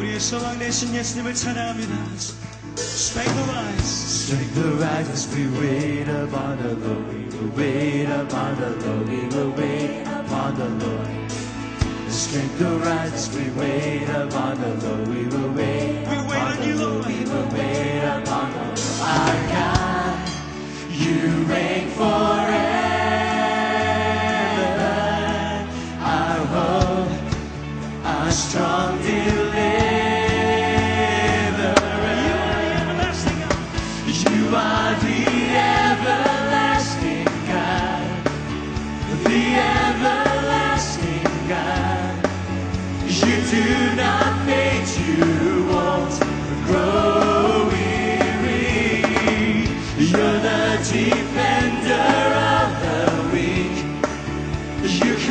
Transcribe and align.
우리의 0.00 0.20
소망 0.20 0.58
되신 0.58 0.94
예수님을 0.94 1.34
찬양합니다. 1.34 1.94
Strength 2.76 3.34
the 3.34 3.44
rise. 3.52 3.88
Strength 4.26 4.54
the 4.54 4.68
rise 4.76 5.08
as 5.10 5.28
we 5.34 5.46
wait 5.58 6.08
upon 6.08 6.58
the 6.58 6.74
Lord. 6.74 7.08
We 7.08 7.24
will 7.32 7.50
wait 7.56 8.08
upon 8.10 8.56
the 8.56 8.70
Lord. 8.84 9.08
We 9.08 9.20
will 9.28 9.52
wait 9.56 10.02
upon 10.06 10.54
the 10.56 10.68
Lord. 10.84 11.08
Strength 12.10 12.58
the 12.58 12.70
rise 12.84 13.12
as 13.14 13.28
we 13.36 13.50
wait 13.58 14.08
upon 14.08 14.60
the 14.60 14.74
Lord. 14.86 15.08
We 15.08 15.24
will 15.26 15.50
wait 15.52 16.04
We 16.08 16.16
wait 16.28 16.36
upon 16.36 16.52
on 16.52 16.56
the 16.60 16.66
you, 16.66 16.74
Lord. 16.76 16.92
Lord. 16.92 17.06
We 17.06 17.24
will 17.24 17.48
wait 17.56 18.04
upon 18.04 18.52
the 18.52 18.58
Lord. 18.58 18.80
Our 19.00 19.36
God, 19.48 20.28
you 20.90 21.16
reign 21.48 21.88
forever. 21.96 22.76
Our 26.00 26.40
hope, 26.52 27.12
our 28.04 28.30
strong 28.30 28.98
deliverer. 29.02 29.49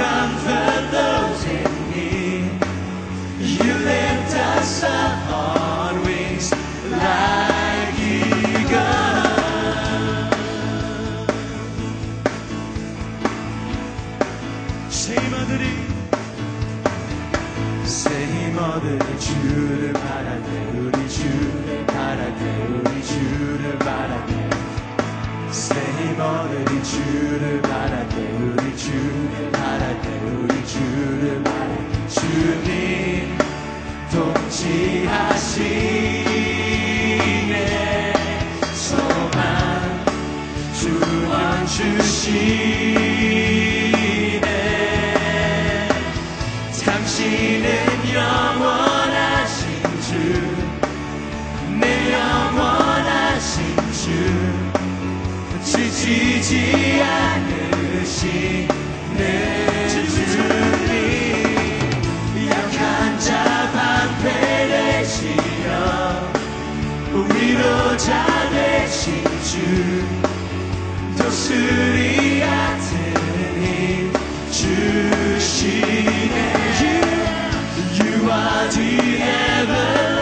You 0.01 0.40
주님 32.31 33.37
통치하시네. 34.13 35.33
소망 38.73 40.05
주원 40.79 41.67
주시네. 41.67 43.01
당신은 46.85 47.69
영원하신 48.15 49.67
주, 50.07 50.11
내 51.81 52.13
영원하신 52.13 53.59
주, 53.93 54.05
지치지 55.65 57.03
않으시네 57.03 58.71
자 68.00 68.50
되신 68.50 69.24
주, 69.44 69.58
도수리 71.18 72.42
같은 72.42 72.90
힘 73.62 74.14
주시네 74.52 76.36
You 77.98 78.30
are 78.30 78.68
the 78.72 79.22
everlasting 79.22 80.19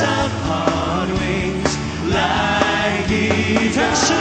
Lift 0.00 0.08
us 0.08 0.08
up 0.08 0.32
on 0.50 1.08
wings 1.14 1.72
like 2.08 3.10
eagles 3.10 4.12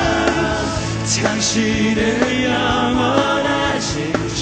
당신은 1.22 2.44
영원하신 2.44 4.14
주, 4.36 4.42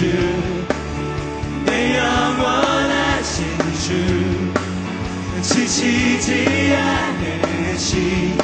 내 1.66 1.98
영원하신 1.98 3.46
주, 3.82 3.88
지치지 5.42 6.76
않으시네 6.76 8.38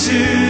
주 0.00 0.49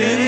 it 0.00 0.21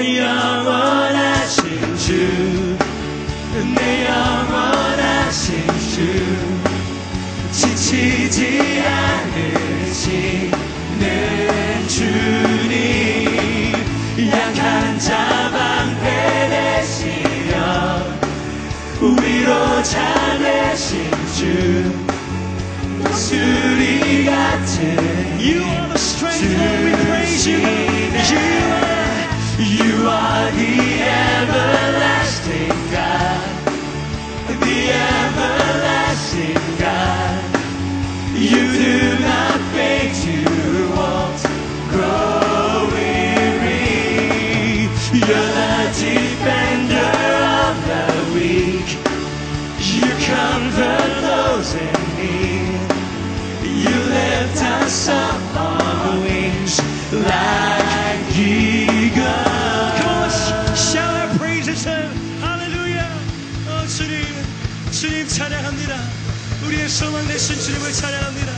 someone 66.95 67.27
listen 67.27 67.57
to 67.57 67.73
the 67.81 67.89
Charanamira? 67.91 68.55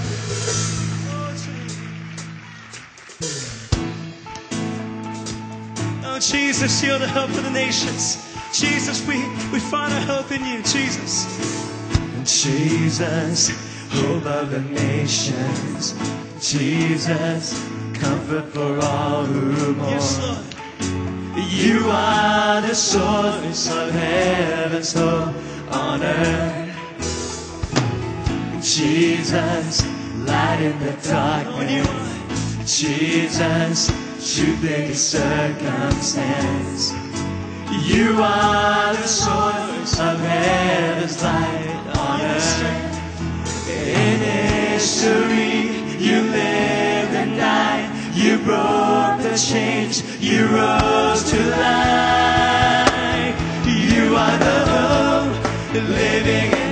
Oh, 6.04 6.18
Jesus, 6.20 6.84
you're 6.84 6.98
the 6.98 7.08
hope 7.08 7.30
of 7.30 7.44
the 7.44 7.50
nations. 7.50 8.22
Jesus, 8.52 9.06
we, 9.06 9.24
we 9.50 9.58
find 9.58 9.90
our 9.94 10.00
hope 10.02 10.32
in 10.32 10.44
you, 10.44 10.62
Jesus. 10.64 11.24
Jesus, 12.24 13.48
hope 13.90 14.26
of 14.26 14.50
the 14.50 14.60
nations. 14.60 15.94
Jesus, 16.38 17.54
comfort 17.94 18.52
for 18.52 18.78
all 18.84 19.24
who 19.24 19.72
mourn. 19.76 19.88
Yes, 19.88 20.20
Lord. 20.20 21.48
You 21.48 21.86
are 21.88 22.60
the 22.60 22.74
source 22.74 23.70
of 23.70 23.90
heaven's 23.92 24.92
hope 24.92 25.34
on 25.72 26.02
earth. 26.02 26.65
Jesus, 28.76 29.86
light 30.26 30.60
in 30.60 30.78
the 30.80 30.92
darkness. 31.08 31.88
Jesus, 32.78 33.86
truth 34.20 34.64
in 34.70 34.94
circumstance. 34.94 36.92
You 37.88 38.20
are 38.20 38.92
the 38.92 39.06
source 39.06 39.98
of 39.98 40.20
heaven's 40.20 41.22
light 41.22 41.96
on 41.96 42.20
earth. 42.20 43.70
In 43.70 44.20
history, 44.20 45.72
you 45.98 46.20
lived 46.20 47.14
and 47.14 47.34
died. 47.38 47.90
You 48.14 48.36
broke 48.40 49.22
the 49.22 49.38
chains. 49.38 50.02
You 50.22 50.48
rose 50.48 51.24
to 51.30 51.38
life. 51.48 53.36
You 53.64 54.16
are 54.16 54.36
the 54.36 54.64
hope 54.68 55.32
living. 55.88 56.65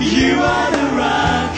You 0.00 0.40
are 0.40 0.70
the 0.70 0.96
rock 0.96 1.54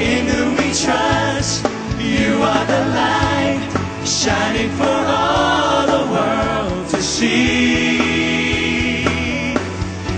in 0.00 0.26
whom 0.26 0.56
we 0.56 0.72
trust. 0.72 1.64
You 2.00 2.42
are 2.42 2.64
the 2.66 2.84
light 2.94 3.60
shining 4.04 4.70
for 4.70 4.84
all 4.84 5.86
the 5.86 6.04
world 6.12 6.88
to 6.90 7.02
see. 7.02 7.98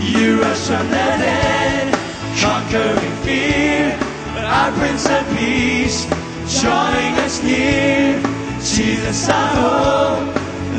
You 0.00 0.40
rose 0.42 0.66
from 0.68 0.86
the 0.88 1.10
dead, 1.18 1.94
conquering 2.40 3.16
fear. 3.24 3.98
Our 4.36 4.72
Prince 4.72 5.06
of 5.08 5.26
Peace, 5.36 6.06
drawing 6.60 7.14
us 7.24 7.42
near. 7.42 8.20
Jesus, 8.60 9.28
our 9.28 9.48
hope, 9.56 10.34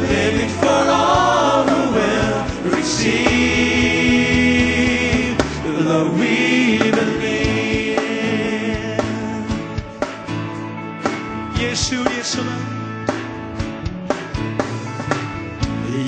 living 0.09 0.50
for 0.62 0.83
all 0.89 1.63
who 1.63 1.94
will 1.95 2.77
receive. 2.77 4.00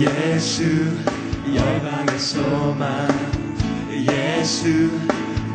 예수 0.04 0.64
열방의 1.56 2.20
소망 2.20 3.08
예수 3.90 4.90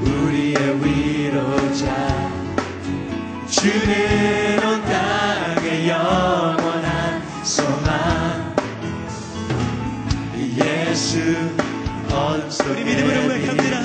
우리의 0.00 0.83
위로자. 0.83 2.31
주는 3.50 4.59
온 4.65 4.83
땅의 4.85 5.89
영원한 5.89 7.23
소망. 7.45 8.55
예수 10.35 11.21
어둠 12.11 12.50
속에 12.50 12.71
우리 12.71 12.85
믿음으로 12.85 13.23
고백합니다. 13.25 13.83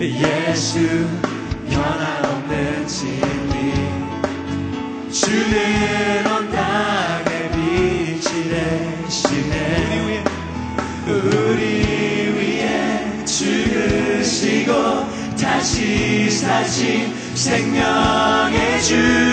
예수 0.00 1.08
변함없는 1.70 2.86
진리. 2.86 3.72
주는 5.10 6.26
온 6.26 6.50
땅 6.50 7.11
우리 11.24 12.32
위해 12.38 13.24
죽으시고 13.24 14.72
다시 15.40 16.30
사신 16.30 17.14
생명의 17.34 18.82
주. 18.82 19.32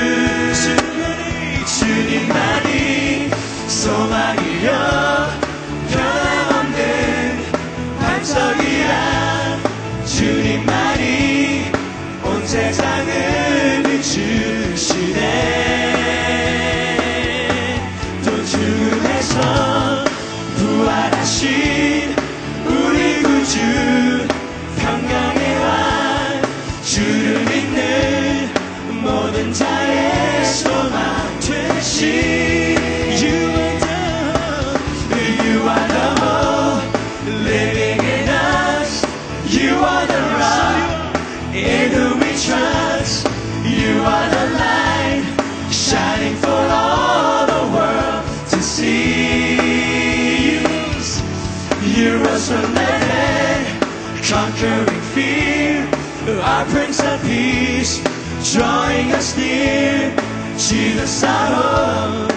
주님만이 1.80 3.30
소망이여 3.68 4.70
변함없는 5.92 7.44
반석이라 8.00 9.19
conquering 54.60 55.02
fear. 55.14 55.88
Our 56.42 56.66
Prince 56.66 57.00
of 57.02 57.22
Peace, 57.24 58.02
drawing 58.54 59.12
us 59.12 59.36
near. 59.36 60.29
Our 60.62 60.66
hope, 60.66 62.34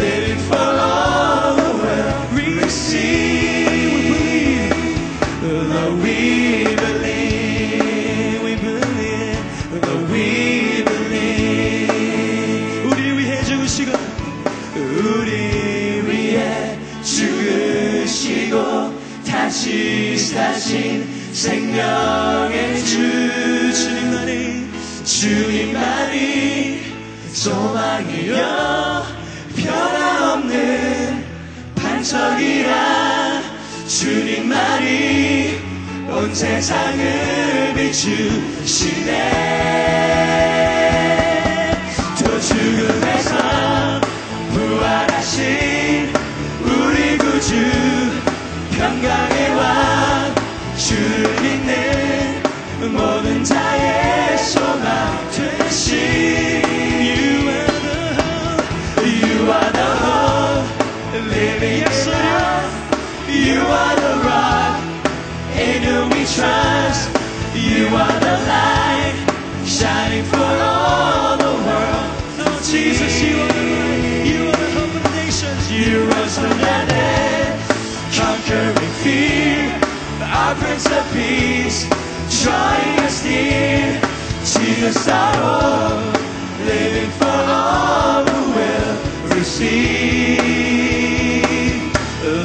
living 0.00 0.38
for 0.48 0.56
the 0.56 1.76
world. 1.76 2.32
Receive. 2.32 4.00
Lord, 5.42 5.92
we 6.02 6.64
believe, 6.74 8.40
we 8.42 8.56
believe, 8.56 9.44
Lord, 9.84 10.10
we 10.10 10.84
believe. 10.84 12.86
우리 12.86 13.00
위해 13.18 13.44
죽으시고 13.44 13.92
우리 14.86 15.30
위해 16.08 16.78
죽으시고 17.04 18.54
다시 19.26 20.16
사신 20.16 21.04
생명의 21.30 22.82
주 22.86 22.94
주님만이 23.74 24.64
주님만이 25.04 26.75
소망이여 27.36 29.04
변함없는 29.56 31.24
반석이라. 31.74 33.42
주님만이 33.86 35.60
온 36.08 36.34
세상을 36.34 37.74
비추시네. 37.76 39.12
또 42.24 42.40
죽음에서 42.40 44.00
부활하신 44.54 46.12
우리 46.64 47.18
구주 47.18 47.54
평강의 48.72 49.50
왕 49.56 50.34
주를 50.78 51.42
믿는 51.42 52.42
모든 52.92 53.44
자의 53.44 54.38
소망 54.38 55.15
living 61.20 61.80
yes, 61.80 62.06
us, 62.06 62.68
You 63.28 63.60
are 63.60 63.96
the 63.96 64.14
rock 64.24 64.76
in 65.56 65.82
whom 65.82 66.10
we 66.10 66.24
trust. 66.26 67.08
You 67.54 67.88
are 67.88 68.18
the 68.20 68.36
light 68.52 69.16
shining 69.64 70.24
for 70.24 70.50
all 70.60 71.36
the 71.36 71.54
world. 71.66 72.06
Lord 72.38 72.62
Jesus, 72.62 73.22
you 73.22 73.36
are 73.40 73.52
the 73.52 73.66
light. 73.74 74.26
You 74.26 74.40
are 74.48 74.56
the 74.56 74.70
hope 74.76 74.94
of 75.00 75.06
nations. 75.14 75.62
You 75.72 76.04
rose 76.04 76.38
from 76.38 76.50
the 76.50 76.78
dead, 76.92 77.58
conquering 78.12 78.92
fear. 79.02 79.72
Our 80.20 80.54
Prince 80.56 80.86
of 80.86 81.04
Peace, 81.12 81.88
drawing 82.42 82.98
us 83.06 83.24
near. 83.24 84.00
Jesus, 84.44 85.08
our 85.08 85.42
all, 85.42 85.98
living 86.64 87.10
for 87.18 87.40
all 87.50 88.24
who 88.24 88.52
will 88.52 89.34
receive. 89.34 90.85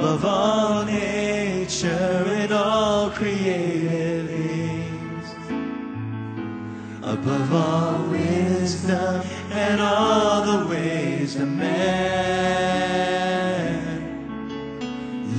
above 0.00 0.24
all 0.24 0.84
nature 0.86 2.24
and 2.26 2.50
all 2.52 3.10
created 3.10 4.28
things, 4.28 5.34
above 7.02 7.52
all 7.52 8.04
wisdom 8.08 9.22
and 9.50 9.78
all 9.78 10.42
the 10.50 10.66
ways 10.68 11.36
of 11.36 11.46
man. 11.46 11.76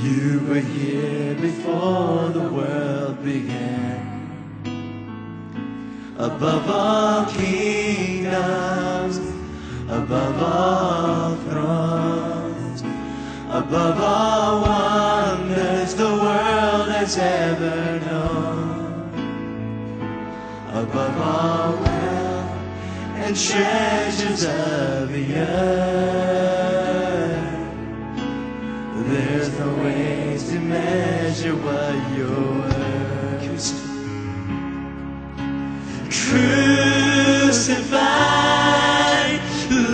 You 0.03 0.41
were 0.47 0.59
here 0.59 1.33
before 1.33 2.29
the 2.29 2.47
world 2.47 3.23
began, 3.23 4.29
above 6.19 6.69
all 6.69 7.25
kingdoms, 7.31 9.17
above 9.89 10.39
all 10.39 11.35
thrones. 11.47 12.20
Above 13.71 14.01
all 14.01 14.61
wonders 14.63 15.95
the 15.95 16.03
world 16.03 16.89
has 16.89 17.17
ever 17.17 18.01
known. 18.01 19.07
Above 20.73 21.17
all 21.17 21.77
wealth 21.81 22.51
and 23.15 23.33
treasures 23.33 24.43
of 24.43 25.13
the 25.13 25.35
earth, 25.37 25.71
there's 29.07 29.57
no 29.57 29.73
ways 29.85 30.49
to 30.49 30.59
measure 30.59 31.55
what 31.55 31.95
you're 32.13 32.27
worth. 32.27 32.91
Crucified, 36.11 37.79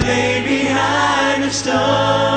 laid 0.01 0.47
behind 0.47 1.43
a 1.43 1.51
stone 1.51 2.36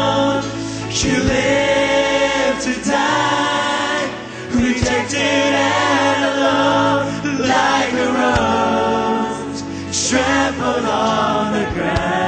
you 1.03 1.17
live 1.23 2.61
to 2.61 2.75
die, 2.85 4.07
rejected 4.53 5.17
and 5.17 6.25
alone, 6.35 7.07
like 7.49 7.93
a 7.95 8.09
rose 8.21 9.63
trampled 10.09 10.85
on 10.85 11.53
the 11.55 11.65
ground. 11.75 12.21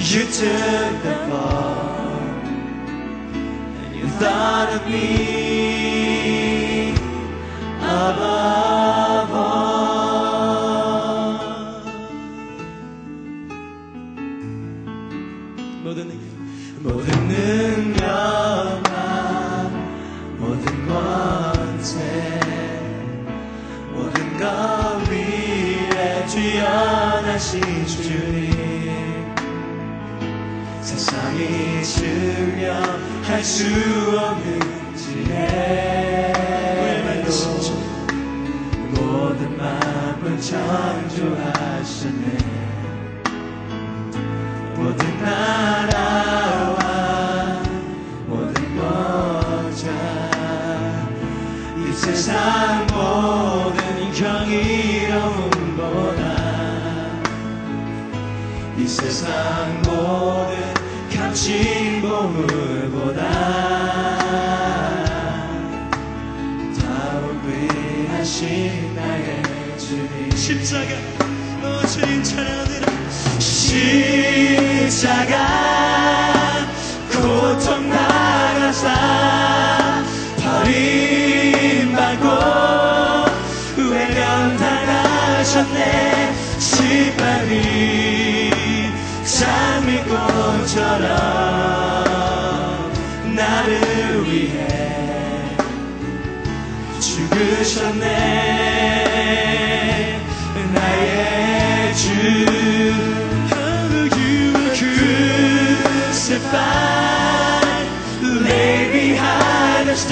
You 0.00 0.22
took 0.24 1.02
the 1.02 1.14
fall, 1.30 2.20
and 3.84 3.94
you 3.96 4.06
thought 4.18 4.68
of 4.74 4.82
me. 4.90 5.21
to 33.62 33.91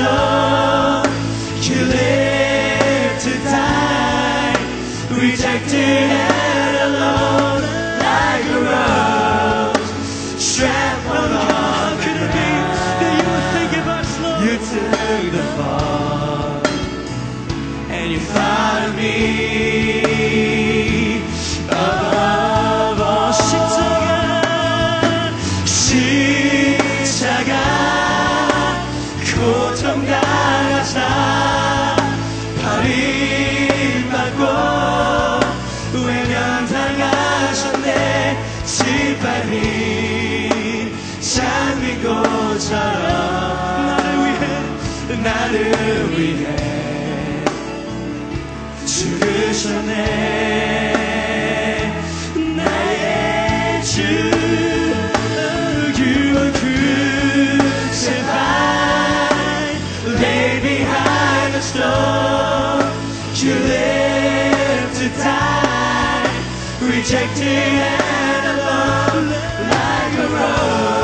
done. 0.00 0.69
stone. 61.60 62.84
You 63.34 63.54
live 63.54 64.92
to 64.98 65.08
die, 65.18 66.28
rejected 66.80 67.46
and 67.46 68.46
alone 68.58 69.28
like 69.70 70.18
a 70.18 70.28
rose. 70.34 70.99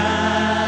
Erring 0.00 0.59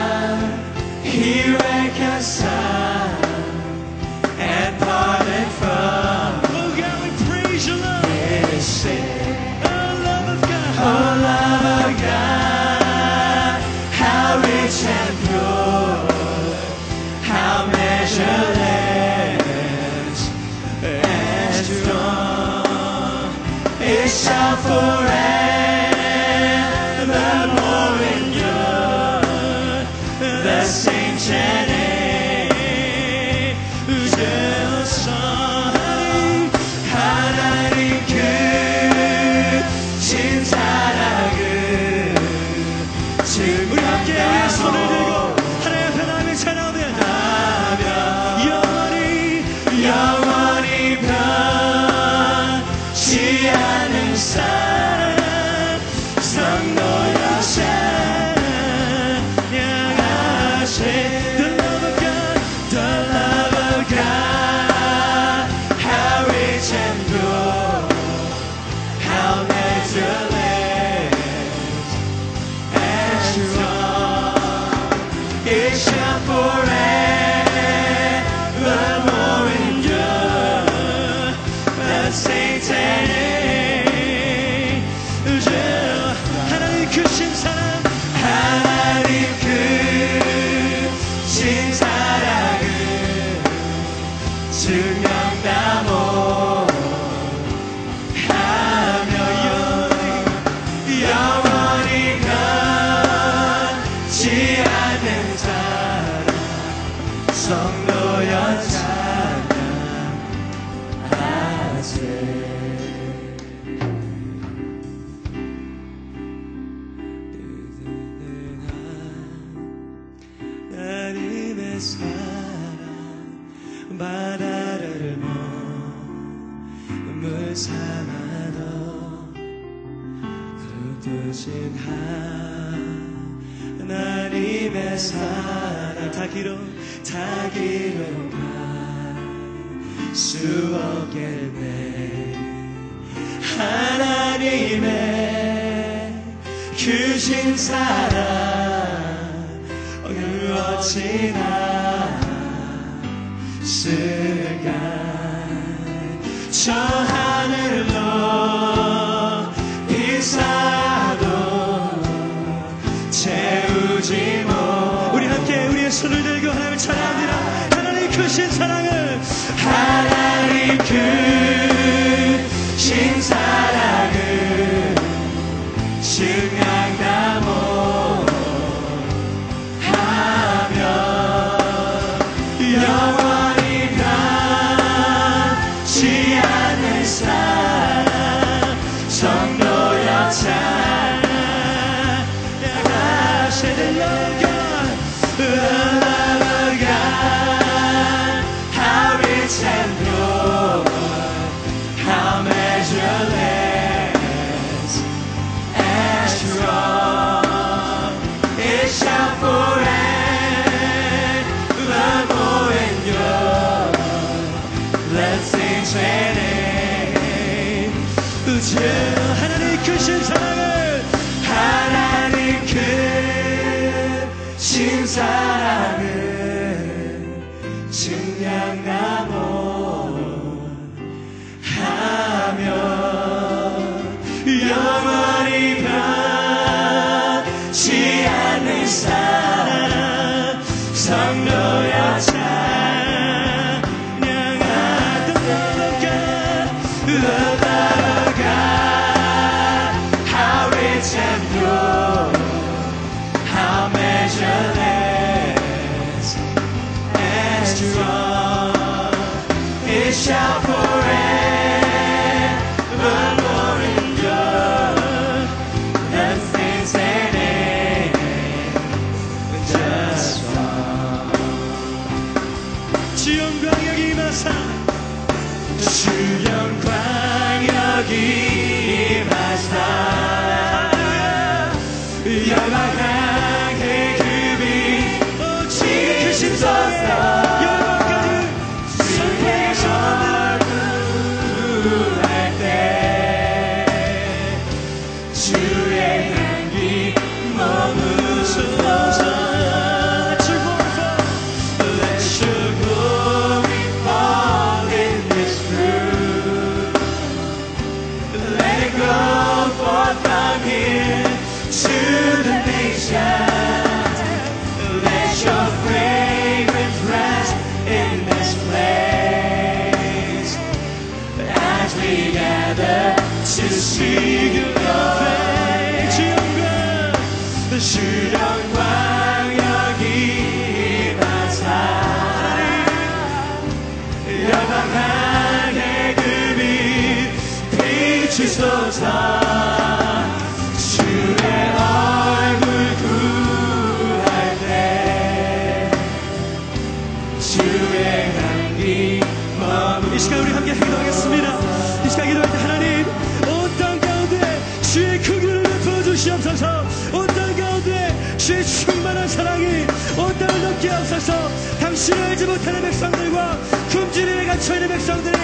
베풀어 356.42 356.42
주시옵소서 356.42 356.86
온 357.14 357.28
땅 357.28 357.56
가운데 357.56 358.38
주의 358.38 358.66
충만한 358.66 359.28
사랑이 359.28 359.86
온 360.18 360.38
땅을 360.40 360.62
넘게 360.64 360.90
하옵소서 360.90 361.50
당신을 361.80 362.24
알지 362.24 362.46
못하는 362.46 362.82
백성들과 362.82 363.58
굶주림에 363.92 364.46
갇혀있는 364.46 364.88
백성들이 364.90 365.38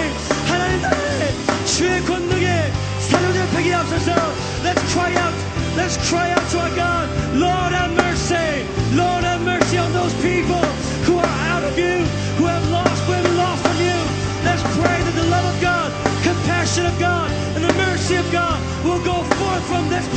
하나님 0.48 0.82
나라에 0.82 1.34
주의 1.66 2.02
권능에 2.04 2.72
사로잡히게 3.00 3.74
하옵소서 3.74 4.12
Let's 4.64 4.82
cry 4.92 5.14
out 5.16 5.36
Let's 5.78 5.98
cry 6.10 6.32
out 6.32 6.46
to 6.52 6.60
our 6.60 6.76
God 6.76 7.10
Lord 7.36 7.74
have 7.74 7.94
mercy 7.94 8.66
Lord 8.96 9.24
have 9.24 9.42
mercy 9.44 9.78
on 9.78 9.94
those 9.94 10.14
people 10.22 10.64
who 11.06 11.20
are 11.20 11.38
out 11.54 11.64
of 11.64 11.78
you 11.78 12.06
who 12.38 12.46
have 12.48 12.66
lost 12.72 13.04
who 13.06 13.14
have 13.14 13.24
been 13.24 13.38
lost 13.38 13.62
from 13.64 13.78
you 13.82 13.98
Let's 14.46 14.64
pray 14.78 15.00
that 15.06 15.16
the 15.16 15.28
love 15.30 15.46
of 15.46 15.62
God, 15.62 15.90
compassion 16.24 16.86
of 16.86 17.00
God, 17.00 17.32
and 17.56 17.64
the 17.64 17.74
mercy 17.78 18.16
of 18.18 18.28
God 18.32 18.60
will 18.86 19.04
go 19.04 19.24
forth 19.38 19.64
from 19.70 19.90
this 19.90 20.08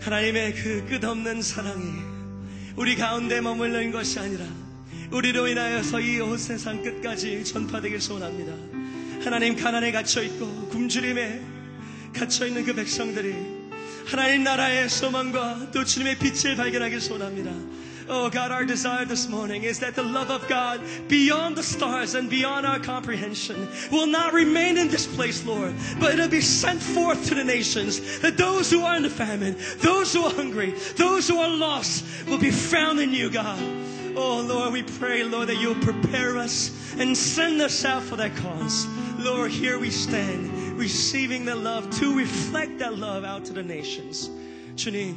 하나님의 0.00 0.54
그 0.54 0.84
끝없는 0.86 1.40
사랑이 1.40 1.84
우리 2.76 2.96
가운데 2.96 3.40
머물러 3.40 3.80
있는 3.80 3.92
것이 3.92 4.18
아니라 4.18 4.44
우리로 5.10 5.48
인하여서 5.48 6.00
이 6.00 6.20
온 6.20 6.36
세상 6.36 6.82
끝까지 6.82 7.44
전파되길 7.44 7.98
소원합니다. 7.98 8.52
하나님 9.24 9.56
가난에 9.56 9.90
갇혀 9.90 10.22
있고 10.22 10.68
굶주림에 10.68 11.55
갇혀 12.15 12.47
있는 12.47 12.65
그 12.65 12.73
백성들이 12.73 13.35
하나님 14.05 14.43
나라의 14.43 14.89
소망과 14.89 15.71
또 15.71 15.85
주님의 15.85 16.17
빛을 16.19 16.55
발견하길 16.55 16.99
소원합니다. 16.99 17.51
Oh 18.09 18.29
God, 18.29 18.51
our 18.51 18.65
desire 18.65 19.05
this 19.05 19.29
morning 19.29 19.63
is 19.63 19.79
that 19.79 19.95
the 19.95 20.03
love 20.03 20.31
of 20.31 20.45
God 20.49 20.81
beyond 21.07 21.55
the 21.55 21.63
stars 21.63 22.13
and 22.13 22.29
beyond 22.29 22.65
our 22.65 22.79
comprehension 22.79 23.69
will 23.89 24.05
not 24.07 24.33
remain 24.33 24.77
in 24.77 24.89
this 24.89 25.07
place, 25.07 25.45
Lord, 25.45 25.73
but 25.97 26.13
it'll 26.13 26.27
be 26.27 26.41
sent 26.41 26.81
forth 26.81 27.25
to 27.29 27.35
the 27.35 27.43
nations. 27.43 28.19
That 28.19 28.35
those 28.35 28.69
who 28.69 28.83
are 28.83 28.97
in 28.97 29.03
the 29.03 29.09
famine, 29.09 29.55
those 29.79 30.13
who 30.13 30.23
are 30.23 30.33
hungry, 30.33 30.73
those 30.97 31.29
who 31.29 31.39
are 31.39 31.47
lost 31.47 32.03
will 32.27 32.39
be 32.39 32.51
found 32.51 32.99
in 32.99 33.13
you, 33.13 33.29
God. 33.29 33.61
Oh 34.17 34.41
Lord, 34.41 34.73
we 34.73 34.83
pray, 34.83 35.23
Lord, 35.23 35.47
that 35.47 35.61
you'll 35.61 35.75
prepare 35.75 36.37
us 36.37 36.71
and 36.99 37.15
send 37.15 37.61
us 37.61 37.85
out 37.85 38.03
for 38.03 38.17
that 38.17 38.35
cause. 38.35 38.87
Lord, 39.26 39.50
here 39.50 39.76
we 39.76 39.88
stand, 39.90 40.78
receiving 40.78 41.44
the 41.44 41.56
love 41.56 41.90
to 41.98 42.16
reflect 42.16 42.78
that 42.78 42.96
love 42.96 43.24
out 43.24 43.44
to 43.46 43.52
the 43.52 43.64
nations. 43.64 44.30
주님, 44.76 45.16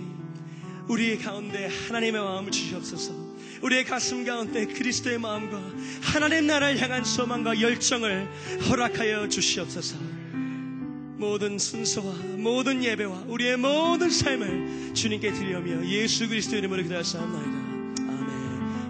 우리의 0.87 1.19
가운데 1.19 1.67
하나님의 1.67 2.19
마음을 2.19 2.51
주시옵소서. 2.51 3.13
우리의 3.61 3.85
가슴 3.85 4.25
가운데 4.25 4.65
그리스도의 4.65 5.19
마음과 5.19 5.61
하나님 6.01 6.47
나라를 6.47 6.81
향한 6.81 7.03
소망과 7.03 7.61
열정을 7.61 8.27
허락하여 8.67 9.29
주시옵소서. 9.29 9.97
모든 11.17 11.59
순서와 11.59 12.13
모든 12.37 12.83
예배와 12.83 13.25
우리의 13.27 13.57
모든 13.57 14.09
삶을 14.09 14.95
주님께 14.95 15.33
드리며 15.33 15.85
예수 15.87 16.27
그리스도 16.27 16.55
이름으로 16.55 16.81
기도하옵나이다. 16.81 17.51
아멘. 18.07 18.31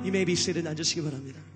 You 0.01 0.09
may 0.09 0.23
be 0.23 0.33
seated. 0.33 0.65
앉으시기 0.65 1.01
바랍니다. 1.01 1.48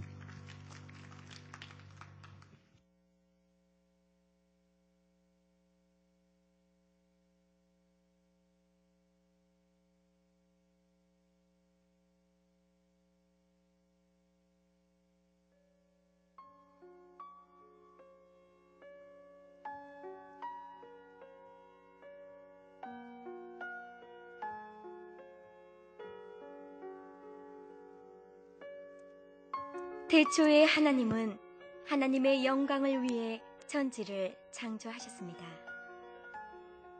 태초에 30.33 30.63
하나님은 30.63 31.37
하나님의 31.85 32.43
영광을 32.43 33.03
위해 33.03 33.39
천지를 33.67 34.35
창조하셨습니다. 34.51 35.45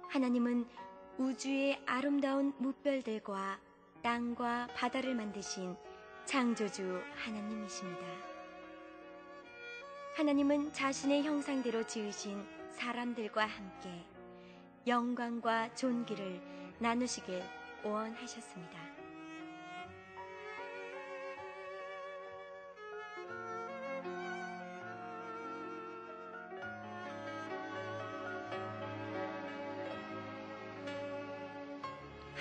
하나님은 0.09 0.67
우주의 1.17 1.81
아름다운 1.87 2.53
무별들과 2.59 3.59
땅과 4.03 4.67
바다를 4.75 5.15
만드신 5.15 5.75
창조주 6.25 7.01
하나님이십니다. 7.15 8.05
하나님은 10.15 10.71
자신의 10.71 11.23
형상대로 11.23 11.87
지으신 11.87 12.45
사람들과 12.69 13.47
함께 13.47 13.89
영광과 14.85 15.73
존귀를 15.73 16.75
나누시길 16.77 17.41
원하셨습니다. 17.83 18.92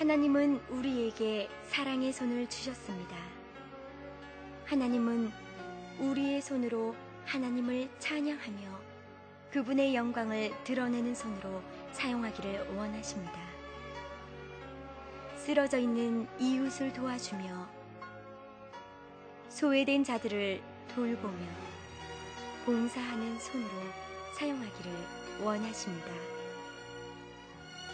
하나님은 0.02 0.60
우리에게 0.68 1.48
사랑의 1.68 2.12
손을 2.12 2.48
주셨습니다. 2.48 3.16
하나님은 4.64 5.30
우리의 6.00 6.42
손으로 6.42 6.96
하나님을 7.24 7.88
찬양하며 8.00 8.80
그분의 9.52 9.94
영광을 9.94 10.50
드러내는 10.64 11.14
손으로 11.14 11.62
사용하기를 11.92 12.74
원하십니다. 12.74 13.38
쓰러져 15.36 15.78
있는 15.78 16.26
이웃을 16.40 16.92
도와주며 16.92 17.68
소외된 19.50 20.02
자들을 20.02 20.60
돌보며 20.96 21.46
봉사하는 22.66 23.38
손으로 23.38 23.70
사용하기를 24.34 24.92
원하십니다. 25.44 26.10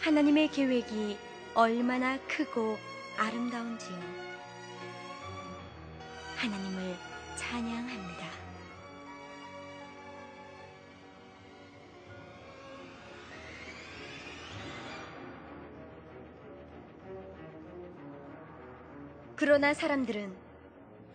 하나님의 0.01 0.49
계획이 0.49 1.28
얼마나 1.59 2.17
크고 2.29 2.79
아름다운지요. 3.19 3.99
하나님을 6.37 6.97
찬양합니다. 7.35 8.29
그러나 19.35 19.75
사람들은 19.75 20.33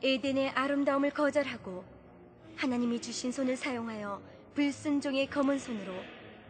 에덴의 0.04 0.50
아름다움을 0.50 1.12
거절하고 1.12 1.86
하나님이 2.58 3.02
주신 3.02 3.32
손을 3.32 3.56
사용하여 3.56 4.22
불순종의 4.56 5.30
검은 5.30 5.58
손으로 5.58 5.94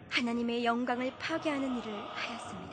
하나님의 0.10 0.66
영광을 0.66 1.14
파괴하는 1.20 1.78
일을 1.78 1.94
하였습니다. 1.94 2.73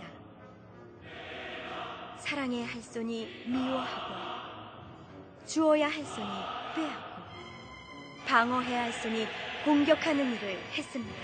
사랑해야 2.20 2.66
할 2.66 2.82
손이 2.82 3.44
미워하고 3.46 4.30
주어야 5.46 5.88
할 5.88 6.04
손이 6.04 6.28
빼앗고 6.76 7.22
방어해야 8.26 8.84
할 8.84 8.92
손이 8.92 9.26
공격하는 9.64 10.34
일을 10.34 10.58
했습니다. 10.72 11.14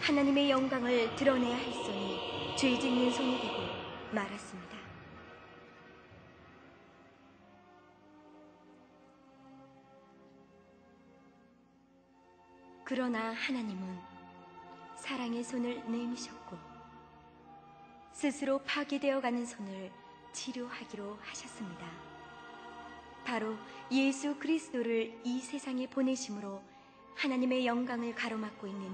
하나님의 0.00 0.50
영광을 0.50 1.14
드러내야 1.14 1.56
할 1.56 1.72
손이 1.72 2.56
죄 2.58 2.78
짓는 2.78 3.12
손이 3.12 3.40
되고 3.40 3.54
말았습니다. 4.12 4.76
그러나 12.84 13.32
하나님은 13.32 13.98
사랑의 14.96 15.44
손을 15.44 15.82
내미셨고 15.90 16.65
스스로 18.16 18.60
파괴되어 18.60 19.20
가는 19.20 19.44
손을 19.44 19.92
치료하기로 20.32 21.18
하셨습니다. 21.20 21.86
바로 23.26 23.54
예수 23.92 24.38
그리스도를 24.38 25.20
이 25.22 25.38
세상에 25.40 25.86
보내심으로 25.86 26.62
하나님의 27.14 27.66
영광을 27.66 28.14
가로막고 28.14 28.68
있는 28.68 28.90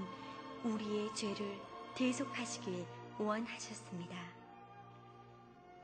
우리의 0.65 1.15
죄를 1.15 1.57
대속하시길 1.95 2.85
원하셨습니다. 3.17 4.13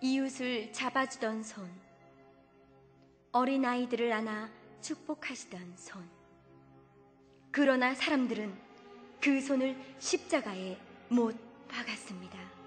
이웃을 0.02 0.74
잡아주던 0.74 1.42
손, 1.44 1.72
어린아이들을 3.32 4.12
안아 4.12 4.50
축복하시던 4.82 5.78
손. 5.78 6.10
그러나 7.52 7.96
사람들은 7.96 8.54
그 9.22 9.40
손을 9.40 9.78
십자가에 9.98 10.78
못 11.08 11.38
박았습니다. 11.70 12.59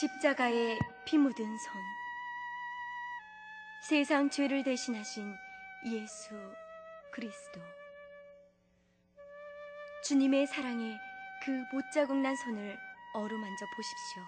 십자가에 0.00 0.78
피 1.04 1.18
묻은 1.18 1.58
손. 1.58 1.82
세상 3.88 4.30
죄를 4.30 4.62
대신하신 4.62 5.34
예수 5.86 6.34
그리스도. 7.10 7.60
주님의 10.04 10.46
사랑에 10.46 10.96
그 11.44 11.50
못자국 11.72 12.16
난 12.18 12.36
손을 12.36 12.78
어루만져 13.12 13.66
보십시오. 13.74 14.22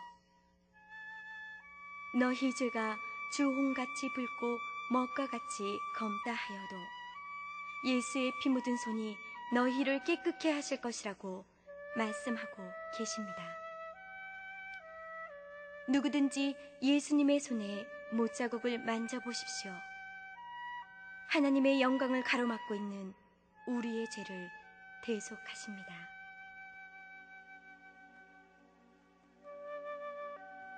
너희 2.19 2.53
죄가 2.57 2.97
주홍같이 3.37 4.09
붉고 4.13 4.59
먹과 4.91 5.29
같이 5.29 5.79
검다 5.97 6.33
하여도 6.33 6.77
예수의 7.85 8.33
피 8.43 8.49
묻은 8.49 8.77
손이 8.77 9.17
너희를 9.55 10.03
깨끗게 10.03 10.51
하실 10.51 10.81
것이라고 10.81 11.45
말씀하고 11.97 12.73
계십니다. 12.99 13.60
누구든지 15.91 16.55
예수님의 16.83 17.41
손에 17.41 17.85
못자국을 18.13 18.79
만져보십시오. 18.79 19.73
하나님의 21.29 21.81
영광을 21.81 22.23
가로막고 22.23 22.77
있는 22.77 23.13
우리의 23.67 24.09
죄를 24.11 24.49
대속하십니다. 25.03 25.93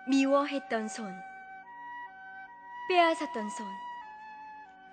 미워했던 0.09 0.88
손, 0.88 1.14
빼앗았던 2.88 3.51
손, 3.51 3.66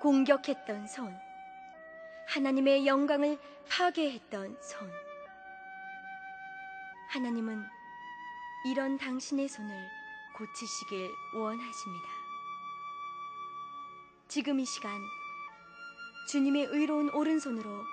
공격했던 0.01 0.87
손, 0.87 1.17
하나님의 2.27 2.85
영광을 2.85 3.39
파괴했던 3.69 4.61
손. 4.61 4.91
하나님은 7.09 7.65
이런 8.65 8.97
당신의 8.97 9.47
손을 9.47 9.98
고치시길 10.39 11.13
원하십니다. 11.33 12.07
지금 14.29 14.57
이 14.61 14.65
시간 14.65 15.01
주님의 16.29 16.67
의로운 16.67 17.09
오른손으로 17.09 17.83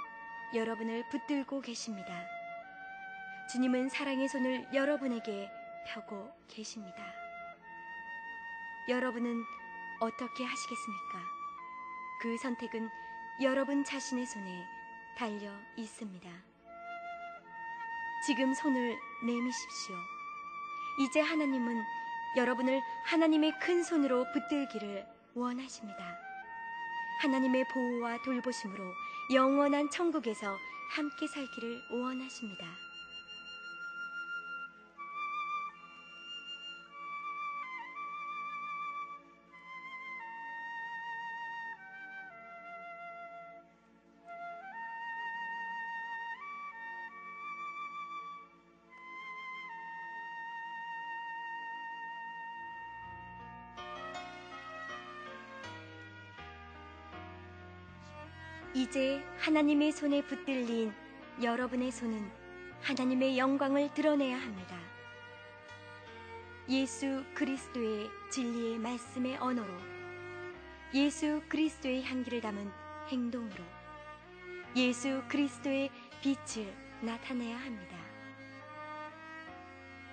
여러분을 0.55 1.09
붙들고 1.09 1.61
계십니다. 1.61 2.25
주님은 3.51 3.89
사랑의 3.89 4.29
손을 4.29 4.69
여러분에게 4.73 5.51
펴고 5.89 6.33
계십니다. 6.47 7.13
여러분은 8.89 9.43
어떻게 9.99 10.45
하시겠습니까? 10.45 11.19
그 12.21 12.39
선택은 12.39 12.89
여러분 13.43 13.83
자신의 13.83 14.25
손에 14.25 14.65
달려 15.19 15.53
있습니다. 15.77 16.31
지금 18.25 18.55
손을 18.55 18.97
내미십시오. 19.25 19.97
이제 21.01 21.21
하나님은 21.21 22.06
여러분을 22.37 22.83
하나님의 23.05 23.59
큰 23.59 23.83
손으로 23.83 24.27
붙들기를 24.33 25.07
원하십니다. 25.35 26.19
하나님의 27.23 27.65
보호와 27.73 28.19
돌보심으로 28.23 28.85
영원한 29.33 29.91
천국에서 29.91 30.57
함께 30.91 31.27
살기를 31.27 31.81
원하십니다. 31.91 32.67
이제 58.87 59.21
하나님의 59.41 59.91
손에 59.91 60.23
붙들린 60.23 60.93
여러분의 61.43 61.91
손은 61.91 62.31
하나님의 62.83 63.37
영광을 63.37 63.93
드러내야 63.95 64.41
합니다. 64.41 64.79
예수 66.69 67.25
그리스도의 67.35 68.09
진리의 68.31 68.79
말씀의 68.79 69.39
언어로 69.39 69.73
예수 70.95 71.43
그리스도의 71.49 72.05
향기를 72.05 72.41
담은 72.41 72.71
행동으로 73.09 73.65
예수 74.77 75.21
그리스도의 75.27 75.91
빛을 76.23 76.73
나타내야 77.01 77.57
합니다. 77.59 77.97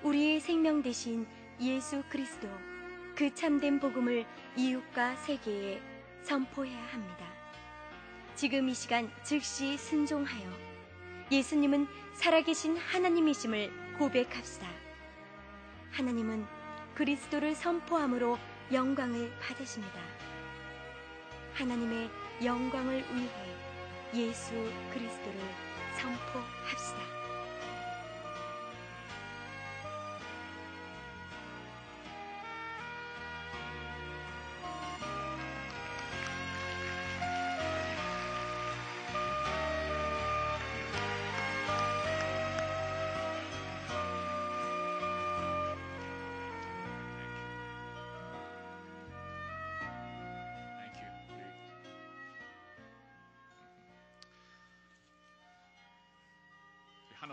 우리의 0.01 0.39
생명 0.39 0.81
대신 0.81 1.27
예수 1.61 2.01
그리스도 2.09 2.47
그 3.15 3.31
참된 3.35 3.79
복음을 3.79 4.25
이웃과 4.57 5.17
세계에 5.17 5.79
선포해야 6.23 6.81
합니다. 6.87 7.32
지금 8.35 8.67
이 8.67 8.73
시간 8.73 9.11
즉시 9.23 9.77
순종하여 9.77 10.49
예수님은 11.31 11.87
살아계신 12.15 12.77
하나님이심을 12.77 13.71
고백합시다. 13.97 14.67
하나님은 15.91 16.45
그리스도를 16.95 17.55
선포함으로 17.55 18.37
영광을 18.71 19.31
받으십니다. 19.39 19.99
하나님의 21.53 22.09
영광을 22.43 23.03
위해 23.13 24.27
예수 24.27 24.51
그리스도를 24.91 25.39
선포합시다. 25.99 27.12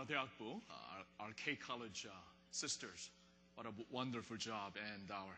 한화대학부 0.00 0.60
uh, 0.68 0.72
our, 0.72 1.04
our 1.20 1.32
K 1.36 1.56
College 1.56 2.06
uh, 2.08 2.14
sisters, 2.50 3.10
what 3.54 3.66
a 3.66 3.72
wonderful 3.90 4.36
job, 4.36 4.74
and 4.94 5.10
our 5.10 5.36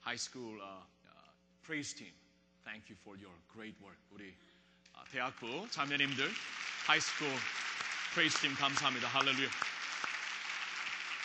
high 0.00 0.16
school 0.16 0.56
uh, 0.60 0.66
uh, 0.66 1.30
praise 1.62 1.92
team. 1.92 2.12
Thank 2.64 2.88
you 2.88 2.96
for 3.04 3.16
your 3.16 3.32
great 3.54 3.74
work. 3.82 3.98
우리 4.12 4.34
아, 4.94 5.04
대학부 5.10 5.68
자매님들, 5.70 6.28
high 6.86 7.00
school 7.00 7.34
praise 8.12 8.38
team 8.40 8.54
감사합니다. 8.56 9.08
할렐루야. 9.08 9.48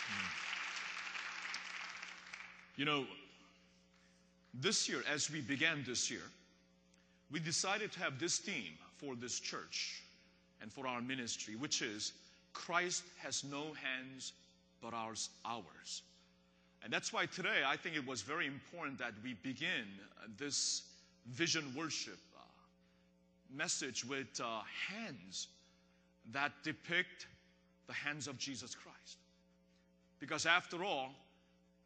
음. 0.04 0.44
You 2.76 2.84
know, 2.84 3.06
this 4.54 4.88
year, 4.88 5.02
as 5.08 5.30
we 5.30 5.40
began 5.40 5.82
this 5.84 6.10
year, 6.10 6.30
we 7.30 7.40
decided 7.40 7.92
to 7.92 8.00
have 8.00 8.18
this 8.18 8.38
theme 8.38 8.76
for 8.98 9.16
this 9.16 9.40
church 9.40 10.02
and 10.60 10.72
for 10.72 10.86
our 10.86 11.00
ministry, 11.00 11.56
which 11.56 11.82
is 11.82 12.12
Christ 12.53 13.03
has 13.21 13.43
no 13.43 13.73
hands 13.73 14.33
but 14.81 14.93
ours. 14.93 15.29
ours. 15.45 16.03
And 16.83 16.93
that's 16.93 17.11
why 17.11 17.25
today 17.25 17.63
I 17.65 17.75
think 17.75 17.95
it 17.95 18.05
was 18.05 18.21
very 18.21 18.47
important 18.47 18.97
that 18.99 19.13
we 19.23 19.33
begin 19.43 19.85
uh, 20.21 20.27
this 20.37 20.83
vision 21.27 21.73
worship 21.75 22.19
uh, 22.37 22.41
message 23.55 24.05
with 24.05 24.39
uh, 24.41 24.61
hands 24.87 25.47
that 26.31 26.51
depict 26.63 27.27
the 27.87 27.93
hands 27.93 28.27
of 28.27 28.37
Jesus 28.37 28.75
Christ. 28.75 29.17
Because 30.19 30.45
after 30.45 30.83
all, 30.83 31.09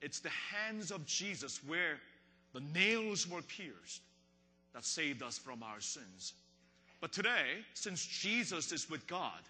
it's 0.01 0.19
the 0.19 0.29
hands 0.29 0.91
of 0.91 1.05
Jesus 1.05 1.61
where 1.65 1.97
the 2.53 2.61
nails 2.73 3.27
were 3.27 3.41
pierced 3.41 4.01
that 4.73 4.85
saved 4.85 5.23
us 5.23 5.37
from 5.37 5.63
our 5.63 5.79
sins. 5.79 6.33
But 6.99 7.11
today, 7.11 7.63
since 7.73 8.05
Jesus 8.05 8.71
is 8.71 8.89
with 8.89 9.05
God, 9.07 9.41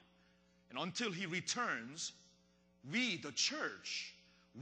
and 0.73 0.79
until 0.79 1.11
he 1.11 1.27
returns, 1.27 2.13
we, 2.93 3.17
the 3.17 3.33
church, 3.33 4.15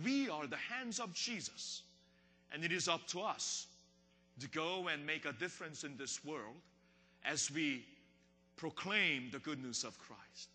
we 0.04 0.28
are 0.28 0.46
the 0.46 0.56
hands 0.56 1.00
of 1.00 1.12
Jesus. 1.12 1.82
And 2.52 2.64
it 2.64 2.72
is 2.72 2.88
up 2.88 3.06
to 3.08 3.20
us 3.20 3.66
to 4.40 4.48
go 4.48 4.88
and 4.88 5.04
make 5.04 5.24
a 5.24 5.32
difference 5.32 5.84
in 5.84 5.96
this 5.96 6.24
world 6.24 6.54
as 7.24 7.50
we 7.50 7.84
proclaim 8.56 9.30
the 9.32 9.38
good 9.40 9.62
news 9.62 9.84
of 9.84 9.98
Christ, 9.98 10.48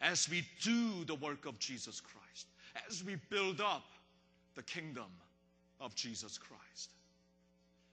as 0.00 0.28
we 0.28 0.46
do 0.60 1.04
the 1.04 1.14
work 1.14 1.46
of 1.46 1.58
Jesus 1.58 2.00
Christ, 2.00 2.48
as 2.88 3.04
we 3.04 3.16
build 3.30 3.60
up 3.60 3.84
the 4.54 4.62
kingdom 4.62 5.10
of 5.80 5.94
Jesus 5.94 6.38
Christ. 6.38 6.90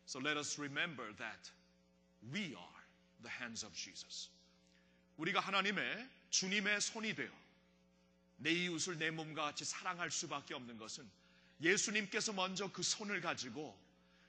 So 0.06 0.20
let 0.20 0.38
us 0.38 0.58
remember 0.58 1.04
that 1.18 1.50
we 2.32 2.56
are 2.56 2.84
the 3.22 3.30
hands 3.30 3.64
of 3.64 3.74
Jesus. 3.74 4.30
우리가 5.20 5.40
하나님의 5.40 6.08
주님의 6.31 6.81
손이 6.81 7.15
되어 7.15 7.31
내 8.37 8.53
이웃을 8.53 8.99
내 8.99 9.11
몸과 9.11 9.45
같이 9.45 9.65
사랑할 9.65 10.11
수밖에 10.11 10.55
없는 10.55 10.79
것은 10.79 11.09
예수님께서 11.61 12.33
먼저 12.33 12.71
그 12.71 12.83
손을 12.83 13.21
가지고 13.21 13.79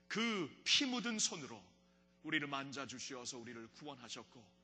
그 0.08 0.50
피 0.64 0.86
묻은 0.86 1.20
손으로 1.20 1.62
우리를 2.24 2.48
만져 2.48 2.86
주시어서 2.88 3.38
우리를 3.38 3.68
구원하셨고 3.74 4.60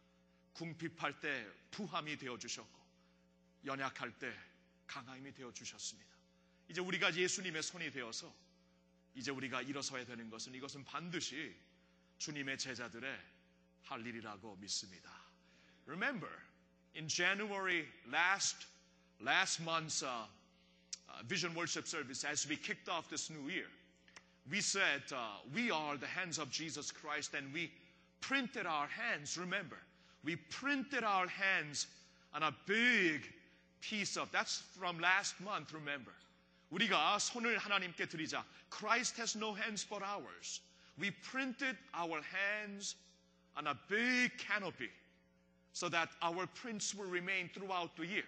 궁핍할 0.54 1.20
때 1.20 1.48
부함이 1.72 2.18
되어 2.18 2.38
주셨고 2.38 2.86
연약할 3.66 4.18
때 4.18 4.34
강함이 4.88 5.34
되어 5.34 5.52
주셨습니다. 5.52 6.10
이제 6.70 6.82
우리가 6.82 7.14
예수님의 7.16 7.64
손이 7.64 7.92
되어서 7.92 8.34
이제 9.14 9.32
우리가 9.32 9.62
일어서야 9.62 10.06
되는 10.06 10.30
것은 10.30 10.54
이것은 10.56 10.84
반드시 10.86 11.56
주님의 12.18 12.58
제자들의 12.58 13.22
할 13.84 14.06
일이라고 14.06 14.56
믿습니다. 14.58 15.22
Remember, 15.86 16.34
in 16.95 17.07
January 17.09 17.85
last 18.11 18.66
last 19.23 19.61
month's 19.61 20.03
uh, 20.03 20.07
uh, 20.07 21.23
vision 21.27 21.55
worship 21.55 21.87
service, 21.87 22.25
as 22.25 22.49
we 22.49 22.57
kicked 22.57 22.89
off 22.89 23.11
this 23.11 23.31
new 23.31 23.51
year, 23.51 23.66
we 24.51 24.61
said 24.61 25.03
uh, 25.12 25.16
we 25.55 25.71
are 25.71 25.97
the 25.97 26.07
hands 26.07 26.39
of 26.39 26.51
Jesus 26.51 26.91
Christ, 26.91 27.35
and 27.35 27.53
we 27.53 27.71
printed 28.21 28.66
our 28.66 28.87
hands. 28.87 29.37
Remember, 29.39 29.77
we 30.25 30.37
printed 30.37 31.05
our 31.05 31.27
hands 31.29 31.87
on 32.35 32.43
a 32.43 32.55
big 32.66 33.23
piece 33.81 34.16
of. 34.16 34.31
That's 34.33 34.62
from 34.79 34.99
last 34.99 35.41
month. 35.41 35.73
Remember. 35.73 36.12
우리가 36.73 37.18
손을 37.18 37.59
하나님께 37.59 38.07
드리자. 38.07 38.45
Christ 38.71 39.16
has 39.16 39.37
no 39.37 39.53
hands 39.53 39.85
but 39.85 40.03
ours. 40.03 40.61
We 40.99 41.11
printed 41.11 41.77
our 41.95 42.23
hands 42.23 42.95
on 43.57 43.66
a 43.66 43.75
big 43.89 44.37
canopy 44.39 44.91
So 45.76 45.90
that 45.90 46.08
our 46.22 46.48
prints 46.48 46.96
will 46.96 47.12
remain 47.12 47.50
throughout 47.54 47.98
the 47.98 48.08
year. 48.08 48.24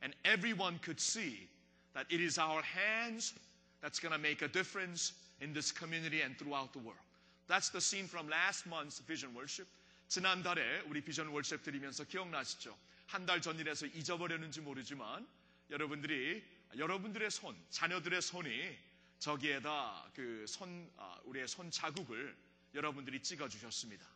And 0.00 0.14
everyone 0.24 0.78
could 0.80 0.98
see 0.98 1.46
that 1.92 2.06
it 2.08 2.22
is 2.22 2.38
our 2.38 2.62
hands 2.62 3.34
that's 3.82 4.00
going 4.00 4.12
to 4.12 4.18
make 4.18 4.40
a 4.40 4.48
difference 4.48 5.12
in 5.42 5.52
this 5.52 5.70
community 5.70 6.22
and 6.22 6.38
throughout 6.38 6.72
the 6.72 6.78
world. 6.78 7.04
That's 7.48 7.68
the 7.68 7.82
scene 7.82 8.06
from 8.08 8.30
last 8.30 8.66
month's 8.66 8.98
Vision 9.06 9.34
Worship. 9.34 9.68
지난달에 10.08 10.84
우리 10.88 11.02
비전 11.02 11.28
월십 11.28 11.62
드리면서 11.62 12.04
기억나시죠? 12.04 12.74
한 13.08 13.26
달 13.26 13.42
전일에서 13.42 13.84
잊어버렸는지 13.86 14.62
모르지만 14.62 15.26
여러분들이 15.68 16.42
여러분들의 16.78 17.30
손, 17.30 17.54
자녀들의 17.68 18.22
손이 18.22 18.78
저기에다 19.18 20.10
그 20.14 20.46
손, 20.48 20.90
아, 20.96 21.20
우리의 21.24 21.46
손 21.46 21.70
자국을 21.70 22.34
여러분들이 22.74 23.20
찍어 23.22 23.48
주셨습니다. 23.50 24.13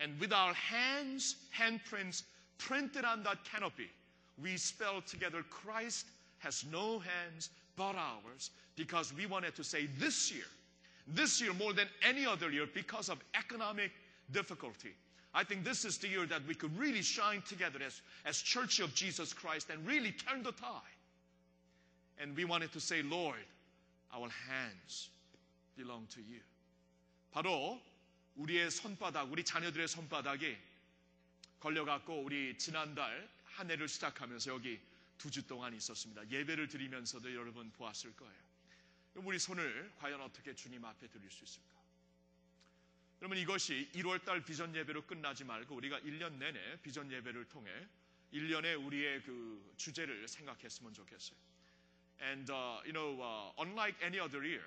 And 0.00 0.18
with 0.18 0.32
our 0.32 0.54
hands, 0.54 1.36
handprints 1.56 2.24
printed 2.58 3.04
on 3.04 3.22
that 3.22 3.44
canopy, 3.44 3.90
we 4.42 4.56
spell 4.56 5.00
together 5.02 5.44
Christ 5.48 6.06
has 6.38 6.64
no 6.70 6.98
hands 6.98 7.50
but 7.76 7.94
ours 7.96 8.50
because 8.76 9.14
we 9.14 9.26
wanted 9.26 9.54
to 9.56 9.64
say 9.64 9.86
this 9.98 10.32
year, 10.32 10.44
this 11.06 11.40
year 11.40 11.52
more 11.54 11.72
than 11.72 11.88
any 12.06 12.26
other 12.26 12.50
year 12.50 12.66
because 12.72 13.08
of 13.08 13.18
economic 13.34 13.92
difficulty. 14.32 14.94
I 15.34 15.42
think 15.42 15.64
this 15.64 15.84
is 15.84 15.98
the 15.98 16.08
year 16.08 16.26
that 16.26 16.46
we 16.46 16.54
could 16.54 16.76
really 16.78 17.02
shine 17.02 17.42
together 17.42 17.80
as, 17.84 18.00
as 18.24 18.40
Church 18.40 18.78
of 18.78 18.94
Jesus 18.94 19.32
Christ 19.32 19.68
and 19.70 19.84
really 19.86 20.12
turn 20.12 20.42
the 20.42 20.52
tide. 20.52 20.80
And 22.20 22.36
we 22.36 22.44
wanted 22.44 22.72
to 22.72 22.80
say, 22.80 23.02
Lord, 23.02 23.44
our 24.14 24.28
hands 24.48 25.08
belong 25.76 26.06
to 26.14 26.20
you. 26.20 26.40
바로 27.34 27.80
우리의 28.36 28.70
손바닥, 28.70 29.30
우리 29.30 29.44
자녀들의 29.44 29.86
손바닥이 29.88 30.56
걸려갖고 31.60 32.22
우리 32.22 32.56
지난달 32.58 33.28
한 33.44 33.70
해를 33.70 33.88
시작하면서 33.88 34.52
여기 34.52 34.80
두 35.18 35.30
주 35.30 35.46
동안 35.46 35.74
있었습니다. 35.74 36.28
예배를 36.28 36.68
드리면서도 36.68 37.34
여러분 37.34 37.70
보았을 37.72 38.14
거예요. 38.16 38.44
우리 39.14 39.38
손을 39.38 39.92
과연 39.98 40.20
어떻게 40.20 40.54
주님 40.54 40.84
앞에 40.84 41.08
드릴 41.08 41.30
수 41.30 41.44
있을까? 41.44 41.74
여러분 43.22 43.38
이것이 43.38 43.88
1월달 43.94 44.44
비전 44.44 44.74
예배로 44.74 45.06
끝나지 45.06 45.44
말고 45.44 45.74
우리가 45.76 46.00
1년 46.00 46.34
내내 46.34 46.78
비전 46.82 47.10
예배를 47.10 47.46
통해 47.48 47.70
1년의 48.32 48.84
우리의 48.84 49.22
그 49.22 49.72
주제를 49.76 50.26
생각했으면 50.28 50.92
좋겠어요. 50.92 51.38
And 52.20 52.50
uh, 52.52 52.82
you 52.84 52.92
know, 52.92 53.20
uh, 53.22 53.52
unlike 53.58 53.96
any 54.04 54.20
other 54.20 54.44
year, 54.44 54.64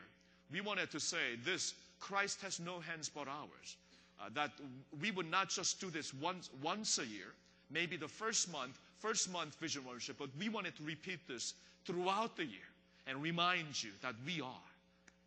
we 0.51 0.61
wanted 0.61 0.89
to 0.89 0.97
say 0.97 1.37
this: 1.43 1.75
Christ 2.00 2.40
has 2.42 2.60
no 2.60 2.80
hands 2.80 3.08
but 3.08 3.28
ours. 3.28 3.76
Uh, 4.20 4.28
that 4.34 4.52
we 5.00 5.10
would 5.10 5.30
not 5.30 5.48
just 5.48 5.80
do 5.80 5.90
this 5.90 6.14
once 6.14 6.50
once 6.62 6.98
a 6.98 7.06
year, 7.06 7.34
maybe 7.70 7.96
the 7.96 8.08
first 8.08 8.50
month, 8.52 8.78
first 8.98 9.30
month 9.30 9.54
vision 9.58 9.84
worship, 9.84 10.16
but 10.18 10.28
we 10.38 10.48
wanted 10.48 10.76
to 10.76 10.82
repeat 10.84 11.26
this 11.26 11.54
throughout 11.84 12.36
the 12.36 12.44
year 12.44 12.70
and 13.06 13.20
remind 13.20 13.82
you 13.82 13.90
that 14.00 14.14
we 14.24 14.40
are 14.40 14.68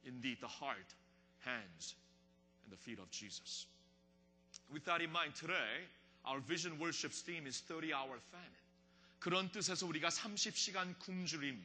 indeed 0.06 0.38
the 0.40 0.48
heart, 0.48 0.94
hands, 1.44 1.96
and 2.64 2.72
the 2.72 2.78
feet 2.78 3.00
of 3.00 3.10
Jesus. 3.12 3.66
With 4.72 4.86
that 4.86 5.02
in 5.02 5.12
mind, 5.12 5.36
today 5.36 5.84
our 6.26 6.40
vision 6.40 6.80
worship 6.80 7.12
theme 7.12 7.48
is 7.48 7.62
30-hour 7.70 8.18
famine. 8.32 8.66
그런 9.20 9.52
뜻에서 9.52 9.88
우리가 9.88 10.10
30시간 10.10 10.98
굶주림, 11.00 11.60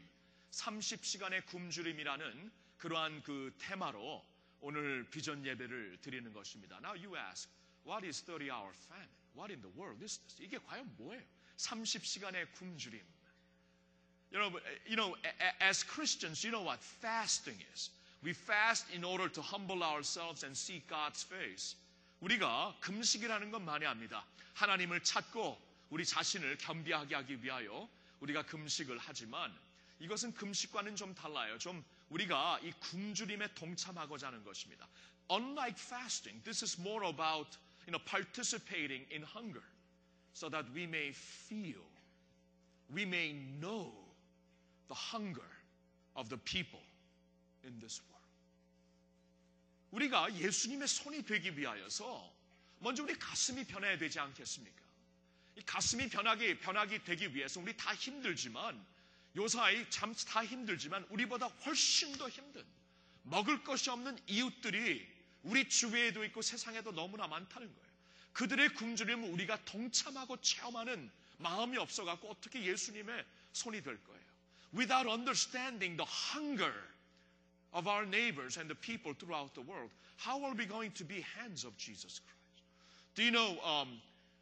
30시간의 0.50 1.46
굶주림이라는 1.46 2.50
그러한 2.78 3.22
그 3.22 3.52
테마로 3.58 4.24
오늘 4.61 5.07
비전 5.09 5.45
예배를 5.45 5.99
드리는 6.01 6.31
것입니다. 6.33 6.77
Now 6.77 6.95
you 6.95 7.17
ask, 7.17 7.49
what 7.85 8.05
is 8.05 8.23
30-hour 8.23 8.73
famine? 8.73 9.09
What 9.35 9.51
in 9.51 9.61
the 9.61 9.71
world 9.77 10.03
is 10.03 10.19
this? 10.19 10.41
이게 10.41 10.57
과연 10.57 10.95
뭐예요? 10.97 11.21
30시간의 11.57 12.51
굶주림. 12.53 13.01
여러분, 14.31 14.61
you 14.85 14.95
know, 14.95 15.15
as 15.61 15.85
Christians, 15.85 16.45
you 16.45 16.51
know 16.51 16.63
what 16.63 16.83
fasting 16.83 17.61
is. 17.73 17.91
We 18.23 18.31
fast 18.31 18.91
in 18.91 19.03
order 19.03 19.31
to 19.31 19.41
humble 19.41 19.83
ourselves 19.83 20.43
and 20.43 20.57
seek 20.57 20.87
God's 20.87 21.23
face. 21.25 21.77
우리가 22.21 22.75
금식이라는 22.79 23.51
건 23.51 23.63
많이 23.63 23.85
압니다. 23.85 24.25
하나님을 24.55 25.03
찾고 25.03 25.61
우리 25.89 26.05
자신을 26.05 26.57
겸비하게 26.57 27.15
하기 27.15 27.43
위하여 27.43 27.87
우리가 28.19 28.43
금식을 28.43 28.97
하지만 28.97 29.55
이것은 29.99 30.33
금식과는 30.33 30.95
좀 30.95 31.13
달라요. 31.13 31.57
좀 31.57 31.83
우리가 32.09 32.59
이 32.61 32.71
굶주림에 32.79 33.53
동참하고자 33.55 34.27
하는 34.27 34.43
것입니다. 34.43 34.87
Unlike 35.31 35.81
fasting, 35.81 36.43
this 36.43 36.63
is 36.63 36.79
more 36.79 37.07
about 37.07 37.57
you 37.87 37.91
know, 37.91 37.99
participating 38.05 39.05
in 39.11 39.23
hunger 39.23 39.63
so 40.33 40.49
that 40.49 40.69
we 40.73 40.83
may 40.83 41.09
feel, 41.09 41.81
we 42.93 43.03
may 43.03 43.33
know 43.59 43.91
the 44.87 44.95
hunger 44.95 45.49
of 46.15 46.29
the 46.29 46.37
people 46.43 46.83
in 47.63 47.79
this 47.79 48.01
world. 48.01 48.15
우리가 49.91 50.33
예수님의 50.35 50.87
손이 50.87 51.23
되기 51.23 51.57
위하여서 51.57 52.33
먼저 52.79 53.03
우리 53.03 53.17
가슴이 53.17 53.65
변해야 53.65 53.97
되지 53.97 54.19
않겠습니까? 54.19 54.83
이 55.55 55.61
가슴이 55.61 56.09
변하기, 56.09 56.59
변하기 56.59 57.03
되기 57.03 57.33
위해서 57.33 57.59
우리 57.61 57.75
다 57.77 57.95
힘들지만 57.95 58.85
요사이 59.35 59.89
참 59.89 60.13
다 60.13 60.45
힘들지만 60.45 61.03
우리보다 61.09 61.47
훨씬 61.47 62.13
더 62.17 62.29
힘든 62.29 62.65
먹을 63.23 63.63
것이 63.63 63.89
없는 63.89 64.17
이웃들이 64.27 65.15
우리 65.43 65.67
주위에도 65.69 66.23
있고 66.25 66.41
세상에도 66.41 66.91
너무나 66.91 67.27
많다는 67.27 67.67
거예요. 67.67 67.89
그들의 68.33 68.69
굶주림을 68.73 69.29
우리가 69.29 69.63
동참하고 69.65 70.41
체험하는 70.41 71.11
마음이 71.37 71.77
없어갖고 71.77 72.29
어떻게 72.29 72.63
예수님의 72.63 73.25
손이 73.53 73.81
될 73.81 74.01
거예요. 74.03 74.21
Without 74.73 75.07
understanding 75.07 75.97
the 75.97 76.07
hunger 76.33 76.73
of 77.71 77.87
our 77.87 78.05
neighbors 78.05 78.57
and 78.59 78.67
the 78.67 78.79
people 78.79 79.13
throughout 79.17 79.53
the 79.53 79.63
world, 79.63 79.91
how 80.17 80.43
are 80.43 80.55
we 80.55 80.65
going 80.67 80.93
to 80.95 81.05
be 81.05 81.21
hands 81.21 81.65
of 81.65 81.77
Jesus 81.77 82.19
Christ? 82.19 82.35
Do 83.15 83.23
you 83.23 83.31
know, 83.31 83.55
um, 83.63 84.01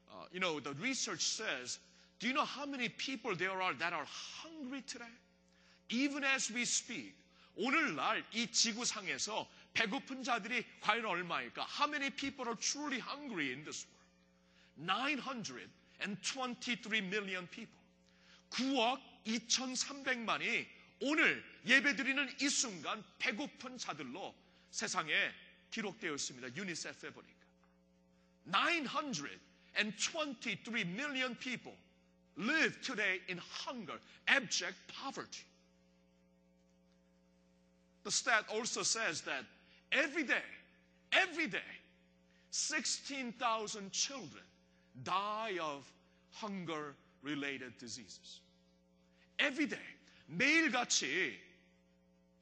uh, 0.10 0.26
you 0.32 0.40
know, 0.40 0.60
the 0.60 0.74
research 0.82 1.22
says 1.22 1.78
Do 2.24 2.30
you 2.30 2.34
know 2.34 2.46
how 2.46 2.66
many 2.66 2.88
people 2.88 3.36
there 3.36 3.62
are 3.62 3.74
that 3.74 3.92
are 3.92 4.06
hungry 4.08 4.82
today? 4.88 5.04
Even 5.90 6.24
as 6.24 6.50
we 6.50 6.62
speak, 6.62 7.14
오늘날 7.58 8.24
이 8.32 8.48
지구상에서 8.48 9.46
배고픈 9.74 10.24
자들이 10.24 10.64
과연 10.80 11.04
얼마일까? 11.04 11.68
How 11.68 11.86
many 11.86 12.10
people 12.12 12.48
are 12.48 12.56
truly 12.56 12.98
hungry 12.98 13.52
in 13.52 13.66
this 13.66 13.86
world? 13.86 14.00
923 14.78 17.10
million 17.10 17.46
people. 17.48 17.78
9억 18.52 19.02
2,300만이 19.26 20.66
오늘 21.02 21.44
예배드리는 21.66 22.38
이 22.40 22.48
순간 22.48 23.04
배고픈 23.20 23.78
자들로 23.78 24.34
세상에 24.72 25.12
기록되어 25.72 26.14
있습니다. 26.14 26.56
유니세프에 26.56 27.10
보니까. 27.10 27.44
923 28.46 30.88
million 30.88 31.38
people 31.38 31.83
live 32.38 32.82
today 32.82 33.20
in 33.28 33.38
hunger, 33.38 34.00
abject 34.28 34.76
poverty. 34.88 35.44
The 38.04 38.12
stat 38.12 38.46
also 38.54 38.84
says 38.84 39.22
that 39.22 39.46
every 39.92 40.24
day, 40.24 40.44
every 41.12 41.48
day, 41.48 41.60
16,000 42.52 43.92
children 43.92 44.44
die 45.04 45.58
of 45.62 45.86
hunger 46.32 46.96
related 47.22 47.78
diseases. 47.78 48.42
Every 49.40 49.68
day, 49.68 49.80
매일같이 50.28 51.40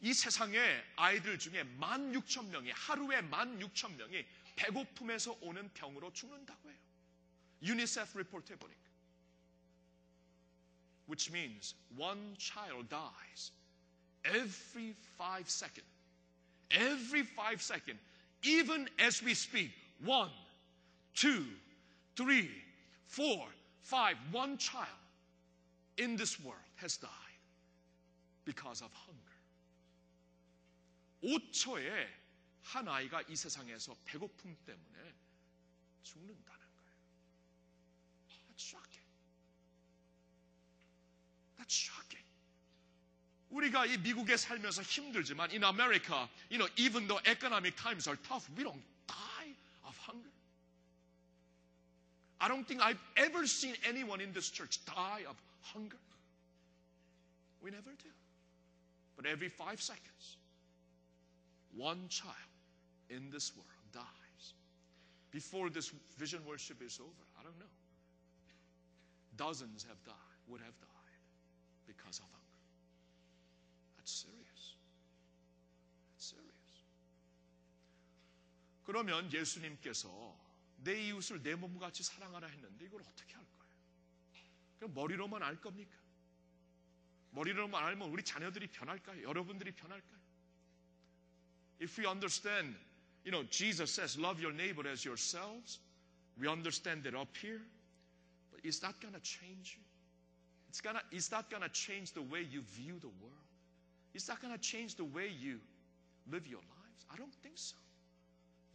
이 0.01 0.13
세상에 0.13 0.57
아이들 0.95 1.37
중에 1.37 1.63
16,000명이, 1.79 2.71
하루에 2.73 3.21
16,000명이 3.21 4.25
배고픔에서 4.55 5.37
오는 5.41 5.69
병으로 5.73 6.11
죽는다고 6.11 6.69
해요. 6.69 6.79
유니세프 7.61 8.17
리포트에 8.17 8.55
보니까. 8.55 8.90
which 11.10 11.30
means 11.30 11.74
one 11.96 12.34
child 12.38 12.88
dies 12.88 13.52
every 14.34 14.94
five 15.16 15.48
seconds. 15.48 15.86
Every 16.70 17.22
five 17.22 17.62
seconds, 17.62 17.98
even 18.42 18.88
as 18.98 19.22
we 19.22 19.34
speak, 19.34 19.70
one, 20.04 20.30
two, 21.14 21.44
three, 22.16 22.50
four, 23.06 23.46
five, 23.82 24.16
one 24.32 24.58
child 24.58 24.86
in 25.96 26.16
this 26.16 26.42
world 26.44 26.58
has 26.76 26.96
died 26.96 27.10
because 28.44 28.82
of 28.82 28.90
hunger. 28.92 29.22
5초에 31.22 32.06
한 32.62 32.88
아이가 32.88 33.22
이 33.22 33.36
세상에서 33.36 33.96
배고픔 34.04 34.56
때문에 34.66 35.14
죽는다 36.02 36.59
shocking. 41.70 42.24
우리가 43.50 43.86
이 43.86 43.96
미국에 43.98 44.36
살면서 44.36 44.82
힘들지만 44.82 45.50
in 45.52 45.64
America, 45.64 46.28
you 46.50 46.58
know, 46.58 46.68
even 46.76 47.06
though 47.06 47.20
economic 47.26 47.76
times 47.76 48.08
are 48.08 48.16
tough, 48.28 48.48
we 48.56 48.64
don't 48.64 48.82
die 49.06 49.54
of 49.84 49.96
hunger. 49.98 50.30
I 52.40 52.48
don't 52.48 52.66
think 52.66 52.82
I've 52.82 53.00
ever 53.16 53.46
seen 53.46 53.74
anyone 53.88 54.20
in 54.20 54.32
this 54.32 54.50
church 54.50 54.84
die 54.84 55.24
of 55.28 55.36
hunger. 55.62 55.96
We 57.62 57.70
never 57.70 57.90
do. 57.90 58.12
But 59.16 59.26
every 59.26 59.48
five 59.48 59.80
seconds, 59.80 60.36
one 61.74 62.08
child 62.08 62.34
in 63.08 63.30
this 63.30 63.52
world 63.56 63.86
dies. 63.92 64.52
Before 65.30 65.70
this 65.70 65.90
vision 66.18 66.40
worship 66.46 66.82
is 66.82 66.98
over, 67.00 67.24
I 67.40 67.42
don't 67.42 67.58
know. 67.58 67.72
Dozens 69.36 69.86
have 69.88 70.02
died, 70.04 70.38
would 70.48 70.60
have 70.60 70.78
died 70.80 70.99
Because 71.91 72.19
of 72.19 72.27
hunger. 72.31 72.59
That's 73.97 74.11
serious. 74.11 74.75
That's 76.11 76.25
serious. 76.31 76.73
그러면 78.85 79.31
예수님께서 79.31 80.09
내 80.83 81.07
이웃을 81.07 81.43
내 81.43 81.55
몸과 81.55 81.87
같이 81.87 82.03
사랑하라 82.03 82.47
했는데 82.47 82.85
이걸 82.85 83.01
어떻게 83.01 83.33
할 83.35 83.45
거예요? 83.59 83.75
그냥 84.79 84.93
머리로만 84.93 85.43
알 85.43 85.59
겁니까? 85.59 85.97
머리로만 87.31 87.83
알면 87.83 88.09
우리 88.09 88.23
자녀들이 88.23 88.67
변할까요? 88.67 89.23
여러분들이 89.23 89.71
변할까요? 89.71 90.21
If 91.79 91.99
we 91.99 92.07
understand, 92.07 92.75
you 93.23 93.31
know, 93.31 93.43
Jesus 93.49 93.91
says, 93.91 94.19
love 94.19 94.39
your 94.39 94.53
neighbor 94.53 94.87
as 94.87 95.05
yourselves, 95.05 95.79
we 96.37 96.47
understand 96.47 97.03
that 97.03 97.15
up 97.15 97.35
here, 97.37 97.61
but 98.51 98.59
is 98.63 98.79
that 98.81 98.99
going 98.99 99.13
to 99.13 99.21
change 99.21 99.77
you? 99.77 99.83
It's 100.70 100.80
gonna, 100.80 101.02
is 101.10 101.28
that 101.28 101.48
going 101.48 101.62
to 101.62 101.68
change 101.70 102.12
the 102.12 102.22
way 102.22 102.42
you 102.42 102.62
view 102.62 102.98
the 103.00 103.08
world? 103.08 103.46
Is 104.14 104.26
that 104.26 104.40
going 104.40 104.52
to 104.52 104.60
change 104.60 104.94
the 104.96 105.04
way 105.04 105.28
you 105.28 105.60
live 106.30 106.46
your 106.46 106.60
lives? 106.60 107.04
I 107.12 107.16
don't 107.16 107.34
think 107.42 107.56
so. 107.56 107.76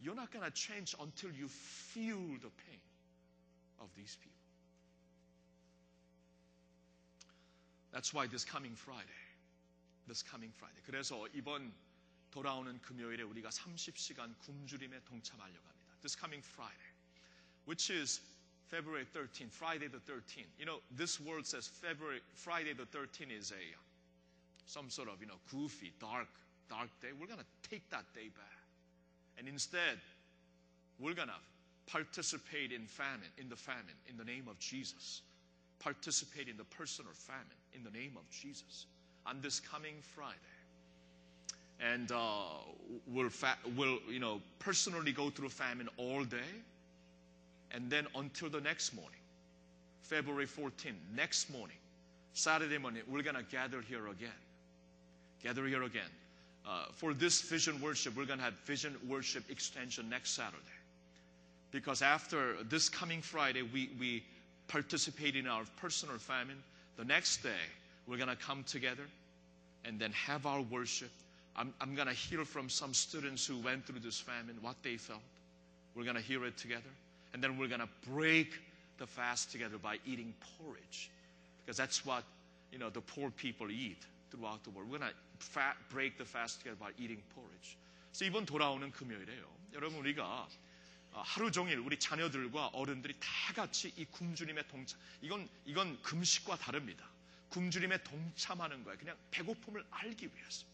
You're 0.00 0.14
not 0.14 0.32
going 0.32 0.44
to 0.44 0.50
change 0.50 0.94
until 1.00 1.30
you 1.30 1.48
feel 1.48 2.18
the 2.18 2.50
pain 2.66 2.80
of 3.80 3.88
these 3.96 4.16
people. 4.20 4.38
That's 7.92 8.14
why 8.14 8.26
this 8.26 8.44
coming 8.44 8.74
Friday, 8.74 9.22
this 10.08 10.22
coming 10.22 10.50
Friday. 10.50 10.80
그래서 10.86 11.26
이번 11.34 11.72
돌아오는 12.30 12.80
금요일에 12.80 13.22
우리가 13.22 13.50
30시간 13.50 14.36
굶주림에 14.38 15.04
동참하려고 15.04 15.68
합니다. 15.68 15.94
This 16.00 16.16
coming 16.18 16.42
Friday, 16.42 16.90
which 17.66 17.92
is 17.92 18.20
February 18.69 19.05
13th, 19.15 19.51
Friday 19.51 19.87
the 19.87 19.97
13th. 19.97 20.51
You 20.59 20.65
know, 20.65 20.77
this 20.95 21.19
word 21.19 21.45
says 21.45 21.67
February, 21.67 22.19
Friday 22.35 22.73
the 22.73 22.85
13th 22.85 23.37
is 23.37 23.51
a 23.51 23.77
some 24.67 24.89
sort 24.89 25.07
of, 25.07 25.21
you 25.21 25.27
know, 25.27 25.39
goofy, 25.49 25.93
dark, 25.99 26.27
dark 26.69 26.89
day. 27.01 27.09
We're 27.17 27.27
going 27.27 27.39
to 27.39 27.69
take 27.69 27.89
that 27.89 28.03
day 28.13 28.27
back. 28.35 28.57
And 29.37 29.47
instead, 29.47 29.97
we're 30.99 31.13
going 31.13 31.29
to 31.29 31.91
participate 31.91 32.73
in 32.73 32.85
famine, 32.85 33.29
in 33.37 33.47
the 33.47 33.55
famine, 33.55 33.95
in 34.09 34.17
the 34.17 34.25
name 34.25 34.47
of 34.49 34.59
Jesus. 34.59 35.21
Participate 35.79 36.49
in 36.49 36.57
the 36.57 36.65
personal 36.65 37.11
famine 37.13 37.45
in 37.73 37.83
the 37.83 37.97
name 37.97 38.13
of 38.17 38.29
Jesus 38.29 38.87
on 39.25 39.39
this 39.41 39.59
coming 39.59 39.95
Friday. 40.01 40.35
And 41.79 42.11
uh, 42.11 42.17
we'll, 43.05 43.29
fa- 43.29 43.57
we'll, 43.75 43.99
you 44.09 44.19
know, 44.19 44.41
personally 44.59 45.11
go 45.11 45.29
through 45.29 45.49
famine 45.49 45.87
all 45.97 46.23
day. 46.23 46.37
And 47.71 47.89
then 47.89 48.07
until 48.15 48.49
the 48.49 48.61
next 48.61 48.93
morning, 48.95 49.19
February 50.01 50.47
14th, 50.47 50.95
next 51.15 51.49
morning, 51.49 51.77
Saturday 52.33 52.77
morning, 52.77 53.01
we're 53.07 53.23
going 53.23 53.35
to 53.35 53.43
gather 53.43 53.81
here 53.81 54.07
again. 54.07 54.29
Gather 55.43 55.65
here 55.65 55.83
again. 55.83 56.09
Uh, 56.65 56.85
for 56.91 57.13
this 57.13 57.41
vision 57.41 57.79
worship, 57.81 58.15
we're 58.15 58.25
going 58.25 58.39
to 58.39 58.45
have 58.45 58.53
vision 58.65 58.95
worship 59.07 59.49
extension 59.49 60.09
next 60.09 60.31
Saturday. 60.31 60.57
Because 61.71 62.01
after 62.01 62.55
this 62.63 62.89
coming 62.89 63.21
Friday, 63.21 63.61
we, 63.61 63.89
we 63.99 64.23
participate 64.67 65.35
in 65.35 65.47
our 65.47 65.63
personal 65.77 66.17
famine. 66.17 66.57
The 66.97 67.05
next 67.05 67.43
day, 67.43 67.49
we're 68.07 68.17
going 68.17 68.29
to 68.29 68.35
come 68.35 68.63
together 68.63 69.03
and 69.85 69.99
then 69.99 70.11
have 70.11 70.45
our 70.45 70.61
worship. 70.61 71.11
I'm, 71.55 71.73
I'm 71.81 71.95
going 71.95 72.07
to 72.07 72.13
hear 72.13 72.45
from 72.45 72.69
some 72.69 72.93
students 72.93 73.45
who 73.45 73.57
went 73.59 73.85
through 73.85 73.99
this 73.99 74.19
famine, 74.19 74.57
what 74.61 74.75
they 74.83 74.97
felt. 74.97 75.21
We're 75.95 76.03
going 76.03 76.15
to 76.15 76.21
hear 76.21 76.45
it 76.45 76.57
together. 76.57 76.83
And 77.33 77.43
then 77.43 77.57
we're 77.57 77.67
going 77.67 77.81
to 77.81 77.89
break 78.09 78.59
the 78.97 79.07
fast 79.07 79.51
together 79.51 79.77
by 79.77 79.97
eating 80.05 80.33
porridge. 80.57 81.09
Because 81.65 81.77
that's 81.77 82.05
what, 82.05 82.23
you 82.71 82.79
know, 82.79 82.89
the 82.89 83.01
poor 83.01 83.29
people 83.31 83.69
eat 83.69 84.05
throughout 84.31 84.63
the 84.63 84.69
world. 84.71 84.89
We're 84.89 84.99
going 84.99 85.11
to 85.11 85.61
break 85.93 86.17
the 86.17 86.25
fast 86.25 86.59
together 86.59 86.77
by 86.79 86.91
eating 86.97 87.21
porridge. 87.35 87.77
그래서 88.11 88.25
이번 88.25 88.45
돌아오는 88.45 88.91
금요일에요. 88.91 89.45
여러분 89.73 89.99
우리가 89.99 90.47
하루 91.11 91.51
종일 91.51 91.79
우리 91.79 91.99
자녀들과 91.99 92.67
어른들이 92.67 93.13
다 93.19 93.53
같이 93.53 93.93
이 93.97 94.05
굶주림에 94.05 94.67
동참. 94.67 94.99
이건 95.21 95.47
이건 95.65 96.01
금식과 96.01 96.57
다릅니다. 96.57 97.07
굶주림에 97.49 98.03
동참하는 98.03 98.83
거예요. 98.83 98.97
그냥 98.97 99.17
배고픔을 99.31 99.85
알기 99.91 100.29
위해서. 100.33 100.65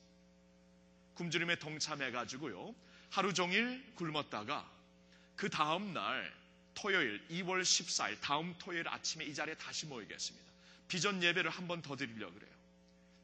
굶주림에 1.16 1.58
동참해 1.60 2.12
가지고요. 2.12 2.74
하루 3.10 3.34
종일 3.34 3.84
굶었다가 3.96 4.70
그 5.36 5.50
다음 5.50 5.94
날 5.94 6.34
토요일 6.74 7.22
2월 7.30 7.62
14일 7.62 8.20
다음 8.22 8.56
토요일 8.58 8.88
아침에 8.88 9.26
이 9.26 9.34
자리에 9.34 9.56
다시 9.56 9.86
모이겠습니다. 9.86 10.52
비전 10.88 11.22
예배를 11.24 11.50
한 11.50 11.68
번 11.68 11.82
더 11.82 11.96
드리려고 11.96 12.34
그래요. 12.34 12.52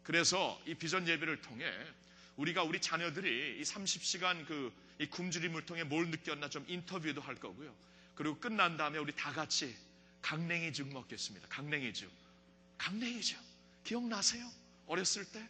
그래서 0.03 0.59
이 0.65 0.73
비전 0.75 1.07
예배를 1.07 1.41
통해 1.41 1.65
우리가 2.37 2.63
우리 2.63 2.79
자녀들이 2.81 3.59
이 3.59 3.63
30시간 3.63 4.45
그 4.45 4.89
이 4.99 5.05
굶주림을 5.07 5.65
통해 5.65 5.83
뭘 5.85 6.09
느꼈나 6.09 6.49
좀 6.49 6.65
인터뷰도 6.67 7.21
할 7.21 7.35
거고요. 7.35 7.73
그리고 8.15 8.37
끝난 8.37 8.75
다음에 8.75 8.99
우리 8.99 9.13
다 9.15 9.31
같이 9.31 9.75
강냉이죽 10.21 10.89
먹겠습니다. 10.91 11.47
강냉이죽. 11.47 12.11
강냉이죽. 12.77 13.39
기억나세요? 13.85 14.45
어렸을 14.87 15.23
때? 15.23 15.47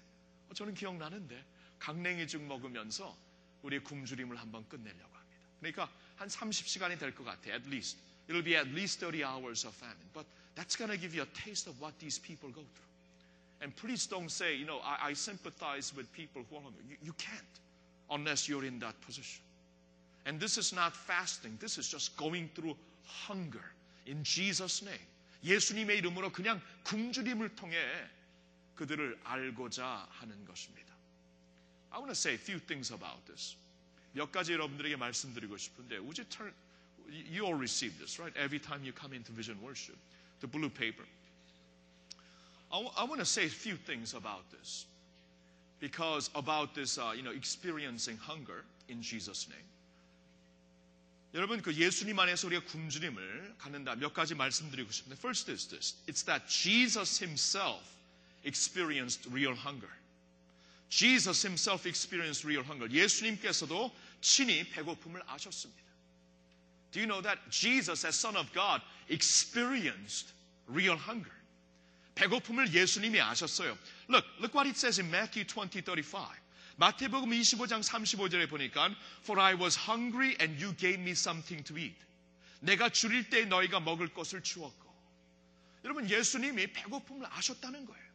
저는 0.54 0.76
기억나는데 0.76 1.44
강냉이죽 1.80 2.44
먹으면서 2.44 3.18
우리의 3.64 3.84
굶주림을 3.84 4.38
한번 4.38 4.70
끝내려고 4.70 5.16
합니다. 5.16 5.48
그러니까 5.60 5.92
한 6.19 6.29
30시간이 6.29 6.99
될 6.99 7.15
것 7.15 7.25
같아요. 7.25 7.55
At 7.55 7.69
least. 7.69 7.99
It'll 8.29 8.43
be 8.43 8.57
at 8.57 8.69
least 8.69 9.01
30 9.01 9.25
hours 9.25 9.67
of 9.67 9.75
famine. 9.75 10.09
But 10.15 10.27
that's 10.55 10.77
going 10.77 10.91
to 10.91 10.97
give 10.97 11.15
you 11.15 11.23
a 11.23 11.31
taste 11.35 11.67
of 11.67 11.79
what 11.81 11.99
these 11.99 12.19
people 12.19 12.49
go 12.51 12.63
through. 12.63 12.91
And 13.61 13.75
please 13.77 14.07
don't 14.07 14.31
say, 14.31 14.55
you 14.57 14.67
know, 14.67 14.81
I, 14.85 15.11
I 15.11 15.13
sympathize 15.13 15.93
with 15.95 16.11
people 16.13 16.43
who 16.49 16.57
are 16.57 16.63
hungry. 16.63 16.85
You, 16.89 16.97
you 17.03 17.13
can't 17.15 17.55
unless 18.11 18.49
you're 18.49 18.65
in 18.65 18.79
that 18.81 18.99
position. 19.01 19.43
And 20.27 20.41
this 20.41 20.57
is 20.57 20.73
not 20.73 20.95
fasting. 20.97 21.57
This 21.61 21.77
is 21.79 21.89
just 21.89 22.17
going 22.17 22.49
through 22.55 22.77
hunger 23.07 23.65
in 24.07 24.23
Jesus' 24.23 24.83
name. 24.83 25.07
예수님의 25.45 25.99
이름으로 25.99 26.33
그냥 26.33 26.61
굶주림을 26.85 27.55
통해 27.57 27.77
그들을 28.77 29.21
알고자 29.25 30.09
하는 30.11 30.45
것입니다. 30.47 30.95
I 31.91 31.99
want 31.99 32.09
to 32.09 32.15
say 32.17 32.33
a 32.35 32.39
few 32.39 32.59
things 32.59 32.93
about 32.93 33.25
this. 33.27 33.57
몇 34.13 34.31
가지 34.31 34.53
여러분들에게 34.53 34.97
말씀드리고 34.97 35.57
싶은데, 35.57 35.99
would 35.99 36.21
you 36.21 36.29
turn, 36.29 36.53
you 37.09 37.45
all 37.45 37.59
receive 37.59 37.99
this, 37.99 38.21
right? 38.21 38.37
Every 38.37 38.61
time 38.61 38.85
you 38.85 38.93
come 38.93 39.13
into 39.13 39.33
vision 39.33 39.61
worship, 39.61 39.99
the 40.41 40.47
blue 40.47 40.71
paper. 40.71 41.05
I, 42.71 42.83
w- 42.83 42.93
I 42.97 43.05
want 43.05 43.21
to 43.21 43.27
say 43.27 43.47
a 43.47 43.49
few 43.49 43.77
things 43.77 44.15
about 44.15 44.51
this. 44.51 44.87
Because 45.81 46.31
about 46.35 46.75
this, 46.75 46.97
uh, 46.97 47.13
you 47.15 47.23
know, 47.23 47.33
experiencing 47.33 48.17
hunger 48.17 48.65
in 48.89 49.03
Jesus' 49.03 49.49
name. 49.49 49.67
여러분, 51.35 51.61
그 51.61 51.75
예수님 51.75 52.17
안에서 52.19 52.47
우리가 52.47 52.65
굶주림을 52.65 53.57
갖는다. 53.59 53.97
몇 53.97 54.15
가지 54.15 54.37
말씀드리고 54.37 54.91
싶은데, 54.93 55.17
first 55.17 55.51
is 55.51 55.67
this. 55.67 55.97
It's 56.07 56.25
that 56.27 56.47
Jesus 56.47 57.19
himself 57.19 57.83
experienced 58.45 59.29
real 59.31 59.55
hunger. 59.55 59.91
Jesus 60.89 61.45
himself 61.45 61.87
experienced 61.87 62.47
real 62.47 62.65
hunger. 62.65 62.89
예수님께서도 62.89 63.91
친히 64.21 64.69
배고픔을 64.71 65.23
아셨습니다. 65.27 65.83
Do 66.93 67.01
you 67.01 67.07
know 67.07 67.21
that 67.23 67.41
Jesus, 67.51 68.07
as 68.07 68.17
Son 68.17 68.37
of 68.37 68.53
God, 68.53 68.81
experienced 69.11 70.33
real 70.69 70.97
hunger? 70.97 71.33
배고픔을 72.15 72.73
예수님이 72.73 73.21
아셨어요. 73.21 73.77
Look, 74.09 74.25
look 74.39 74.55
what 74.55 74.69
it 74.69 74.79
says 74.79 75.01
in 75.01 75.11
Matthew 75.11 75.45
20, 75.45 75.83
35. 75.83 76.45
마태복음 76.77 77.31
25장 77.31 77.83
35절에 77.83 78.49
보니까 78.49 78.95
For 79.23 79.41
I 79.41 79.55
was 79.55 79.77
hungry 79.77 80.37
and 80.41 80.63
you 80.63 80.77
gave 80.77 81.01
me 81.01 81.13
something 81.13 81.65
to 81.65 81.77
eat. 81.77 81.97
내가 82.61 82.89
줄일 82.89 83.29
때 83.31 83.45
너희가 83.45 83.81
먹을 83.81 84.09
것을 84.09 84.43
주었고. 84.43 84.85
여러분 85.85 86.09
예수님이 86.09 86.73
배고픔을 86.73 87.27
아셨다는 87.31 87.85
거예요. 87.85 88.08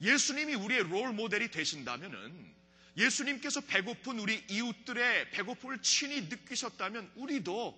예수님이 0.00 0.54
우리의 0.54 0.84
롤 0.84 1.12
모델이 1.12 1.50
되신다면은 1.50 2.54
예수님께서 2.96 3.60
배고픈 3.62 4.18
우리 4.18 4.44
이웃들의 4.48 5.30
배고픔을 5.30 5.82
친히 5.82 6.22
느끼셨다면 6.22 7.10
우리도 7.16 7.76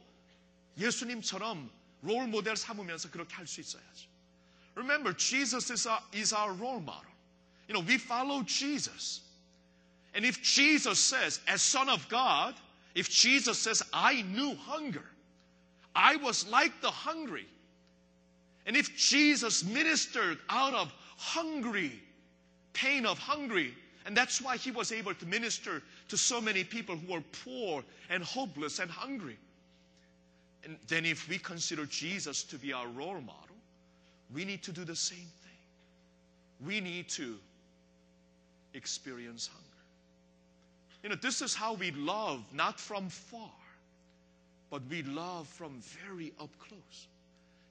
예수님처럼 0.79 1.71
롤 2.03 2.27
모델 2.27 2.57
삼으면서 2.57 3.11
그렇게 3.11 3.35
할 3.35 3.47
수 3.47 3.61
있어야죠. 3.61 4.09
Remember, 4.75 5.17
Jesus 5.17 5.73
is 5.73 5.89
our, 5.89 6.03
is 6.13 6.35
our 6.35 6.53
role 6.53 6.81
model. 6.81 7.11
You 7.67 7.75
know, 7.75 7.81
we 7.81 7.97
follow 7.97 8.43
Jesus. 8.43 9.23
And 10.15 10.25
if 10.25 10.43
Jesus 10.43 10.99
says, 10.99 11.41
as 11.49 11.63
Son 11.63 11.89
of 11.89 12.07
God, 12.09 12.55
if 12.95 13.09
Jesus 13.09 13.59
says, 13.59 13.83
I 13.93 14.23
knew 14.23 14.55
hunger, 14.55 15.05
I 15.95 16.17
was 16.17 16.47
like 16.49 16.81
the 16.83 16.91
hungry. 16.91 17.47
And 18.67 18.77
if 18.77 18.95
Jesus 18.97 19.65
ministered 19.65 20.39
out 20.51 20.75
of 20.75 20.93
hungry, 21.17 22.03
pain 22.73 23.07
of 23.07 23.19
hungry, 23.19 23.75
and 24.05 24.17
that's 24.17 24.41
why 24.41 24.57
he 24.57 24.71
was 24.71 24.93
able 24.93 25.15
to 25.15 25.27
minister 25.27 25.83
to 26.09 26.17
so 26.17 26.41
many 26.41 26.63
people 26.63 26.97
who 26.97 27.13
were 27.13 27.23
poor 27.45 27.83
and 28.09 28.23
hopeless 28.23 28.79
and 28.79 28.91
hungry. 28.91 29.39
And 30.65 30.77
then 30.89 31.05
if 31.05 31.29
we 31.29 31.39
consider 31.39 31.87
Jesus 31.87 32.43
to 32.45 32.59
be 32.59 32.73
our 32.73 32.89
role 32.89 33.21
model, 33.21 33.57
we 34.33 34.45
need 34.45 34.63
to 34.65 34.73
do 34.73 34.85
the 34.85 34.97
same 34.97 35.19
thing. 35.19 36.67
We 36.67 36.81
need 36.81 37.09
to 37.11 37.37
experience 38.75 39.49
hunger. 39.49 39.63
You 41.03 41.11
know, 41.11 41.17
this 41.17 41.41
is 41.41 41.55
how 41.55 41.75
we 41.75 41.93
love, 41.93 42.43
not 42.53 42.81
from 42.81 43.09
far, 43.09 43.51
but 44.71 44.83
we 44.91 45.03
love 45.03 45.47
from 45.47 45.81
very 45.81 46.33
up 46.41 46.51
close. 46.59 47.09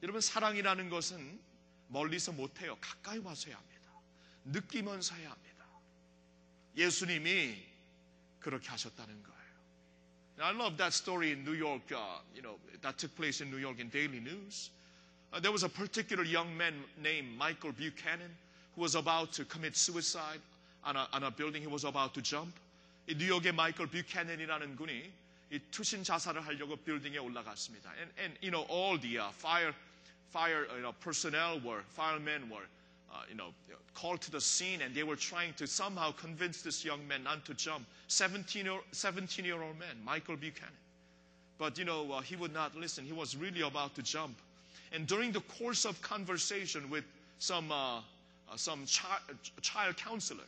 여러분, 0.02 0.22
사랑이라는 0.22 0.90
것은 0.90 1.40
멀리서 1.90 2.32
못해요. 2.32 2.78
가까이 2.80 3.18
와서 3.20 3.48
해야 3.48 3.58
합니다. 3.58 3.69
느끼면서 4.53 5.15
해야 5.15 5.31
합니다. 5.31 5.65
예수님이 6.77 7.57
그렇게 8.41 8.69
하셨다는 8.69 9.23
거예요. 9.23 9.41
I 10.41 10.55
love 10.55 10.77
that 10.79 10.95
story 10.95 11.33
in 11.33 11.45
New 11.45 11.53
York, 11.53 11.93
uh, 11.93 12.21
you 12.35 12.41
know, 12.41 12.59
that 12.81 12.97
took 12.97 13.15
place 13.15 13.43
in 13.43 13.51
New 13.51 13.61
York 13.61 13.79
in 13.79 13.91
Daily 13.91 14.21
News. 14.21 14.71
Uh, 15.33 15.39
there 15.39 15.53
was 15.53 15.65
a 15.65 15.69
particular 15.69 16.25
young 16.25 16.57
man 16.57 16.73
named 17.03 17.37
Michael 17.37 17.73
Buchanan 17.73 18.31
who 18.75 18.81
was 18.81 18.95
about 18.95 19.33
to 19.35 19.45
commit 19.45 19.77
suicide 19.77 20.41
on 20.83 20.97
a, 20.97 21.07
on 21.13 21.25
a 21.25 21.31
building 21.31 21.61
he 21.61 21.69
was 21.69 21.85
about 21.85 22.15
to 22.15 22.23
jump. 22.23 22.55
이 23.07 23.15
뉴욕의 23.15 23.53
마이클 23.53 23.87
뷰캐넨이라는 23.87 24.77
분이 24.77 25.13
이 25.51 25.59
투신 25.71 26.05
자살을 26.05 26.47
하려고 26.47 26.77
빌딩에 26.77 27.19
올라갔습니다. 27.19 27.93
And, 27.99 28.13
and 28.19 28.39
you 28.41 28.51
know, 28.51 28.65
all 28.71 28.99
the 28.99 29.19
uh, 29.19 29.29
fire, 29.33 29.75
fire 30.33 30.67
you 30.73 30.83
know, 30.83 30.95
personnel 31.01 31.61
were, 31.61 31.83
firemen 31.91 32.49
were, 32.49 32.67
uh, 33.13 33.23
you 33.29 33.35
know, 33.35 33.49
called 33.95 34.21
to 34.23 34.31
the 34.31 34.41
scene 34.41 34.83
and 34.83 34.95
they 34.95 35.03
were 35.03 35.17
trying 35.17 35.53
to 35.55 35.67
somehow 35.67 36.13
convince 36.13 36.63
this 36.63 36.85
young 36.85 37.07
man 37.09 37.25
not 37.25 37.45
to 37.45 37.55
jump. 37.55 37.87
17 38.09 38.65
year, 38.65 38.79
17 38.93 39.45
year 39.45 39.63
old 39.63 39.79
man, 39.79 39.97
Michael 40.05 40.37
Buchanan. 40.37 40.73
But, 41.59 41.77
you 41.79 41.85
know, 41.85 42.11
uh, 42.13 42.21
he 42.21 42.37
would 42.37 42.55
not 42.55 42.75
listen. 42.75 43.05
He 43.05 43.13
was 43.13 43.37
really 43.37 43.61
about 43.61 43.95
to 43.97 44.03
jump. 44.03 44.37
And 44.93 45.07
during 45.07 45.33
the 45.33 45.41
course 45.43 45.85
of 45.85 46.01
conversation 46.01 46.89
with 46.89 47.05
some, 47.39 47.71
uh, 47.71 47.99
uh, 47.99 48.01
some 48.57 48.87
chi- 48.87 49.35
child 49.61 49.97
counselor, 49.97 50.45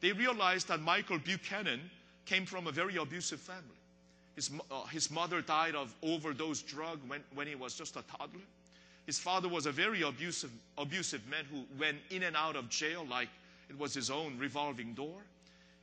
they 0.00 0.12
realized 0.12 0.68
that 0.68 0.80
Michael 0.80 1.18
Buchanan 1.18 1.80
came 2.24 2.46
from 2.46 2.66
a 2.66 2.72
very 2.72 2.96
abusive 2.96 3.40
family. 3.40 3.62
His, 4.36 4.50
uh, 4.70 4.84
his 4.86 5.10
mother 5.10 5.42
died 5.42 5.74
of 5.74 5.92
overdose 6.02 6.62
drug 6.62 7.00
when, 7.08 7.22
when 7.34 7.46
he 7.46 7.54
was 7.54 7.74
just 7.74 7.96
a 7.96 8.02
toddler. 8.02 8.40
His 9.08 9.18
father 9.18 9.48
was 9.48 9.64
a 9.64 9.72
very 9.72 10.02
abusive, 10.02 10.50
abusive 10.76 11.26
man 11.30 11.46
who 11.50 11.64
went 11.80 11.96
in 12.10 12.24
and 12.24 12.36
out 12.36 12.56
of 12.56 12.68
jail 12.68 13.06
like 13.08 13.30
it 13.70 13.78
was 13.78 13.94
his 13.94 14.10
own 14.10 14.36
revolving 14.38 14.92
door. 14.92 15.16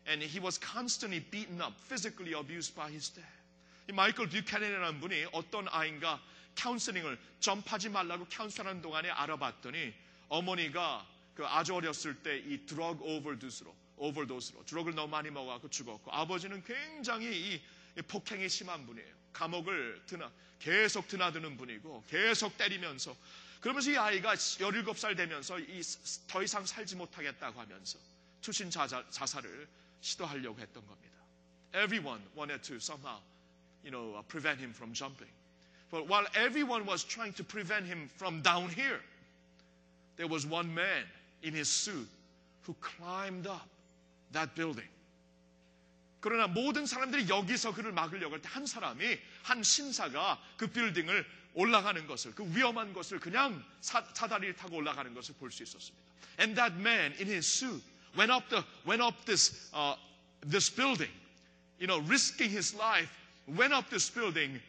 And 0.06 0.22
he 0.22 0.40
was 0.40 0.60
constantly 0.60 1.22
beaten 1.32 1.60
up, 1.60 1.74
physically 1.90 2.34
abused 2.34 2.76
by 2.76 2.92
his 2.92 3.10
dad. 3.10 3.26
이 3.90 3.94
마이클 3.94 4.30
뷰캐넨이라는 4.30 5.00
분이 5.00 5.26
어떤 5.32 5.68
아이인가 5.70 6.22
카운슬링을 6.56 7.18
점프하지 7.40 7.90
말라고 7.90 8.28
카운슬하는 8.30 8.84
동안에 8.84 9.10
알아봤더니 9.10 9.92
어머니가 10.30 11.04
그 11.34 11.44
아주 11.48 11.74
어렸을 11.74 12.14
때 12.22 12.38
이 12.46 12.64
드럭 12.68 13.02
오버도스로 13.02 13.76
오버도스로 13.98 14.66
드럭을 14.68 14.94
너무 14.94 15.10
많이 15.10 15.32
먹어갖고 15.32 15.72
죽었고 15.72 16.12
아버지는 16.12 16.64
굉장히 16.64 17.26
이, 17.56 17.62
이 17.98 18.02
폭행이 18.04 18.48
심한 18.50 18.86
분이에요. 18.86 19.25
감옥을 19.36 20.02
드나 20.08 20.32
계속 20.60 21.08
드나드는 21.08 21.58
분이고 21.58 22.04
계속 22.10 22.58
때리면서 22.58 23.16
그러면서 23.62 23.92
이 23.92 23.98
아이가 23.98 24.36
17살 24.36 25.18
되면서 25.18 25.60
이 25.60 25.82
더 26.28 26.42
이상 26.44 26.66
살지 26.66 26.96
못하겠다고 26.96 27.60
하면서 27.60 28.00
투신 28.42 28.70
자살, 28.70 29.04
자살을 29.12 29.68
시도하려고 30.02 30.60
했던 30.60 30.86
겁니다. 30.86 31.16
Everyone 31.74 32.22
wanted 32.38 32.62
to 32.64 32.76
somehow, 32.78 33.20
you 33.84 33.92
know, 33.92 34.16
uh, 34.18 34.22
prevent 34.28 34.60
him 34.62 34.72
from 34.72 34.94
jumping. 34.94 35.32
But 35.92 36.08
while 36.08 36.26
everyone 36.36 36.86
was 36.86 37.04
trying 37.04 37.34
to 37.36 37.44
prevent 37.44 37.86
him 37.86 38.08
from 38.18 38.42
down 38.42 38.70
here, 38.70 39.02
there 40.16 40.28
was 40.28 40.46
one 40.48 40.74
man 40.74 41.04
in 41.42 41.54
his 41.54 41.68
suit 41.68 42.08
who 42.64 42.76
climbed 42.80 43.48
up 43.48 43.68
that 44.32 44.56
building. 44.56 44.88
그러나 46.25 46.47
모든 46.47 46.85
사람들이 46.87 47.29
여기서 47.29 47.73
그를 47.75 47.93
막으려고 47.93 48.35
할 48.35 48.43
때 48.43 48.49
한 48.49 48.67
사람이 48.67 49.19
한 49.43 49.63
신사가 49.63 50.41
그 50.57 50.67
빌딩을 50.67 51.25
올라가는 51.55 52.07
것을 52.07 52.35
그 52.35 52.45
위험한 52.55 52.93
것을 52.93 53.19
그냥 53.19 53.65
사, 53.81 54.05
사다리를 54.15 54.55
타고 54.57 54.77
올라가는 54.77 55.13
것을 55.15 55.35
볼 55.37 55.51
수 55.51 55.63
있었습니다. 55.63 55.99
And 56.39 56.55
that 56.57 56.77
man 56.77 57.13
in 57.19 57.27
his 57.27 57.47
suit 57.47 57.83
went 58.17 58.31
up 58.33 58.49
the 58.51 58.63
went 58.87 59.03
up 59.03 59.17
this 59.25 59.71
uh, 59.73 59.97
this 60.49 60.71
building, 60.71 61.11
you 61.79 61.87
know, 61.87 61.99
risking 62.07 62.51
his 62.51 62.75
life, 62.77 63.11
went 63.49 63.73
up 63.75 63.89
this 63.91 64.09
building 64.13 64.61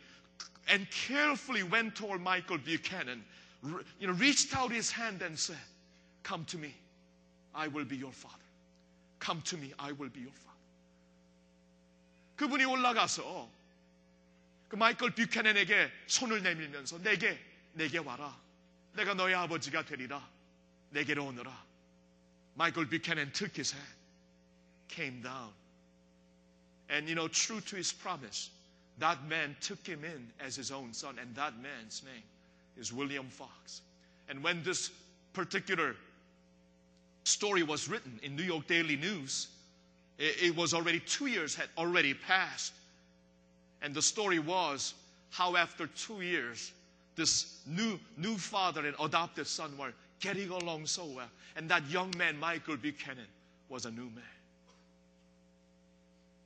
and 0.68 0.88
carefully 0.92 1.64
went 1.64 1.96
toward 1.96 2.22
Michael 2.22 2.58
Buchanan, 2.58 3.24
re- 3.62 3.84
you 4.00 4.08
know, 4.08 4.14
reached 4.14 4.56
out 4.56 4.72
his 4.72 4.90
hand 4.92 5.22
and 5.22 5.38
said, 5.38 5.60
"Come 6.24 6.46
to 6.46 6.58
me, 6.58 6.74
I 7.54 7.68
will 7.68 7.86
be 7.86 7.96
your 7.98 8.12
father. 8.14 8.48
Come 9.20 9.42
to 9.44 9.58
me, 9.58 9.74
I 9.78 9.92
will 9.92 10.10
be 10.10 10.22
your 10.22 10.32
father." 10.32 10.45
그분이 12.36 12.66
올라가서 12.66 13.52
그 14.70 14.76
마이클 14.76 15.12
뷰캐넨에게 15.12 15.92
손을 16.08 16.44
내밀면서 16.44 17.00
내게 17.00 17.40
내게 17.74 17.98
와라. 17.98 18.40
내가 18.94 19.14
너의 19.14 19.36
아버지가 19.36 19.86
되리라. 19.86 20.28
내게로 20.92 21.26
오너라. 21.26 21.72
Michael 22.56 22.90
Buchanan 22.90 23.32
took 23.32 23.56
his 23.56 23.72
hand, 23.72 23.96
came 24.90 25.22
down, 25.22 25.52
and 26.90 27.08
you 27.08 27.16
know, 27.16 27.30
true 27.30 27.62
to 27.62 27.76
his 27.78 27.94
promise, 27.94 28.50
that 29.00 29.18
man 29.28 29.56
took 29.62 29.86
him 29.88 30.04
in 30.04 30.28
as 30.40 30.56
his 30.56 30.70
own 30.70 30.94
son, 30.94 31.18
and 31.18 31.34
that 31.36 31.54
man's 31.62 32.04
name 32.04 32.24
is 32.78 32.92
William 32.92 33.30
Fox. 33.30 33.82
And 34.28 34.44
when 34.44 34.64
this 34.64 34.92
particular 35.34 35.96
story 37.24 37.64
was 37.64 37.88
written 37.88 38.20
in 38.22 38.36
New 38.36 38.44
York 38.44 38.68
Daily 38.68 38.98
News, 38.98 39.48
it, 40.18 40.44
it 40.44 40.56
was 40.56 40.74
already 40.74 41.00
two 41.00 41.28
years 41.28 41.56
had 41.56 41.70
already 41.78 42.14
passed. 42.14 42.74
And 43.82 43.94
the 43.94 44.02
story 44.02 44.40
was 44.40 44.94
how 45.32 45.56
after 45.56 45.88
two 45.88 46.22
years, 46.22 46.72
this 47.16 47.62
new, 47.66 48.00
new 48.18 48.38
father 48.38 48.86
and 48.86 48.96
adopted 49.00 49.48
son 49.48 49.76
were 49.78 49.94
getting 50.20 50.50
along 50.50 50.86
so 50.86 51.06
well. 51.06 51.30
And 51.56 51.70
that 51.70 51.90
young 51.90 52.14
man, 52.18 52.40
Michael 52.40 52.78
Buchanan, 52.78 53.28
was 53.70 53.86
a 53.86 53.92
new 53.92 54.10
man. 54.10 54.24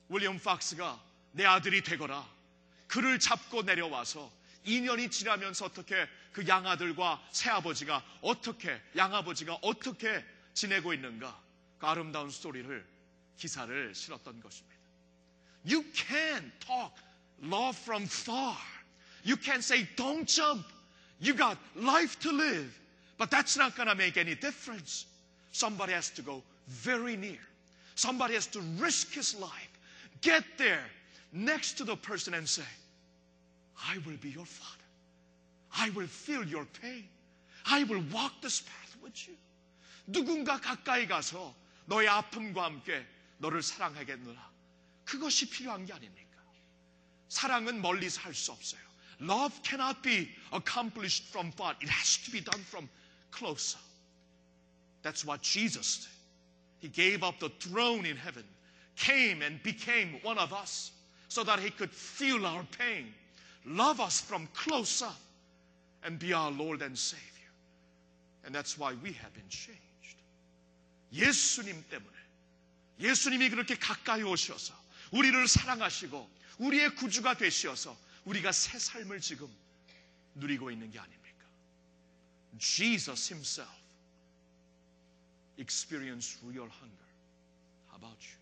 윌리엄 0.10 0.40
박스가 0.40 1.00
내 1.32 1.46
아들이 1.46 1.82
되거라. 1.82 2.26
그를 2.88 3.20
잡고 3.20 3.64
내려와서 3.64 4.32
2년이 4.66 5.12
지나면서 5.12 5.66
어떻게 5.66 6.08
그 6.32 6.48
양아들과 6.48 7.22
새아버지가 7.32 8.04
어떻게, 8.22 8.80
양아버지가 8.96 9.60
어떻게 9.62 10.24
지내고 10.54 10.94
있는가. 10.94 11.38
그 11.80 11.88
아름다운 11.88 12.30
스토리를, 12.30 12.86
기사를 13.38 13.94
실었던 13.94 14.42
것입니다. 14.42 14.76
You 15.66 15.84
can 15.94 16.52
talk 16.60 16.94
love 17.42 17.78
from 17.78 18.06
far. 18.06 18.58
You 19.24 19.36
can 19.36 19.60
say, 19.60 19.88
don't 19.96 20.28
jump. 20.28 20.66
You 21.20 21.34
got 21.34 21.58
life 21.76 22.20
to 22.20 22.32
live. 22.32 22.72
But 23.18 23.32
that's 23.32 23.58
not 23.58 23.76
going 23.76 23.88
to 23.88 23.96
make 23.96 24.18
any 24.18 24.36
difference. 24.36 25.06
Somebody 25.52 25.94
has 25.94 26.10
to 26.12 26.22
go 26.22 26.44
very 26.68 27.16
near. 27.16 27.40
Somebody 27.96 28.34
has 28.36 28.46
to 28.48 28.62
risk 28.78 29.14
his 29.14 29.36
life. 29.36 29.80
Get 30.22 30.44
there 30.58 30.84
next 31.32 31.74
to 31.78 31.84
the 31.84 31.96
person 31.96 32.34
and 32.34 32.48
say, 32.48 32.64
I 33.90 33.98
will 34.06 34.18
be 34.18 34.30
your 34.30 34.46
father. 34.46 34.84
I 35.78 35.90
will 35.92 36.08
feel 36.08 36.44
your 36.44 36.66
pain. 36.82 37.06
I 37.66 37.84
will 37.86 38.04
walk 38.14 38.34
this 38.42 38.62
path 38.62 38.96
with 39.02 39.28
you. 39.28 39.36
누군가 40.08 40.60
가까이 40.60 41.08
가서 41.08 41.56
너의 41.88 42.08
아픔과 42.08 42.66
함께 42.66 43.06
너를 43.40 43.62
사랑하겠노라. 43.62 44.52
그것이 45.06 45.50
필요한 45.50 45.86
게 45.86 45.94
아닙니까? 45.94 46.42
사랑은 47.30 47.82
멀리서 47.82 48.22
할 48.22 48.34
수 48.34 48.52
없어요. 48.52 48.82
Love 49.22 49.62
cannot 49.64 50.02
be 50.02 50.30
accomplished 50.52 51.30
from 51.30 51.52
far. 51.52 51.76
It 51.82 51.90
has 51.90 52.18
to 52.26 52.32
be 52.32 52.42
done 52.42 52.62
from 52.64 52.90
closer. 53.32 53.80
That's 55.04 55.26
what 55.26 55.42
Jesus 55.42 56.00
did. 56.00 56.12
He 56.80 56.90
gave 56.90 57.24
up 57.24 57.40
the 57.40 57.50
throne 57.60 58.06
in 58.06 58.18
heaven, 58.18 58.44
came 58.96 59.42
and 59.42 59.62
became 59.64 60.20
one 60.24 60.38
of 60.38 60.52
us 60.54 60.92
so 61.30 61.44
that 61.44 61.60
he 61.60 61.70
could 61.70 61.92
feel 61.92 62.46
our 62.46 62.64
pain, 62.78 63.14
love 63.66 64.00
us 64.00 64.22
from 64.22 64.48
close 64.54 65.02
up, 65.02 65.20
and 66.04 66.20
be 66.20 66.34
our 66.34 66.52
Lord 66.52 66.82
and 66.82 66.98
Savior. 66.98 67.22
And 68.44 68.54
that's 68.54 68.78
why 68.78 68.94
we 69.02 69.14
have 69.14 69.34
been 69.34 69.50
changed. 69.50 69.82
예수님 71.14 71.84
때문에 71.90 72.19
예수님이 73.01 73.49
그렇게 73.51 73.75
가까이 73.77 74.23
오셔서 74.23 74.79
우리를 75.11 75.49
사랑하시고 75.49 76.31
우리의 76.59 76.95
구주가 76.95 77.35
되시어서 77.37 77.99
우리가 78.25 78.53
새 78.53 78.79
삶을 78.79 79.21
지금 79.21 79.49
누리고 80.35 80.71
있는 80.71 80.91
게 80.91 80.99
아닙니까? 80.99 81.45
Jesus 82.59 83.33
himself 83.33 83.75
experienced 85.59 86.39
real 86.45 86.69
hunger. 86.71 87.07
How 87.89 87.97
about 87.97 88.27
you? 88.27 88.39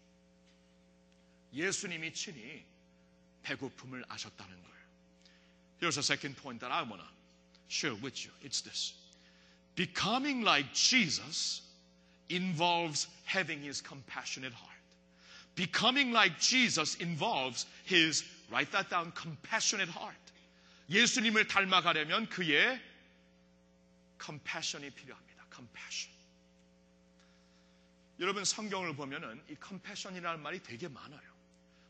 예수님이 1.52 2.12
친히 2.12 2.64
배고픔을 3.42 4.04
아셨다는 4.08 4.54
거예요. 4.62 4.78
Here's 5.80 5.96
a 5.96 6.02
second 6.02 6.36
point 6.36 6.60
that 6.60 6.72
I 6.72 6.82
want 6.82 7.00
to 7.00 7.08
share 7.68 7.94
with 7.94 8.26
you. 8.26 8.32
It's 8.42 8.60
this. 8.62 8.94
Becoming 9.76 10.42
like 10.42 10.72
Jesus 10.74 11.62
involves 12.29 13.07
having 13.25 13.61
his 13.61 13.81
compassionate 13.81 14.53
heart. 14.53 14.71
Becoming 15.55 16.11
like 16.11 16.39
Jesus 16.39 16.95
involves 16.95 17.65
his, 17.85 18.23
write 18.49 18.71
that 18.71 18.89
down, 18.89 19.11
compassionate 19.13 19.89
heart. 19.89 20.15
예수님을 20.89 21.47
닮아가려면 21.47 22.27
그의 22.29 22.79
compassion이 24.19 24.89
필요합니다. 24.89 25.45
compassion. 25.53 26.11
여러분 28.19 28.45
성경을 28.45 28.95
보면은 28.95 29.41
이 29.49 29.55
compassion이라는 29.55 30.41
말이 30.41 30.61
되게 30.61 30.87
많아요. 30.87 31.33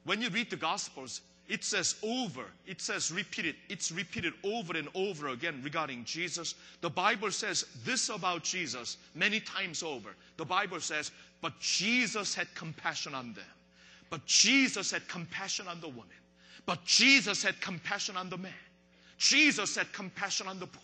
When 0.05 0.21
you 0.21 0.29
read 0.29 0.49
the 0.49 0.59
gospels, 0.59 1.21
it 1.47 1.63
says 1.63 1.95
over, 2.01 2.45
it 2.65 2.81
says 2.81 3.11
repeated, 3.11 3.55
it's 3.69 3.91
repeated 3.91 4.33
over 4.43 4.77
and 4.77 4.87
over 4.95 5.29
again 5.29 5.59
regarding 5.63 6.05
Jesus. 6.05 6.55
The 6.81 6.89
Bible 6.89 7.31
says 7.31 7.65
this 7.83 8.09
about 8.09 8.43
Jesus 8.43 8.97
many 9.13 9.39
times 9.39 9.83
over. 9.83 10.15
The 10.37 10.45
Bible 10.45 10.79
says, 10.79 11.11
but 11.41 11.59
Jesus 11.59 12.33
had 12.33 12.47
compassion 12.55 13.13
on 13.13 13.33
them. 13.33 13.43
But 14.09 14.25
Jesus 14.25 14.91
had 14.91 15.07
compassion 15.07 15.67
on 15.67 15.81
the 15.81 15.89
woman. 15.89 16.07
But 16.65 16.83
Jesus 16.85 17.43
had 17.43 17.59
compassion 17.59 18.15
on 18.15 18.29
the 18.29 18.37
man. 18.37 18.53
Jesus 19.17 19.75
had 19.75 19.91
compassion 19.91 20.47
on 20.47 20.59
the 20.59 20.67
poor. 20.67 20.81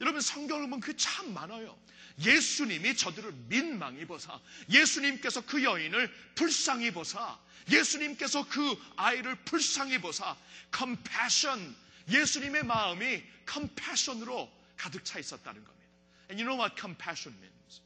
여러분 0.00 0.20
성경을 0.20 0.70
보면 0.70 0.80
그 0.80 0.96
참 0.96 1.34
많아요. 1.34 1.76
예수님이 2.20 2.96
저들을 2.96 3.32
민망히 3.48 4.04
보사, 4.04 4.40
예수님께서 4.70 5.40
그 5.42 5.62
여인을 5.62 6.10
불쌍히 6.34 6.90
보사, 6.90 7.38
예수님께서 7.69 8.47
그 8.47 8.75
아이를 8.95 9.35
불쌍히 9.45 9.99
보사, 9.99 10.35
compassion, 10.75 11.75
예수님의 12.09 12.63
마음이 12.63 13.23
compassion으로 13.49 14.51
가득 14.77 15.05
차 15.05 15.19
있었다는 15.19 15.63
겁니다. 15.63 15.89
And 16.29 16.41
you 16.41 16.45
know 16.45 16.57
what 16.57 16.75
compassion 16.79 17.35
means? 17.39 17.81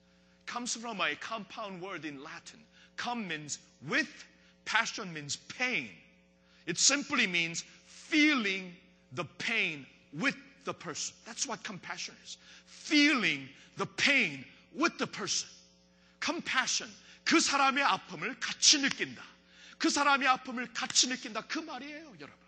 Comes 0.46 0.78
from 0.78 1.02
a 1.02 1.16
compound 1.16 1.82
word 1.82 2.08
in 2.08 2.24
Latin. 2.24 2.64
Com 2.96 3.28
means 3.28 3.60
with, 3.88 4.26
passion 4.66 5.14
means 5.14 5.36
pain. 5.36 5.90
It 6.66 6.80
simply 6.80 7.28
means 7.28 7.64
feeling 7.86 8.76
the 9.14 9.26
pain 9.38 9.86
with 10.14 10.36
the 10.66 10.74
person. 10.74 11.16
That's 11.26 11.48
what 11.48 11.64
compassion 11.64 12.16
is. 12.24 12.38
Feeling 12.66 13.48
the 13.78 13.86
pain 13.86 14.44
with 14.74 14.98
the 14.98 15.08
person. 15.08 15.50
Compassion. 16.20 16.90
그 17.24 17.40
사람의 17.40 17.84
아픔을 17.84 18.40
같이 18.40 18.80
느낀다. 18.80 19.22
그 19.78 19.90
사람의 19.90 20.28
아픔을 20.28 20.74
같이 20.74 21.08
느낀다. 21.08 21.42
그 21.42 21.60
말이에요, 21.60 22.16
여러분. 22.20 22.48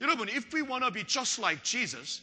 여러분, 0.00 0.28
if 0.28 0.54
we 0.54 0.62
want 0.62 0.84
to 0.84 0.92
be 0.92 1.04
just 1.04 1.40
like 1.40 1.62
Jesus, 1.62 2.22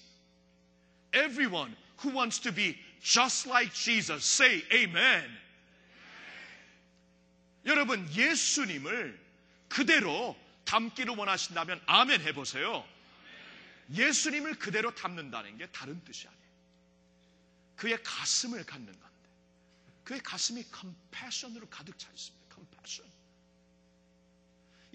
everyone 1.13 1.75
who 2.03 2.15
wants 2.15 2.39
to 2.41 2.53
be 2.53 2.77
just 3.01 3.49
like 3.49 3.73
Jesus, 3.73 4.23
say 4.23 4.63
amen. 4.71 5.29
여러분, 7.65 8.07
예수님을 8.13 9.19
그대로 9.67 10.37
담기를 10.65 11.15
원하신다면 11.15 11.81
아멘 11.85 12.21
해보세요. 12.21 12.87
예수님을 13.91 14.55
그대로 14.55 14.93
담는다는 14.93 15.57
게 15.57 15.67
다른 15.67 16.03
뜻이 16.03 16.27
아니에요. 16.27 16.45
그의 17.75 18.01
가슴을 18.03 18.65
갖는 18.65 18.85
건데. 18.85 19.29
그의 20.03 20.21
가슴이 20.21 20.63
컴패션으로 20.71 21.67
가득 21.69 21.97
차 21.97 22.09
있습니다. 22.09 22.34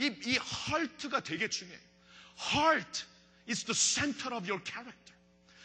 이, 0.01 0.07
이 0.25 0.39
heart가 0.39 1.21
되게 1.21 1.49
중요해요. 1.49 1.81
Heart 2.55 3.05
is 3.47 3.65
the 3.65 3.75
center 3.75 4.35
of 4.35 4.49
your 4.49 4.63
character. 4.65 5.15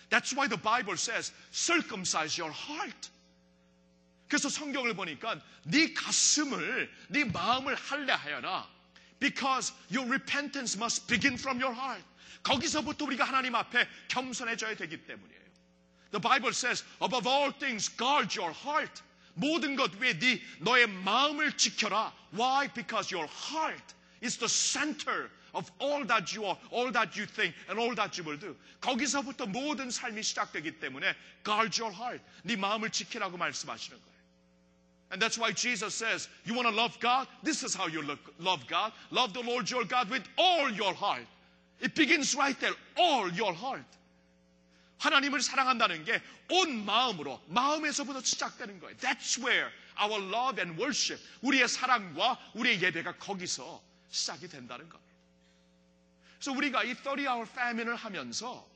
That's 0.10 0.36
why 0.36 0.48
the 0.48 0.62
Bible 0.62 0.98
says, 0.98 1.32
circumcise 1.52 2.38
your 2.38 2.52
heart. 2.52 3.10
그래서 4.28 4.50
성경을 4.50 4.94
보니까 4.94 5.42
네 5.64 5.94
가슴을, 5.94 6.92
네 7.10 7.24
마음을 7.24 7.76
할례하여라. 7.76 8.68
Because 9.20 9.74
your 9.90 10.06
repentance 10.08 10.76
must 10.78 11.08
begin 11.08 11.36
from 11.36 11.62
your 11.62 11.74
heart. 11.74 12.04
거기서부터 12.44 13.06
우리가 13.06 13.24
하나님 13.24 13.56
앞에 13.56 13.88
겸손해져야 14.10 14.76
되기 14.76 15.06
때문이에요. 15.06 15.46
The 16.12 16.22
Bible 16.22 16.52
says, 16.52 16.84
above 17.02 17.26
all 17.26 17.52
things, 17.58 17.90
guard 17.96 18.38
your 18.38 18.54
heart. 18.54 19.02
모든 19.34 19.76
것 19.76 19.92
위에 19.96 20.20
네 20.20 20.42
너의 20.60 20.88
마음을 20.88 21.56
지켜라. 21.58 22.14
Why? 22.34 22.68
Because 22.74 23.14
your 23.16 23.30
heart 23.32 23.96
is 24.25 24.37
the 24.37 24.49
center 24.49 25.31
of 25.55 25.71
all 25.81 26.05
that 26.05 26.35
you 26.35 26.45
are, 26.45 26.57
all 26.71 26.93
that 26.93 27.17
you 27.17 27.27
think, 27.27 27.55
and 27.69 27.79
all 27.79 27.95
that 27.95 28.17
you 28.17 28.25
will 28.25 28.39
do. 28.39 28.55
거기서부터 28.81 29.47
모든 29.47 29.91
삶이 29.91 30.23
시작되기 30.23 30.79
때문에 30.79 31.15
guard 31.45 31.81
your 31.81 31.95
heart. 31.95 32.23
네 32.45 32.57
마음을 32.57 32.91
지키라고 32.91 33.37
말씀하시는 33.37 33.99
거예요. 33.99 34.11
And 35.13 35.21
that's 35.21 35.39
why 35.39 35.53
Jesus 35.53 35.95
says, 35.95 36.29
you 36.45 36.55
want 36.55 36.69
to 36.69 36.75
love 36.75 36.99
God? 37.01 37.27
This 37.43 37.65
is 37.65 37.75
how 37.75 37.89
you 37.89 38.01
look, 38.01 38.21
love 38.39 38.65
God. 38.69 38.93
Love 39.11 39.33
the 39.33 39.43
Lord 39.43 39.69
your 39.69 39.85
God 39.85 40.09
with 40.09 40.23
all 40.39 40.71
your 40.71 40.95
heart. 40.95 41.27
It 41.81 41.95
begins 41.95 42.37
right 42.37 42.59
there. 42.61 42.75
All 42.97 43.29
your 43.33 43.53
heart. 43.53 43.87
하나님을 44.99 45.41
사랑한다는 45.41 46.05
게 46.05 46.21
온 46.51 46.85
마음으로, 46.85 47.41
마음에서부터 47.49 48.21
시작되는 48.23 48.81
거예요. 48.81 48.97
That's 48.99 49.39
where 49.39 49.71
our 50.01 50.21
love 50.21 50.61
and 50.61 50.81
worship, 50.81 51.23
우리의 51.43 51.69
사랑과 51.69 52.39
우리의 52.55 52.83
예배가 52.83 53.17
거기서 53.17 53.83
시작이 54.16 54.48
된다는 54.48 54.88
겁니다. 54.88 55.14
그래서 56.40 56.52
우리가 56.54 56.84
이 56.84 56.94
30hour 56.94 57.50
famine을 57.50 57.96
하면서 57.96 58.68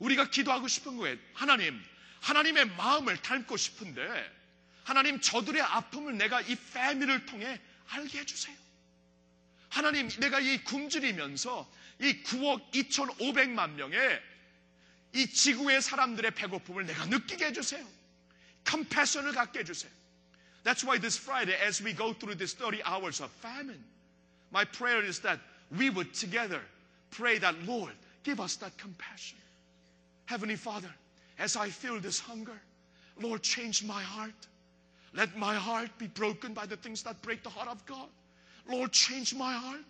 우리가 0.00 0.30
기도하고 0.30 0.68
싶은 0.68 0.96
거예요. 0.96 1.16
하나님, 1.34 1.80
하나님의 2.20 2.66
마음을 2.76 3.20
닮고 3.22 3.56
싶은데 3.56 4.38
하나님 4.84 5.20
저들의 5.20 5.62
아픔을 5.62 6.16
내가 6.16 6.40
이 6.40 6.56
패밀을 6.72 7.26
통해 7.26 7.60
알게 7.88 8.20
해주세요. 8.20 8.56
하나님 9.68 10.08
내가 10.08 10.40
이 10.40 10.64
굶주리면서 10.64 11.70
이 12.00 12.22
9억 12.22 12.72
2,500만 12.72 13.70
명의 13.70 14.22
이 15.14 15.26
지구의 15.26 15.82
사람들의 15.82 16.32
배고픔을 16.32 16.86
내가 16.86 17.06
느끼게 17.06 17.46
해주세요. 17.46 17.86
컴패션을 18.64 19.32
갖게 19.32 19.60
해주세요. 19.60 19.92
That's 20.64 20.84
why 20.84 20.98
this 20.98 21.20
Friday, 21.20 21.56
as 21.64 21.82
we 21.82 21.94
go 21.94 22.12
through 22.18 22.36
this 22.36 22.54
30 22.56 22.82
hours 22.84 23.22
of 23.22 23.32
famine, 23.38 23.82
my 24.50 24.64
prayer 24.64 25.02
is 25.02 25.20
that 25.20 25.38
we 25.76 25.90
would 25.90 26.14
together 26.14 26.60
pray 27.10 27.38
that, 27.38 27.54
Lord, 27.64 27.92
give 28.22 28.40
us 28.40 28.56
that 28.56 28.76
compassion. 28.78 29.38
Heavenly 30.26 30.56
Father, 30.56 30.90
as 31.38 31.56
I 31.56 31.68
feel 31.68 31.98
this 32.00 32.18
hunger, 32.18 32.60
Lord, 33.20 33.42
change 33.42 33.84
my 33.84 34.02
heart. 34.02 34.46
Let 35.14 35.36
my 35.36 35.54
heart 35.54 35.90
be 35.98 36.06
broken 36.06 36.52
by 36.52 36.66
the 36.66 36.76
things 36.76 37.02
that 37.02 37.20
break 37.22 37.42
the 37.42 37.48
heart 37.48 37.68
of 37.68 37.84
God. 37.86 38.08
Lord, 38.68 38.92
change 38.92 39.34
my 39.34 39.54
heart. 39.54 39.84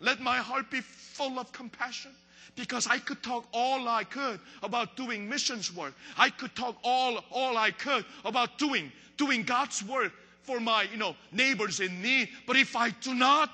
Let 0.00 0.20
my 0.20 0.38
heart 0.38 0.70
be 0.70 0.80
full 0.80 1.38
of 1.38 1.52
compassion. 1.52 2.12
Because 2.54 2.86
I 2.86 2.98
could 2.98 3.22
talk 3.22 3.46
all 3.52 3.88
I 3.88 4.04
could 4.04 4.38
about 4.62 4.96
doing 4.96 5.28
missions 5.28 5.74
work. 5.74 5.94
I 6.18 6.28
could 6.28 6.54
talk 6.54 6.76
all, 6.84 7.24
all 7.30 7.56
I 7.56 7.70
could 7.70 8.04
about 8.24 8.58
doing, 8.58 8.92
doing 9.16 9.42
God's 9.42 9.82
work 9.84 10.12
for 10.42 10.60
my, 10.60 10.82
you 10.90 10.98
know, 10.98 11.16
neighbors 11.30 11.80
in 11.80 12.02
need. 12.02 12.28
But 12.46 12.56
if 12.56 12.76
I 12.76 12.90
do 12.90 13.14
not 13.14 13.50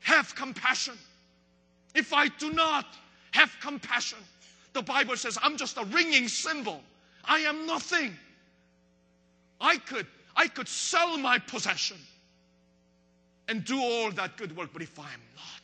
have 0.00 0.34
compassion, 0.34 0.94
if 1.94 2.12
I 2.12 2.28
do 2.28 2.52
not 2.52 2.86
have 3.32 3.54
compassion, 3.60 4.18
the 4.72 4.82
Bible 4.82 5.16
says 5.16 5.38
I'm 5.42 5.56
just 5.56 5.76
a 5.78 5.84
ringing 5.84 6.28
cymbal. 6.28 6.80
I 7.24 7.38
am 7.40 7.66
nothing. 7.66 8.16
I 9.60 9.78
could, 9.78 10.06
I 10.36 10.48
could 10.48 10.68
sell 10.68 11.16
my 11.16 11.38
possession 11.38 11.96
and 13.48 13.64
do 13.64 13.80
all 13.80 14.10
that 14.12 14.36
good 14.36 14.56
work, 14.56 14.70
but 14.72 14.82
if 14.82 14.98
I 14.98 15.04
am 15.04 15.22
not 15.36 15.62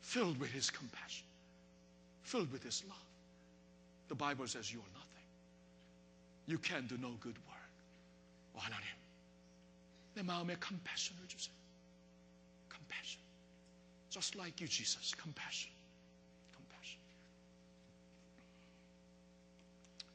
filled 0.00 0.38
with 0.38 0.50
His 0.50 0.70
compassion, 0.70 1.26
filled 2.22 2.52
with 2.52 2.62
His 2.62 2.84
love, 2.88 2.96
the 4.08 4.14
Bible 4.14 4.46
says 4.46 4.72
you 4.72 4.78
are 4.78 4.92
nothing. 4.92 5.10
You 6.46 6.58
can 6.58 6.86
do 6.86 6.96
no 6.98 7.10
good 7.20 7.36
work. 7.46 7.56
오, 8.54 8.58
하나님, 8.58 8.86
내 10.14 10.22
마음에 10.22 10.56
compassion을 10.56 11.28
주세요. 11.28 11.53
Compassion. 12.95 13.21
Just 14.09 14.35
like 14.35 14.61
you, 14.61 14.67
Jesus. 14.67 15.13
Compassion. 15.15 15.71
Compassion. 16.55 16.99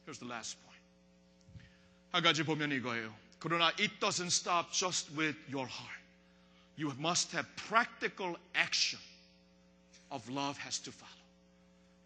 Here's 0.05 0.19
the 0.19 0.27
last 0.27 0.57
point. 0.65 0.79
한 2.13 2.23
가지 2.23 2.43
보면 2.43 2.73
이거예요. 2.73 3.15
그러나 3.39 3.73
it 3.79 4.01
doesn't 4.01 4.31
stop 4.33 4.73
just 4.73 5.11
with 5.17 5.37
your 5.49 5.67
heart. 5.67 6.01
You 6.77 6.93
must 6.99 7.33
have 7.33 7.47
practical 7.57 8.37
action 8.55 8.99
of 10.11 10.29
love 10.29 10.59
has 10.59 10.79
to 10.81 10.91
follow. 10.91 11.21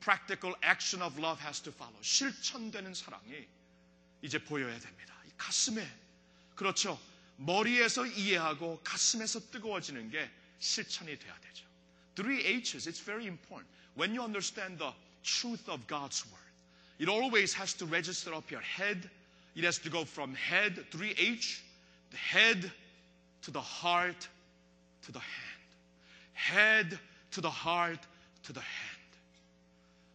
practical 0.00 0.54
action 0.62 1.00
of 1.00 1.18
love 1.18 1.40
has 1.40 1.62
to 1.62 1.72
follow. 1.72 1.96
실천되는 2.02 2.92
사랑이 2.92 3.46
이제 4.20 4.38
보여야 4.38 4.78
됩니다. 4.78 5.14
이 5.26 5.30
가슴에 5.38 5.86
그렇죠. 6.54 7.00
머리에서 7.38 8.04
이해하고 8.06 8.80
가슴에서 8.84 9.40
뜨거워지는 9.50 10.10
게 10.10 10.30
실천이 10.63 11.17
돼야 11.17 11.35
되죠. 11.39 11.65
Three 12.15 12.43
H's, 12.43 12.87
it's 12.87 12.99
very 12.99 13.27
important. 13.27 13.69
When 13.95 14.13
you 14.13 14.21
understand 14.21 14.77
the 14.77 14.93
truth 15.23 15.67
of 15.69 15.85
God's 15.87 16.25
word, 16.25 16.39
it 16.99 17.07
always 17.07 17.53
has 17.53 17.73
to 17.75 17.85
register 17.85 18.33
up 18.33 18.51
your 18.51 18.61
head. 18.61 19.09
It 19.55 19.63
has 19.63 19.79
to 19.79 19.89
go 19.89 20.05
from 20.05 20.35
head, 20.35 20.85
3H, 20.91 21.61
the 22.11 22.17
head 22.17 22.71
to 23.41 23.51
the 23.51 23.61
heart 23.61 24.27
to 25.03 25.11
the 25.11 25.19
hand. 25.19 25.69
Head 26.33 26.99
to 27.31 27.41
the 27.41 27.49
heart 27.49 27.99
to 28.43 28.53
the 28.53 28.59
hand. 28.59 28.99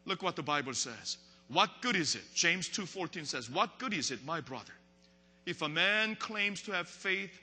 Look 0.04 0.22
what 0.22 0.36
the 0.36 0.42
Bible 0.42 0.74
says. 0.74 1.16
What 1.48 1.70
good 1.80 1.96
is 1.96 2.14
it? 2.14 2.24
James 2.34 2.68
2:14 2.68 3.26
says, 3.26 3.50
"What 3.50 3.78
good 3.78 3.94
is 3.94 4.10
it, 4.10 4.24
my 4.24 4.40
brother, 4.40 4.74
if 5.46 5.62
a 5.62 5.68
man 5.68 6.16
claims 6.16 6.62
to 6.62 6.72
have 6.72 6.88
faith 6.88 7.38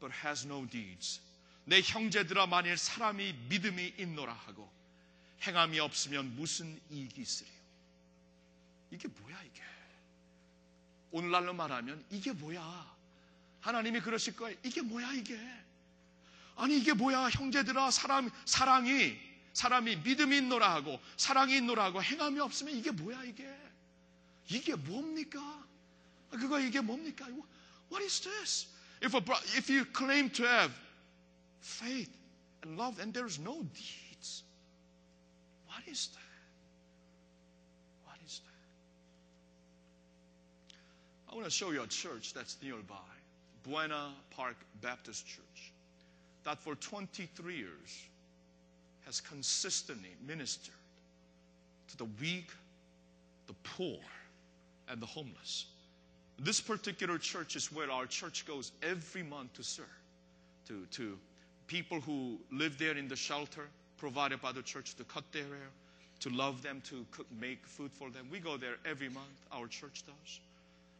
but 0.00 0.10
has 0.10 0.44
no 0.44 0.64
deeds?" 0.64 1.20
내 1.65 1.81
형제들아 1.81 2.45
만일 2.45 2.77
사람이 2.77 3.33
믿음이 3.49 3.95
있노라 3.97 4.31
하고 4.31 4.71
행함이 5.41 5.79
없으면 5.79 6.35
무슨 6.35 6.79
이익이 6.89 7.21
있으리요? 7.21 7.53
이게 8.91 9.07
뭐야 9.07 9.41
이게? 9.43 9.61
오늘날로 11.11 11.53
말하면 11.53 12.05
이게 12.11 12.31
뭐야? 12.31 12.95
하나님이 13.61 13.99
그러실 14.01 14.35
거예요. 14.35 14.57
이게 14.63 14.81
뭐야 14.81 15.11
이게? 15.13 15.39
아니 16.55 16.77
이게 16.77 16.93
뭐야 16.93 17.29
형제들아 17.29 17.89
사람 17.91 18.29
사랑이 18.45 19.17
사람이 19.53 19.97
믿음이 19.97 20.37
있노라 20.37 20.73
하고 20.73 20.99
사랑이 21.17 21.57
있노라 21.57 21.85
하고 21.85 22.01
행함이 22.03 22.39
없으면 22.39 22.75
이게 22.75 22.91
뭐야 22.91 23.23
이게? 23.23 23.51
이게 24.49 24.75
뭡니까? 24.75 25.65
그거 26.29 26.59
이게 26.59 26.79
뭡니까? 26.79 27.25
What 27.89 28.03
is 28.03 28.21
this? 28.21 28.67
If 29.03 29.15
a, 29.17 29.21
if 29.57 29.71
you 29.71 29.85
claim 29.95 30.31
to 30.33 30.45
have 30.45 30.84
faith 31.65 32.15
and 32.61 32.77
love 32.77 32.99
and 32.99 33.13
there's 33.13 33.39
no 33.39 33.65
deeds, 33.73 34.43
what 35.67 35.81
is 35.87 36.09
that? 36.13 36.19
What 38.05 38.17
is 38.25 38.41
that? 38.45 38.51
I 41.31 41.35
want 41.35 41.45
to 41.45 41.51
show 41.51 41.71
you 41.71 41.81
a 41.81 41.87
church 41.87 42.33
that's 42.33 42.57
nearby, 42.61 42.95
Buena 43.63 44.13
Park 44.29 44.57
Baptist 44.81 45.27
Church, 45.27 45.71
that 46.43 46.59
for 46.59 46.75
23 46.75 47.55
years 47.55 48.03
has 49.05 49.19
consistently 49.19 50.15
ministered 50.27 50.75
to 51.89 51.97
the 51.97 52.05
weak, 52.21 52.51
the 53.47 53.55
poor, 53.63 53.97
and 54.87 55.01
the 55.01 55.05
homeless. 55.05 55.65
This 56.37 56.61
particular 56.61 57.17
church 57.17 57.55
is 57.55 57.71
where 57.71 57.89
our 57.89 58.05
church 58.05 58.45
goes 58.45 58.71
every 58.83 59.23
month 59.23 59.53
to 59.53 59.63
serve, 59.63 59.85
to, 60.67 60.85
to 60.91 61.17
people 61.66 62.00
who 62.00 62.38
live 62.50 62.78
there 62.78 62.96
in 62.96 63.08
the 63.08 63.16
shelter 63.16 63.68
provided 63.96 64.40
by 64.40 64.52
the 64.52 64.62
church 64.62 64.94
to 64.96 65.04
cut 65.04 65.24
their 65.32 65.44
hair, 65.44 65.70
to 66.20 66.30
love 66.30 66.62
them, 66.62 66.82
to 66.86 67.04
cook, 67.10 67.26
make 67.40 67.66
food 67.66 67.90
for 67.92 68.10
them. 68.10 68.26
We 68.30 68.40
go 68.40 68.56
there 68.56 68.76
every 68.84 69.08
month, 69.08 69.46
our 69.52 69.68
church 69.68 70.04
does. 70.06 70.40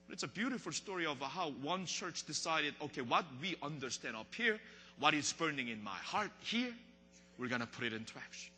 But 0.06 0.14
it's 0.14 0.22
a 0.22 0.28
beautiful 0.28 0.72
story 0.72 1.06
of 1.06 1.20
how 1.20 1.50
one 1.62 1.86
church 1.86 2.26
decided, 2.26 2.74
okay, 2.82 3.00
what 3.00 3.24
we 3.40 3.56
understand 3.62 4.16
up 4.16 4.34
here, 4.34 4.58
what 4.98 5.14
is 5.14 5.32
burning 5.32 5.68
in 5.68 5.82
my 5.82 5.90
heart 5.90 6.30
here, 6.40 6.72
we're 7.38 7.48
going 7.48 7.60
to 7.60 7.66
put 7.66 7.84
it 7.86 7.92
into 7.92 8.18
action. 8.18 8.52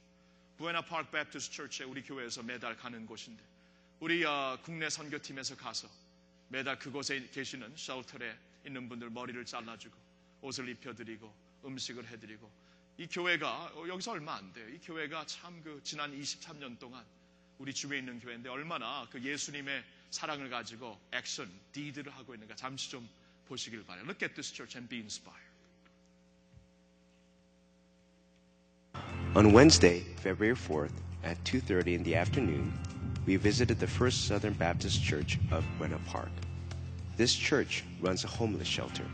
부에나 0.58 0.82
파크 0.82 1.10
베프티스트 1.10 1.56
처치에 1.56 1.86
우리 1.86 2.02
교회에서 2.02 2.42
매달 2.42 2.76
가는 2.76 3.06
곳인데 3.06 3.42
우리 4.00 4.24
어, 4.24 4.58
국내 4.62 4.88
선교팀에서 4.90 5.56
가서 5.56 5.88
매달 6.48 6.78
그곳에 6.78 7.28
계시는 7.32 7.74
쉘터에 7.76 8.36
있는 8.66 8.88
분들 8.88 9.10
머리를 9.10 9.44
잘라주고 9.44 9.96
옷을 10.42 10.68
입혀드리고 10.68 11.32
음식을 11.64 12.08
해드리고 12.08 12.50
이 12.98 13.06
교회가 13.06 13.72
여기서 13.88 14.12
얼마 14.12 14.34
안 14.36 14.52
돼요. 14.52 14.68
이 14.68 14.78
교회가 14.78 15.26
참 15.26 15.62
그 15.62 15.80
지난 15.82 16.12
23년 16.18 16.78
동안 16.78 17.04
우리 17.58 17.72
주위에 17.72 17.98
있는 17.98 18.18
교회인데 18.20 18.48
얼마나 18.48 19.06
그 19.10 19.22
예수님의 19.22 19.84
사랑을 20.10 20.50
가지고 20.50 20.98
액션, 21.12 21.48
디드를 21.72 22.12
하고 22.14 22.34
있는가 22.34 22.56
잠시 22.56 22.90
좀 22.90 23.08
보시길 23.46 23.84
바래요. 23.84 24.04
Look 24.04 24.22
at 24.26 24.34
this 24.34 24.52
church 24.52 24.76
and 24.76 24.88
be 24.88 24.98
inspired. 24.98 25.40
On 29.34 29.52
Wednesday, 29.54 30.00
February 30.20 30.54
4th, 30.54 30.92
at 31.24 31.38
2:30 31.44 31.94
in 31.94 32.02
the 32.02 32.14
afternoon, 32.16 32.72
we 33.26 33.36
visited 33.36 33.78
the 33.78 33.86
First 33.86 34.26
Southern 34.26 34.52
Baptist 34.58 35.02
Church 35.02 35.38
of 35.50 35.64
Buena 35.78 35.98
Park. 36.06 36.30
This 37.16 37.32
church 37.34 37.84
runs 38.00 38.24
a 38.24 38.28
homeless 38.28 38.68
shelter. 38.68 39.06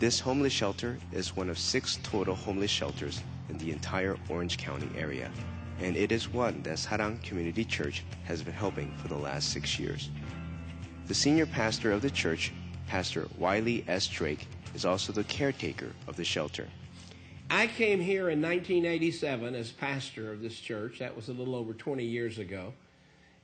This 0.00 0.18
homeless 0.18 0.54
shelter 0.54 0.96
is 1.12 1.36
one 1.36 1.50
of 1.50 1.58
six 1.58 1.98
total 2.02 2.34
homeless 2.34 2.70
shelters 2.70 3.20
in 3.50 3.58
the 3.58 3.70
entire 3.70 4.16
Orange 4.30 4.56
County 4.56 4.88
area, 4.96 5.30
and 5.78 5.94
it 5.94 6.10
is 6.10 6.26
one 6.26 6.62
that 6.62 6.78
Sarang 6.78 7.22
Community 7.22 7.66
Church 7.66 8.02
has 8.24 8.42
been 8.42 8.54
helping 8.54 8.96
for 8.96 9.08
the 9.08 9.14
last 9.14 9.50
six 9.50 9.78
years. 9.78 10.08
The 11.06 11.12
senior 11.12 11.44
pastor 11.44 11.92
of 11.92 12.00
the 12.00 12.08
church, 12.08 12.50
Pastor 12.86 13.28
Wiley 13.36 13.84
S. 13.88 14.08
Drake, 14.08 14.48
is 14.74 14.86
also 14.86 15.12
the 15.12 15.24
caretaker 15.24 15.92
of 16.06 16.16
the 16.16 16.24
shelter. 16.24 16.66
I 17.50 17.66
came 17.66 18.00
here 18.00 18.30
in 18.30 18.40
1987 18.40 19.54
as 19.54 19.70
pastor 19.70 20.32
of 20.32 20.40
this 20.40 20.58
church. 20.58 20.98
That 21.00 21.14
was 21.14 21.28
a 21.28 21.34
little 21.34 21.54
over 21.54 21.74
20 21.74 22.02
years 22.02 22.38
ago. 22.38 22.72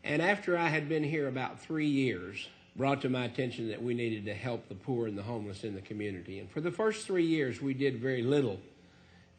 And 0.04 0.22
after 0.22 0.57
I 0.57 0.68
had 0.68 0.88
been 0.88 1.04
here 1.04 1.28
about 1.28 1.61
three 1.61 1.86
years, 1.86 2.48
brought 2.77 3.01
to 3.03 3.09
my 3.09 3.24
attention 3.24 3.68
that 3.68 3.83
we 3.83 3.95
needed 3.95 4.24
to 4.27 4.35
help 4.35 4.68
the 4.68 4.74
poor 4.74 5.07
and 5.07 5.16
the 5.16 5.22
homeless 5.22 5.64
in 5.64 5.74
the 5.74 5.81
community. 5.81 6.39
And 6.39 6.51
for 6.51 6.61
the 6.61 6.70
first 6.70 7.07
three 7.07 7.24
years, 7.24 7.62
we 7.62 7.74
did 7.74 7.99
very 7.99 8.22
little. 8.22 8.61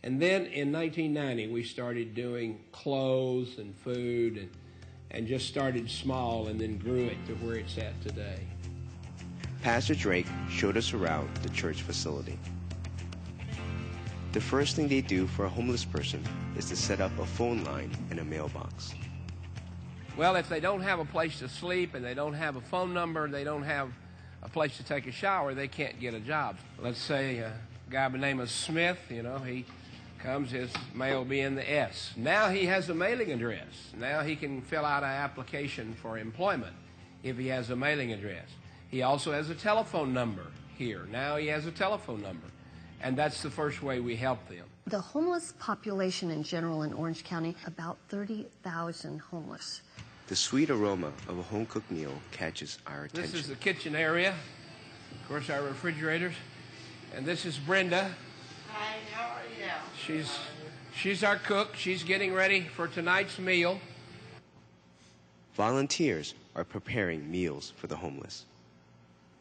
And 0.03 0.21
then 0.21 0.45
in 0.45 0.71
1990, 0.71 1.47
we 1.47 1.63
started 1.63 2.15
doing 2.15 2.59
clothes 2.71 3.57
and 3.57 3.75
food 3.75 4.37
and, 4.37 4.49
and 5.11 5.27
just 5.27 5.47
started 5.47 5.89
small 5.89 6.47
and 6.47 6.59
then 6.59 6.77
grew 6.77 7.05
it 7.05 7.17
to 7.27 7.33
where 7.35 7.55
it's 7.55 7.77
at 7.77 7.99
today. 8.01 8.39
Pastor 9.61 9.95
Drake 9.95 10.27
showed 10.49 10.77
us 10.77 10.93
around 10.93 11.35
the 11.37 11.49
church 11.49 11.81
facility. 11.81 12.39
The 14.33 14.41
first 14.41 14.75
thing 14.75 14.87
they 14.87 15.01
do 15.01 15.25
for 15.27 15.45
a 15.45 15.49
homeless 15.49 15.83
person 15.83 16.23
is 16.55 16.65
to 16.69 16.75
set 16.75 17.01
up 17.01 17.17
a 17.19 17.25
phone 17.25 17.63
line 17.63 17.91
and 18.11 18.19
a 18.19 18.23
mailbox. 18.23 18.93
Well, 20.17 20.35
if 20.35 20.49
they 20.49 20.59
don't 20.59 20.81
have 20.81 20.97
a 20.97 21.05
place 21.05 21.37
to 21.39 21.47
sleep 21.47 21.93
and 21.93 22.03
they 22.03 22.15
don't 22.15 22.33
have 22.33 22.55
a 22.55 22.61
phone 22.61 22.91
number, 22.91 23.27
they 23.27 23.43
don't 23.43 23.61
have 23.61 23.91
a 24.41 24.49
place 24.49 24.75
to 24.77 24.83
take 24.83 25.05
a 25.05 25.11
shower, 25.11 25.53
they 25.53 25.67
can't 25.67 25.99
get 25.99 26.15
a 26.15 26.19
job. 26.19 26.57
Let's 26.79 26.99
say 26.99 27.37
a 27.37 27.53
guy 27.91 28.07
by 28.07 28.13
the 28.13 28.17
name 28.17 28.39
of 28.39 28.49
Smith, 28.49 28.97
you 29.11 29.21
know, 29.21 29.37
he 29.37 29.63
comes, 30.17 30.49
his 30.49 30.71
mail 30.95 31.19
will 31.19 31.25
be 31.25 31.41
in 31.41 31.53
the 31.53 31.71
S. 31.71 32.13
Now 32.17 32.49
he 32.49 32.65
has 32.65 32.89
a 32.89 32.95
mailing 32.95 33.31
address. 33.31 33.91
Now 33.95 34.21
he 34.21 34.35
can 34.35 34.63
fill 34.63 34.85
out 34.85 35.03
an 35.03 35.09
application 35.09 35.95
for 36.01 36.17
employment 36.17 36.75
if 37.21 37.37
he 37.37 37.45
has 37.49 37.69
a 37.69 37.75
mailing 37.75 38.11
address. 38.11 38.47
He 38.89 39.03
also 39.03 39.33
has 39.33 39.51
a 39.51 39.55
telephone 39.55 40.15
number 40.15 40.47
here. 40.79 41.07
Now 41.11 41.35
he 41.35 41.45
has 41.47 41.67
a 41.67 41.71
telephone 41.71 42.23
number. 42.23 42.47
And 43.01 43.15
that's 43.15 43.43
the 43.43 43.51
first 43.51 43.83
way 43.83 43.99
we 43.99 44.15
help 44.15 44.47
them. 44.49 44.65
The 44.87 44.99
homeless 44.99 45.53
population 45.59 46.31
in 46.31 46.41
general 46.41 46.81
in 46.81 46.93
Orange 46.93 47.23
County, 47.23 47.55
about 47.67 47.99
30,000 48.09 49.19
homeless. 49.19 49.81
The 50.27 50.35
sweet 50.35 50.69
aroma 50.69 51.13
of 51.29 51.39
a 51.39 51.41
home 51.41 51.65
cooked 51.65 51.89
meal 51.89 52.11
catches 52.31 52.79
our 52.85 53.05
attention. 53.05 53.31
This 53.31 53.41
is 53.41 53.47
the 53.47 53.55
kitchen 53.55 53.95
area. 53.95 54.35
Of 55.21 55.27
course, 55.29 55.49
our 55.49 55.61
refrigerators. 55.61 56.33
And 57.15 57.25
this 57.25 57.45
is 57.45 57.57
Brenda. 57.57 58.11
Hi, 58.73 58.95
how 59.13 59.35
are 59.35 59.43
you? 59.57 59.71
She's 60.05 60.37
she's 60.93 61.23
our 61.23 61.37
cook. 61.37 61.77
She's 61.77 62.03
getting 62.03 62.33
ready 62.33 62.59
for 62.59 62.89
tonight's 62.89 63.39
meal. 63.39 63.79
Volunteers 65.55 66.33
are 66.55 66.65
preparing 66.65 67.31
meals 67.31 67.71
for 67.77 67.87
the 67.87 67.95
homeless. 67.95 68.45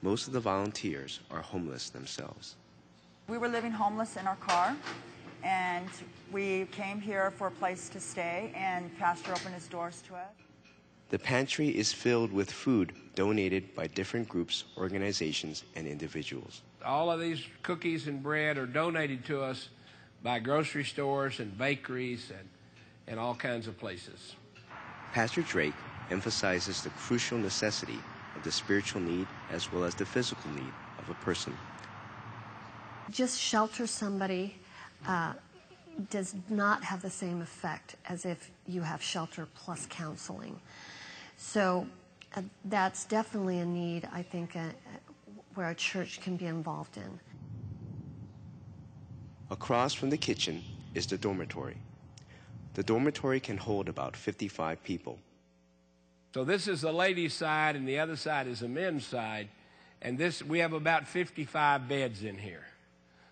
Most 0.02 0.28
of 0.28 0.32
the 0.34 0.40
volunteers 0.40 1.18
are 1.32 1.40
homeless 1.40 1.90
themselves. 1.90 2.54
We 3.28 3.38
were 3.38 3.48
living 3.48 3.72
homeless 3.72 4.16
in 4.16 4.28
our 4.28 4.36
car, 4.36 4.76
and 5.42 5.88
we 6.30 6.66
came 6.70 7.00
here 7.00 7.32
for 7.32 7.48
a 7.48 7.50
place 7.50 7.88
to 7.88 7.98
stay, 7.98 8.52
and 8.54 8.96
Pastor 8.98 9.32
opened 9.32 9.56
his 9.56 9.66
doors 9.66 10.00
to 10.06 10.14
us. 10.14 10.45
The 11.08 11.18
pantry 11.20 11.68
is 11.68 11.92
filled 11.92 12.32
with 12.32 12.50
food 12.50 12.92
donated 13.14 13.74
by 13.76 13.86
different 13.86 14.28
groups, 14.28 14.64
organizations, 14.76 15.62
and 15.76 15.86
individuals. 15.86 16.62
All 16.84 17.10
of 17.10 17.20
these 17.20 17.44
cookies 17.62 18.08
and 18.08 18.20
bread 18.22 18.58
are 18.58 18.66
donated 18.66 19.24
to 19.26 19.40
us 19.40 19.68
by 20.22 20.40
grocery 20.40 20.84
stores 20.84 21.38
and 21.38 21.56
bakeries 21.56 22.30
and, 22.30 22.48
and 23.06 23.20
all 23.20 23.36
kinds 23.36 23.68
of 23.68 23.78
places. 23.78 24.34
Pastor 25.12 25.42
Drake 25.42 25.74
emphasizes 26.10 26.82
the 26.82 26.90
crucial 26.90 27.38
necessity 27.38 28.00
of 28.34 28.42
the 28.42 28.50
spiritual 28.50 29.00
need 29.00 29.28
as 29.50 29.72
well 29.72 29.84
as 29.84 29.94
the 29.94 30.04
physical 30.04 30.50
need 30.50 30.72
of 30.98 31.08
a 31.08 31.14
person. 31.14 31.56
Just 33.10 33.40
shelter 33.40 33.86
somebody, 33.86 34.56
uh, 35.06 35.34
does 36.10 36.34
not 36.48 36.82
have 36.84 37.02
the 37.02 37.10
same 37.10 37.40
effect 37.40 37.96
as 38.08 38.24
if 38.24 38.50
you 38.66 38.82
have 38.82 39.02
shelter 39.02 39.46
plus 39.54 39.86
counseling. 39.88 40.60
So 41.36 41.86
uh, 42.34 42.42
that's 42.64 43.04
definitely 43.04 43.58
a 43.60 43.66
need, 43.66 44.08
I 44.12 44.22
think, 44.22 44.56
uh, 44.56 44.60
where 45.54 45.70
a 45.70 45.74
church 45.74 46.20
can 46.20 46.36
be 46.36 46.46
involved 46.46 46.96
in. 46.96 47.20
Across 49.50 49.94
from 49.94 50.10
the 50.10 50.16
kitchen 50.16 50.62
is 50.94 51.06
the 51.06 51.16
dormitory. 51.16 51.76
The 52.74 52.82
dormitory 52.82 53.40
can 53.40 53.56
hold 53.56 53.88
about 53.88 54.16
55 54.16 54.82
people. 54.82 55.18
So 56.34 56.44
this 56.44 56.68
is 56.68 56.82
the 56.82 56.92
ladies' 56.92 57.32
side, 57.32 57.76
and 57.76 57.88
the 57.88 57.98
other 57.98 58.16
side 58.16 58.46
is 58.46 58.60
the 58.60 58.68
men's 58.68 59.06
side. 59.06 59.48
And 60.02 60.18
this, 60.18 60.42
we 60.42 60.58
have 60.58 60.74
about 60.74 61.08
55 61.08 61.88
beds 61.88 62.22
in 62.24 62.36
here. 62.36 62.66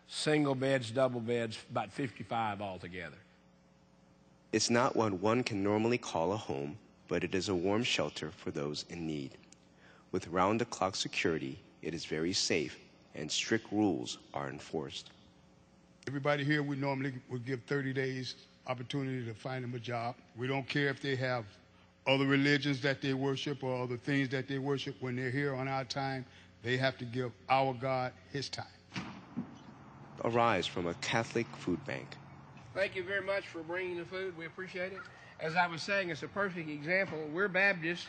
Single 0.07 0.55
beds, 0.55 0.91
double 0.91 1.21
beds, 1.21 1.59
about 1.71 1.93
55 1.93 2.63
altogether. 2.63 3.17
It's 4.53 4.71
not 4.71 4.95
what 4.97 5.13
one 5.13 5.43
can 5.43 5.63
normally 5.63 5.99
call 5.99 6.33
a 6.33 6.37
home, 6.37 6.79
but 7.09 7.25
it 7.25 7.35
is 7.35 7.49
a 7.49 7.55
warm 7.55 7.83
shelter 7.83 8.31
for 8.31 8.51
those 8.51 8.85
in 8.91 9.07
need. 9.07 9.33
With 10.13 10.29
round 10.29 10.61
the 10.61 10.65
clock 10.65 10.97
security, 10.97 11.59
it 11.83 11.95
is 11.95 12.05
very 12.05 12.33
safe 12.33 12.79
and 13.15 13.31
strict 13.31 13.71
rules 13.73 14.19
are 14.33 14.49
enforced. 14.49 15.11
Everybody 16.07 16.45
here, 16.45 16.63
we 16.63 16.77
normally 16.77 17.15
would 17.31 17.47
give 17.47 17.63
30 17.63 17.93
days 17.93 18.35
opportunity 18.67 19.25
to 19.25 19.35
find 19.35 19.65
them 19.65 19.75
a 19.75 19.79
job. 19.79 20.15
We 20.37 20.47
don't 20.47 20.69
care 20.69 20.89
if 20.89 21.01
they 21.01 21.17
have 21.17 21.45
other 22.07 22.27
religions 22.27 22.81
that 22.83 23.01
they 23.01 23.15
worship 23.15 23.63
or 23.63 23.83
other 23.83 23.97
things 23.97 24.29
that 24.31 24.49
they 24.49 24.59
worship. 24.59 24.97
When 25.01 25.17
they're 25.17 25.31
here 25.31 25.55
on 25.55 25.69
our 25.69 25.85
time, 25.85 26.25
they 26.63 26.77
have 26.77 26.99
to 26.99 27.05
give 27.05 27.33
our 27.49 27.73
God 27.75 28.13
his 28.33 28.49
time. 28.49 28.67
Arise 30.25 30.67
from 30.67 30.87
a 30.87 30.95
Catholic 30.95 31.47
food 31.57 31.85
bank. 31.85 32.07
Thank 32.75 32.97
you 32.97 33.05
very 33.05 33.25
much 33.25 33.47
for 33.49 33.63
bringing 33.63 33.99
the 33.99 34.05
food. 34.05 34.37
We 34.37 34.47
appreciate 34.47 34.93
it. 34.93 35.01
As 35.41 35.57
I 35.57 35.67
was 35.67 35.83
saying, 35.83 36.11
it's 36.11 36.23
a 36.23 36.29
perfect 36.29 36.69
example. 36.69 37.19
We're 37.33 37.49
Baptist. 37.49 38.07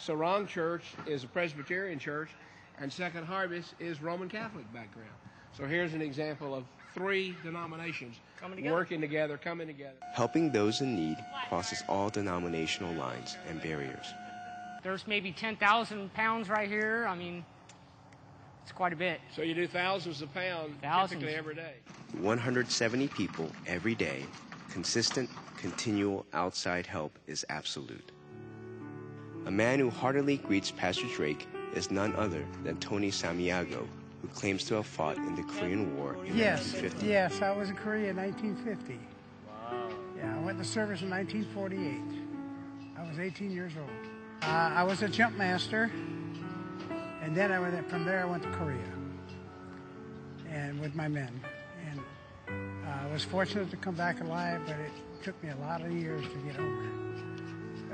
Sarang 0.00 0.48
Church 0.48 0.84
is 1.06 1.22
a 1.22 1.28
Presbyterian 1.28 1.98
church, 1.98 2.30
and 2.78 2.92
Second 2.92 3.24
Harvest 3.24 3.74
is 3.78 4.02
Roman 4.02 4.28
Catholic 4.28 4.64
background. 4.72 5.10
So 5.56 5.66
here's 5.66 5.92
an 5.92 6.02
example 6.02 6.54
of 6.54 6.64
three 6.94 7.36
denominations 7.44 8.16
together. 8.40 8.74
working 8.74 9.00
together, 9.00 9.36
coming 9.36 9.66
together. 9.66 9.96
Helping 10.14 10.50
those 10.50 10.80
in 10.80 10.96
need 10.96 11.16
crosses 11.48 11.82
all 11.88 12.08
denominational 12.08 12.92
lines 12.94 13.36
and 13.48 13.62
barriers. 13.62 14.06
There's 14.82 15.06
maybe 15.06 15.30
10,000 15.30 16.12
pounds 16.14 16.48
right 16.48 16.68
here. 16.68 17.06
I 17.08 17.14
mean, 17.14 17.44
it's 18.62 18.72
quite 18.72 18.92
a 18.92 18.96
bit. 18.96 19.20
So 19.36 19.42
you 19.42 19.54
do 19.54 19.66
thousands 19.68 20.22
of 20.22 20.32
pounds 20.34 20.74
Thousands. 20.82 21.20
typically 21.20 21.38
every 21.38 21.54
day. 21.54 21.74
170 22.18 23.08
people 23.08 23.50
every 23.66 23.94
day, 23.94 24.24
consistent, 24.70 25.30
continual 25.62 26.26
outside 26.32 26.86
help 26.86 27.16
is 27.28 27.46
absolute. 27.48 28.10
A 29.46 29.50
man 29.50 29.78
who 29.78 29.90
heartily 29.90 30.36
greets 30.38 30.72
Pastor 30.72 31.06
Drake 31.14 31.46
is 31.74 31.90
none 31.90 32.14
other 32.16 32.44
than 32.64 32.76
Tony 32.78 33.10
Samiago, 33.12 33.86
who 34.20 34.28
claims 34.28 34.64
to 34.64 34.74
have 34.74 34.86
fought 34.86 35.16
in 35.16 35.36
the 35.36 35.42
Korean 35.44 35.96
War 35.96 36.16
in 36.26 36.36
Yes, 36.36 36.72
1950. 36.72 37.06
yes, 37.06 37.42
I 37.42 37.52
was 37.56 37.70
in 37.70 37.76
Korea 37.76 38.10
in 38.10 38.16
1950. 38.16 38.98
Wow. 39.46 39.88
Yeah, 40.18 40.36
I 40.36 40.40
went 40.40 40.58
to 40.58 40.64
service 40.64 41.00
in 41.02 41.10
1948. 41.10 42.98
I 42.98 43.08
was 43.08 43.18
18 43.20 43.52
years 43.52 43.72
old. 43.78 43.88
Uh, 44.42 44.46
I 44.46 44.82
was 44.82 45.02
a 45.02 45.08
jump 45.08 45.36
master, 45.36 45.90
and 47.22 47.36
then 47.36 47.52
I 47.52 47.60
went 47.60 47.88
from 47.88 48.04
there. 48.04 48.20
I 48.20 48.24
went 48.24 48.42
to 48.42 48.50
Korea, 48.50 48.78
and 50.50 50.80
with 50.80 50.96
my 50.96 51.06
men, 51.06 51.40
and 51.88 52.00
uh, 52.84 53.06
I 53.08 53.12
was 53.12 53.22
fortunate 53.22 53.70
to 53.70 53.76
come 53.76 53.94
back 53.94 54.20
alive, 54.20 54.60
but 54.66 54.74
it 54.76 54.90
took 55.22 55.40
me 55.40 55.50
a 55.50 55.56
lot 55.56 55.80
of 55.82 55.92
years 55.92 56.24
to 56.24 56.36
get 56.38 56.58
over 56.58 56.88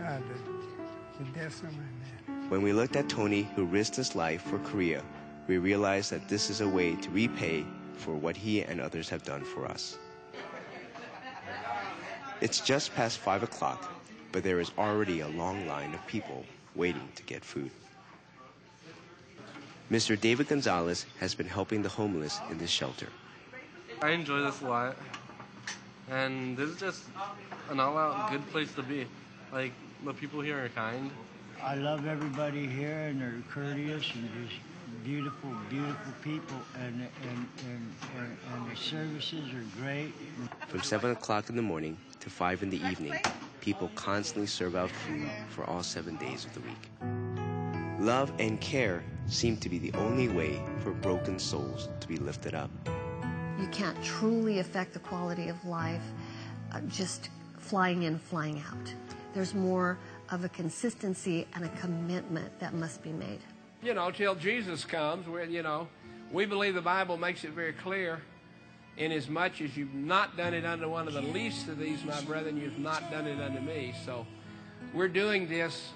uh, 0.01 0.19
the, 0.19 1.25
the 1.25 1.31
deaths 1.39 1.59
of 1.61 1.73
my 1.73 1.79
men. 1.79 2.49
When 2.51 2.63
we 2.63 2.73
looked 2.73 2.97
at 2.97 3.11
Tony, 3.11 3.43
who 3.55 3.67
risked 3.67 3.97
his 3.97 4.17
life 4.17 4.41
for 4.43 4.59
Korea, 4.61 5.03
we 5.47 5.59
realized 5.59 6.11
that 6.11 6.27
this 6.27 6.49
is 6.49 6.63
a 6.63 6.69
way 6.69 6.95
to 6.97 7.11
repay 7.11 7.67
for 7.99 8.15
what 8.15 8.35
he 8.35 8.63
and 8.63 8.81
others 8.81 9.11
have 9.11 9.25
done 9.25 9.45
for 9.45 9.67
us. 9.67 9.99
It's 12.41 12.61
just 12.61 12.95
past 12.95 13.19
5 13.19 13.43
o'clock, 13.43 13.93
but 14.33 14.43
there 14.43 14.59
is 14.59 14.71
already 14.79 15.21
a 15.21 15.29
long 15.29 15.67
line 15.67 15.93
of 15.93 16.07
people 16.07 16.47
waiting 16.77 17.09
to 17.15 17.23
get 17.25 17.45
food. 17.45 17.71
Mr. 19.91 20.19
David 20.19 20.49
Gonzalez 20.49 21.05
has 21.21 21.35
been 21.35 21.49
helping 21.49 21.83
the 21.83 21.89
homeless 21.91 22.41
in 22.51 22.57
this 22.57 22.71
shelter. 22.71 23.09
I 24.01 24.11
enjoy 24.11 24.41
this 24.41 24.63
a 24.63 24.67
lot. 24.67 24.97
And 26.11 26.57
this 26.57 26.71
is 26.71 26.81
just 26.81 27.05
an 27.71 27.81
all 27.81 27.97
out 27.99 28.31
good 28.31 28.47
place 28.51 28.73
to 28.75 28.83
be. 28.83 29.07
Like, 29.53 29.73
the 30.05 30.15
people 30.15 30.41
here 30.41 30.65
are 30.65 30.69
kind. 30.71 31.11
I 31.63 31.75
love 31.75 32.07
everybody 32.07 32.67
here, 32.67 33.09
and 33.09 33.21
they're 33.21 33.35
courteous 33.51 34.05
and 34.15 34.29
just 34.47 34.61
beautiful, 35.05 35.51
beautiful 35.69 36.13
people, 36.23 36.57
and 36.81 37.09
and 37.23 37.49
and 37.67 37.93
and, 38.17 38.37
and 38.55 38.71
the 38.71 38.77
services 38.77 39.45
are 39.53 39.81
great. 39.83 40.13
From 40.69 40.83
7 40.83 41.11
o'clock 41.11 41.51
in 41.51 41.57
the 41.57 41.63
morning 41.63 41.97
to 42.21 42.31
5 42.31 42.63
in 42.63 42.71
the 42.71 42.81
evening, 42.85 43.15
people 43.61 43.91
constantly 43.95 44.47
serve 44.47 44.77
out 44.77 44.91
food 44.91 45.29
for 45.51 45.65
all 45.65 45.83
seven 45.83 46.17
days 46.17 46.45
of 46.45 46.55
the 46.55 46.61
week. 46.61 47.99
Love 47.99 48.33
and 48.39 48.61
care 48.61 49.03
seem 49.27 49.57
to 49.57 49.69
be 49.69 49.79
the 49.79 49.93
only 49.99 50.29
way 50.29 50.63
for 50.81 50.93
broken 50.93 51.39
souls 51.39 51.89
to 52.01 52.09
be 52.09 52.17
lifted 52.17 52.55
up. 52.55 52.71
You 53.59 53.67
can't 53.69 54.01
truly 54.05 54.61
affect 54.61 54.93
the 54.93 55.01
quality 55.01 55.49
of 55.49 55.65
life 55.65 56.03
uh, 56.73 56.81
just 56.89 57.31
flying 57.59 58.05
in, 58.05 58.19
flying 58.19 58.63
out. 58.71 58.95
There's 59.35 59.55
more 59.55 59.99
of 60.31 60.45
a 60.45 60.49
consistency 60.49 61.47
and 61.55 61.65
a 61.65 61.69
commitment 61.71 62.57
that 62.61 62.75
must 62.75 63.03
be 63.03 63.13
made. 63.13 63.41
You 63.83 63.95
know, 63.95 64.11
till 64.11 64.35
Jesus 64.35 64.85
comes, 64.85 65.27
you 65.51 65.63
know, 65.63 65.89
we 66.33 66.47
believe 66.47 66.75
the 66.75 66.81
Bible 66.83 67.17
makes 67.17 67.45
it 67.45 67.51
very 67.51 67.73
clear. 67.73 68.21
Inasmuch 68.97 69.17
as 69.17 69.29
much 69.29 69.61
as 69.61 69.77
you've 69.77 69.95
not 69.95 70.37
done 70.37 70.55
it 70.55 70.65
unto 70.65 70.89
one 70.89 71.07
of 71.07 71.15
the 71.15 71.23
least 71.23 71.69
of 71.69 71.79
these, 71.79 72.05
my 72.05 72.21
brethren, 72.23 72.57
you've 72.57 72.79
not 72.79 73.11
done 73.11 73.27
it 73.27 73.41
unto 73.41 73.61
me. 73.61 73.95
So 74.05 74.27
we're 74.93 75.09
doing 75.09 75.49
this 75.49 75.91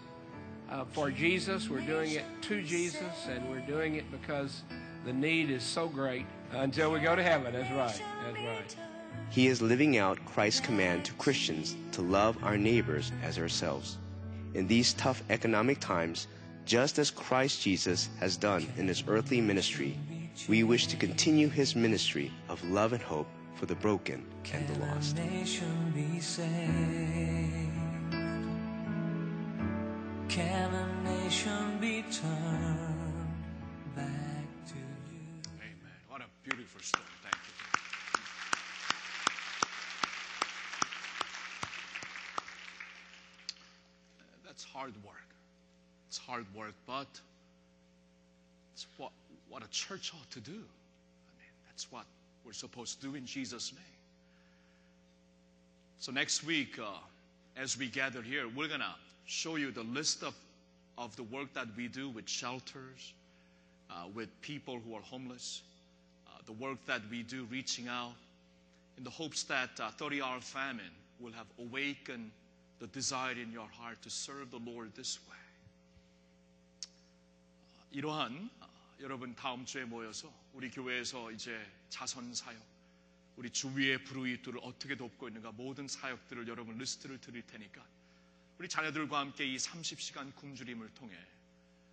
uh, 0.71 0.85
for 0.93 1.11
Jesus. 1.11 1.69
We're 1.69 1.81
doing 1.81 2.13
it 2.13 2.25
to 2.43 2.63
Jesus, 2.63 3.27
and 3.29 3.49
we're 3.51 3.67
doing 3.67 3.97
it 3.97 4.11
because 4.13 4.63
the 5.05 5.13
need 5.13 5.51
is 5.51 5.65
so 5.65 5.89
great 5.89 6.27
until 6.53 6.93
we 6.93 7.01
go 7.01 7.17
to 7.17 7.23
heaven. 7.23 7.53
That's 7.53 7.71
right. 7.71 8.03
That's 8.25 8.39
right. 8.39 8.77
He 9.31 9.47
is 9.47 9.63
living 9.63 9.97
out 9.97 10.25
Christ's 10.27 10.61
command 10.61 11.05
to 11.07 11.13
Christians 11.15 11.77
to 11.93 12.03
love 12.03 12.37
our 12.45 12.59
neighbors 12.59 13.13
as 13.23 13.39
ourselves. 13.39 13.99
In 14.55 14.67
these 14.67 14.93
tough 14.95 15.23
economic 15.31 15.81
times, 15.81 16.29
just 16.67 16.99
as 16.99 17.11
Christ 17.11 17.63
Jesus 17.63 18.11
has 18.21 18.37
done 18.37 18.67
in 18.77 18.87
his 18.87 19.05
earthly 19.09 19.41
ministry, 19.41 19.99
we 20.49 20.63
wish 20.63 20.87
to 20.89 20.97
continue 20.97 21.49
his 21.49 21.75
ministry 21.75 22.31
of 22.49 22.63
love 22.71 22.93
and 22.93 23.03
hope 23.03 23.29
for 23.57 23.67
the 23.67 23.75
broken 23.77 24.25
and 24.53 24.69
the 24.69 24.79
lost. 24.81 25.17
nation 25.17 25.93
be 25.95 26.21
saved? 26.21 26.53
Can 30.29 30.75
a 30.75 31.03
nation 31.05 31.79
be 31.81 32.05
turned 32.11 32.72
hard 44.73 44.95
work. 45.05 45.17
It's 46.09 46.19
hard 46.19 46.47
work, 46.55 46.75
but 46.87 47.09
it's 48.75 48.87
what, 48.97 49.11
what 49.49 49.63
a 49.63 49.69
church 49.71 50.13
ought 50.15 50.31
to 50.33 50.41
do. 50.41 50.53
I 50.53 51.33
mean, 51.39 51.53
that's 51.69 51.91
what 51.91 52.05
we're 52.45 52.53
supposed 52.53 53.01
to 53.01 53.09
do 53.09 53.15
in 53.15 53.27
Jesus' 53.27 53.73
name. 53.73 53.83
So 55.99 56.11
next 56.11 56.45
week, 56.45 56.79
uh, 56.79 56.99
as 57.57 57.79
we 57.79 57.89
gather 57.89 58.23
here, 58.23 58.47
we're 58.49 58.69
going 58.69 58.81
to 58.81 58.95
show 59.25 59.57
you 59.57 59.71
the 59.71 59.85
list 59.85 60.23
of, 60.23 60.35
of 60.99 61.15
the 61.17 61.23
work 61.25 61.53
that 61.55 61.69
we 61.77 61.89
do 61.89 62.09
with 62.09 62.29
shelters, 62.29 63.13
uh, 63.91 64.09
with 64.15 64.29
people 64.43 64.81
who 64.85 64.95
are 64.95 65.03
homeless, 65.03 65.63
uh, 66.27 66.39
the 66.47 66.53
work 66.53 66.79
that 66.87 67.03
we 67.11 67.23
do 67.23 67.47
reaching 67.51 67.89
out 67.89 68.15
in 68.99 69.05
the 69.05 69.11
hopes 69.11 69.45
that 69.45 69.71
uh, 69.81 69.91
30 69.91 70.23
hour 70.23 70.41
famine 70.41 70.91
will 71.21 71.33
have 71.33 71.47
awakened 71.59 72.31
the 72.83 72.91
desire 72.91 73.39
in 73.39 73.53
your 73.53 73.69
heart 73.79 74.03
to 74.03 74.11
serve 74.11 74.51
the 74.51 74.59
Lord 74.59 74.93
this 74.95 75.21
way. 75.29 75.39
어, 77.79 77.87
이러한 77.93 78.51
어, 78.61 78.69
여러분 79.01 79.37
다음 79.37 79.65
주에 79.65 79.85
모여서 79.85 80.33
우리 80.53 80.69
교회에서 80.69 81.31
이제 81.31 81.65
자선 81.91 82.35
사역, 82.35 82.61
우리 83.37 83.51
주위의 83.51 84.03
불우이들을 84.03 84.59
어떻게 84.65 84.97
돕고 84.97 85.29
있는가 85.29 85.53
모든 85.53 85.87
사역들을 85.87 86.49
여러분 86.49 86.77
리스트를 86.77 87.21
드릴 87.21 87.47
테니까 87.47 87.87
우리 88.59 88.69
자녀들과 88.69 89.17
함께 89.17 89.47
이 89.47 89.57
30시간 89.57 90.35
굶주림을 90.35 90.93
통해 90.95 91.17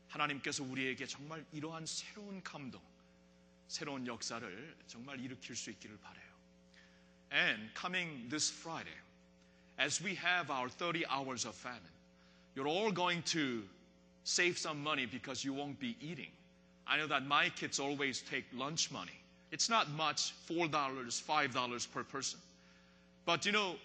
하나님께서 0.08 0.64
우리에게 0.64 1.06
정말 1.06 1.46
이러한 1.54 1.86
새로운 1.86 2.42
감동, 2.42 2.82
새로운 3.68 4.08
역사를 4.08 4.78
정말 4.88 5.20
일으킬 5.20 5.56
수 5.56 5.70
있기를 5.70 6.00
바래요. 6.00 6.30
And 7.32 7.72
coming 7.80 8.28
this 8.30 8.52
Friday, 8.52 8.98
as 9.79 10.01
we 10.01 10.15
have 10.17 10.51
our 10.51 10.69
30 10.69 11.05
hours 11.07 11.45
of 11.45 11.55
famine, 11.55 11.81
you're 12.55 12.69
all 12.69 12.91
going 12.91 13.23
to 13.23 13.63
save 14.25 14.57
some 14.57 14.83
money 14.83 15.07
because 15.07 15.45
you 15.45 15.53
won't 15.53 15.79
be 15.81 15.97
eating. 16.01 16.31
I 16.87 16.97
know 16.97 17.07
that 17.07 17.27
my 17.27 17.49
kids 17.49 17.81
always 17.81 18.23
take 18.23 18.45
lunch 18.55 18.91
money. 18.91 19.19
It's 19.51 19.69
not 19.69 19.91
much, 19.91 20.35
$4, 20.49 20.71
$5 20.71 21.93
per 21.93 22.05
person. 22.05 22.41
But 23.25 23.47
you 23.47 23.53
know, 23.53 23.77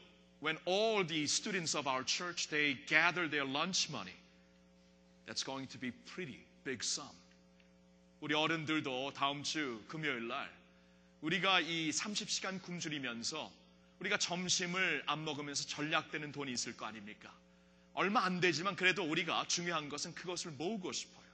when 0.41 0.57
all 0.65 1.03
the 1.03 1.27
students 1.27 1.75
of 1.75 1.87
our 1.87 2.03
church, 2.03 2.47
they 2.49 2.77
gather 2.87 3.27
their 3.27 3.45
lunch 3.45 3.89
money, 3.89 4.15
that's 5.25 5.43
going 5.43 5.67
to 5.67 5.77
be 5.77 5.91
pretty 6.05 6.39
big 6.63 6.83
sum. 6.83 7.09
우리 8.21 8.33
어른들도 8.33 9.13
다음 9.13 9.43
주 9.43 9.81
금요일 9.87 10.27
날 10.27 10.49
우리가 11.21 11.61
이 11.61 11.89
30시간 11.91 12.61
굶주리면서 12.61 13.49
우리가 14.04 14.18
점심을 14.18 15.02
안 15.06 15.24
먹으면서 15.24 15.66
전략되는 15.66 16.32
돈이 16.32 16.52
있을 16.52 16.76
거 16.76 16.86
아닙니까? 16.86 17.32
얼마 17.94 18.24
안 18.24 18.40
되지만 18.40 18.76
그래도 18.76 19.02
우리가 19.04 19.46
중요한 19.48 19.88
것은 19.88 20.14
그것을 20.14 20.50
모으고 20.52 20.92
싶어요. 20.92 21.24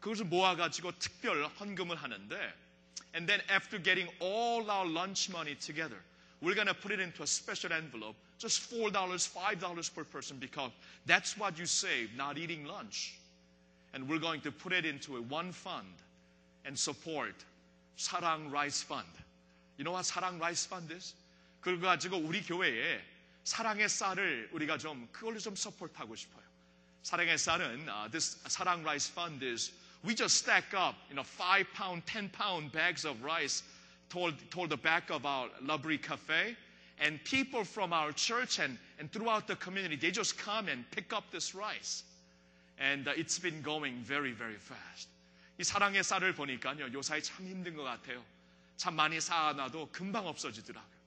그것을 0.00 0.26
모아가지고 0.26 0.98
특별 0.98 1.46
헌금을 1.46 1.96
하는데 1.96 2.36
and 3.14 3.26
then 3.26 3.40
after 3.50 3.82
getting 3.82 4.10
all 4.20 4.68
our 4.70 4.88
lunch 4.88 5.30
money 5.30 5.56
together 5.58 5.98
we're 6.40 6.54
going 6.54 6.66
to 6.66 6.74
put 6.74 6.92
it 6.92 7.00
into 7.00 7.22
a 7.22 7.26
special 7.26 7.72
envelope 7.72 8.16
just 8.38 8.70
$4, 8.72 8.90
$5 8.90 9.94
per 9.94 10.04
person 10.04 10.38
because 10.38 10.70
that's 11.06 11.36
what 11.36 11.58
you 11.58 11.66
save 11.66 12.14
not 12.16 12.38
eating 12.38 12.64
lunch. 12.64 13.18
And 13.92 14.08
we're 14.08 14.20
going 14.20 14.40
to 14.42 14.52
put 14.52 14.72
it 14.72 14.86
into 14.86 15.16
a 15.16 15.22
one 15.22 15.52
fund 15.52 15.92
and 16.64 16.78
support 16.78 17.34
사랑 17.96 18.50
라이스 18.50 18.86
펀드. 18.86 19.04
You 19.76 19.84
know 19.84 19.92
what 19.92 20.06
사랑 20.06 20.38
라이스 20.38 20.68
펀드 20.68 20.92
is? 20.92 21.14
그걸 21.60 21.80
가지고 21.80 22.16
우리 22.16 22.42
교회에 22.42 23.04
사랑의 23.44 23.88
쌀을 23.88 24.50
우리가 24.52 24.78
좀 24.78 25.08
그걸로 25.12 25.38
좀 25.38 25.54
서포트하고 25.54 26.14
싶어요. 26.16 26.44
사랑의 27.02 27.38
쌀은 27.38 27.88
uh, 27.88 28.10
this 28.10 28.38
사랑 28.46 28.82
라이스 28.82 29.14
펀드 29.14 29.44
is 29.44 29.72
we 30.04 30.14
just 30.14 30.38
stack 30.38 30.74
up 30.74 30.96
you 31.08 31.16
know 31.16 31.24
5 31.24 31.72
pound, 31.72 32.04
10 32.06 32.30
pound 32.32 32.72
bags 32.72 33.06
of 33.06 33.22
rice 33.22 33.62
toward, 34.08 34.36
toward 34.50 34.70
the 34.70 34.76
back 34.76 35.10
of 35.10 35.24
our 35.24 35.48
Labrie 35.62 36.00
Cafe 36.00 36.56
and 36.98 37.22
people 37.24 37.64
from 37.64 37.92
our 37.92 38.12
church 38.12 38.58
and, 38.58 38.76
and 38.98 39.10
throughout 39.12 39.46
the 39.46 39.56
community 39.56 39.96
they 39.96 40.10
just 40.10 40.36
come 40.36 40.68
and 40.68 40.84
pick 40.90 41.12
up 41.12 41.30
this 41.30 41.54
rice. 41.54 42.04
And 42.78 43.08
uh, 43.08 43.12
it's 43.16 43.38
been 43.38 43.60
going 43.62 43.96
very, 44.04 44.32
very 44.32 44.56
fast. 44.56 45.08
이 45.58 45.64
사랑의 45.64 46.02
쌀을 46.02 46.34
보니까요, 46.34 46.90
요사이 46.92 47.22
참 47.22 47.46
힘든 47.46 47.76
것 47.76 47.82
같아요. 47.82 48.24
참 48.78 48.96
많이 48.96 49.20
쌓아놔도 49.20 49.90
금방 49.92 50.26
없어지더라고요. 50.26 50.99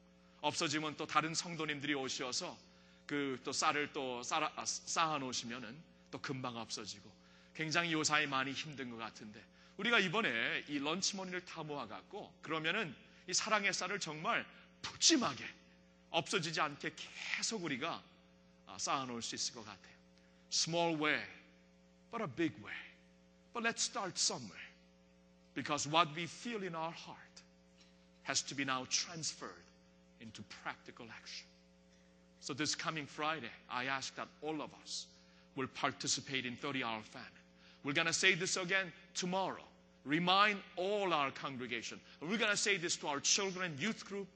없어지면 0.43 0.97
또 0.97 1.07
다른 1.07 1.33
성도님들이 1.33 1.95
오셔서 1.95 2.57
그 3.07 3.39
또 3.43 3.51
쌀을 3.51 3.91
또 3.93 4.21
쌓아, 4.23 4.51
쌓아 4.65 5.17
놓으시면은 5.17 5.75
또 6.11 6.21
금방 6.21 6.55
없어지고 6.57 7.11
굉장히 7.55 7.93
요사이 7.93 8.27
많이 8.27 8.51
힘든 8.51 8.89
것 8.89 8.97
같은데 8.97 9.43
우리가 9.77 9.99
이번에 9.99 10.65
이 10.67 10.79
런치머니를 10.79 11.45
다 11.45 11.63
모아갖고 11.63 12.33
그러면은 12.41 12.95
이 13.27 13.33
사랑의 13.33 13.73
쌀을 13.73 13.99
정말 13.99 14.45
푸짐하게 14.81 15.43
없어지지 16.11 16.61
않게 16.61 16.93
계속 17.35 17.63
우리가 17.63 18.03
쌓아 18.77 19.05
놓을 19.05 19.21
수 19.21 19.35
있을 19.35 19.55
것 19.55 19.65
같아요. 19.65 19.93
Small 20.51 21.01
way. 21.01 21.25
but 22.13 22.21
a 22.21 22.27
big 22.27 22.53
way. 22.63 22.71
But 23.53 23.63
let's 23.63 23.81
start 23.81 24.19
somewhere. 24.19 24.69
Because 25.55 25.87
what 25.87 26.07
we 26.15 26.27
feel 26.27 26.63
in 26.63 26.75
our 26.75 26.91
heart 26.91 27.17
has 28.21 28.43
to 28.43 28.55
be 28.55 28.63
now 28.63 28.85
transferred 28.89 29.65
into 30.23 30.41
practical 30.63 31.05
action. 31.15 31.45
So 32.39 32.53
this 32.53 32.75
coming 32.75 33.05
Friday, 33.05 33.51
I 33.69 33.85
ask 33.85 34.15
that 34.15 34.27
all 34.41 34.61
of 34.61 34.69
us 34.81 35.05
will 35.55 35.67
participate 35.67 36.45
in 36.45 36.55
30 36.55 36.83
hour 36.83 37.01
famine. 37.03 37.27
We're 37.83 37.93
going 37.93 38.07
to 38.07 38.13
say 38.13 38.33
this 38.33 38.57
again 38.57 38.91
tomorrow. 39.13 39.63
Remind 40.05 40.59
all 40.75 41.13
our 41.13 41.31
congregation. 41.31 41.99
We're 42.21 42.37
going 42.37 42.51
to 42.51 42.57
say 42.57 42.77
this 42.77 42.95
to 42.97 43.07
our 43.07 43.19
children, 43.19 43.73
youth 43.79 44.05
group, 44.05 44.27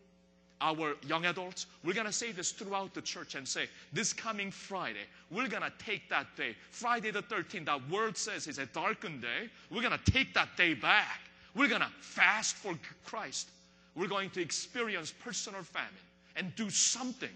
our 0.61 0.95
young 1.05 1.25
adults, 1.25 1.67
we're 1.83 1.93
going 1.93 2.07
to 2.07 2.13
say 2.13 2.31
this 2.31 2.51
throughout 2.51 2.93
the 2.93 3.01
church 3.01 3.35
and 3.35 3.47
say, 3.47 3.67
this 3.93 4.13
coming 4.13 4.49
Friday, 4.49 5.05
we're 5.29 5.47
going 5.47 5.63
to 5.63 5.71
take 5.77 6.09
that 6.09 6.27
day. 6.35 6.55
Friday 6.71 7.11
the 7.11 7.21
13th, 7.21 7.65
that 7.65 7.89
word 7.89 8.17
says 8.17 8.47
is 8.47 8.57
a 8.57 8.65
darkened 8.67 9.21
day. 9.21 9.49
We're 9.69 9.83
going 9.83 9.97
to 9.97 10.11
take 10.11 10.33
that 10.33 10.49
day 10.57 10.73
back. 10.73 11.21
We're 11.55 11.67
going 11.67 11.81
to 11.81 11.91
fast 11.99 12.55
for 12.55 12.77
Christ 13.05 13.49
We're 13.96 14.08
going 14.08 14.30
to 14.30 14.40
experience 14.40 15.12
personal 15.12 15.62
famine 15.62 15.90
and 16.36 16.54
do 16.56 16.70
something 16.70 17.34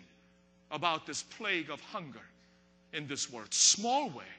about 0.71 1.07
this 1.07 1.23
plague 1.23 1.71
of 1.71 1.81
hunger 1.81 2.25
in 2.93 3.07
this 3.07 3.31
world. 3.31 3.53
Small 3.53 4.11
way, 4.11 4.33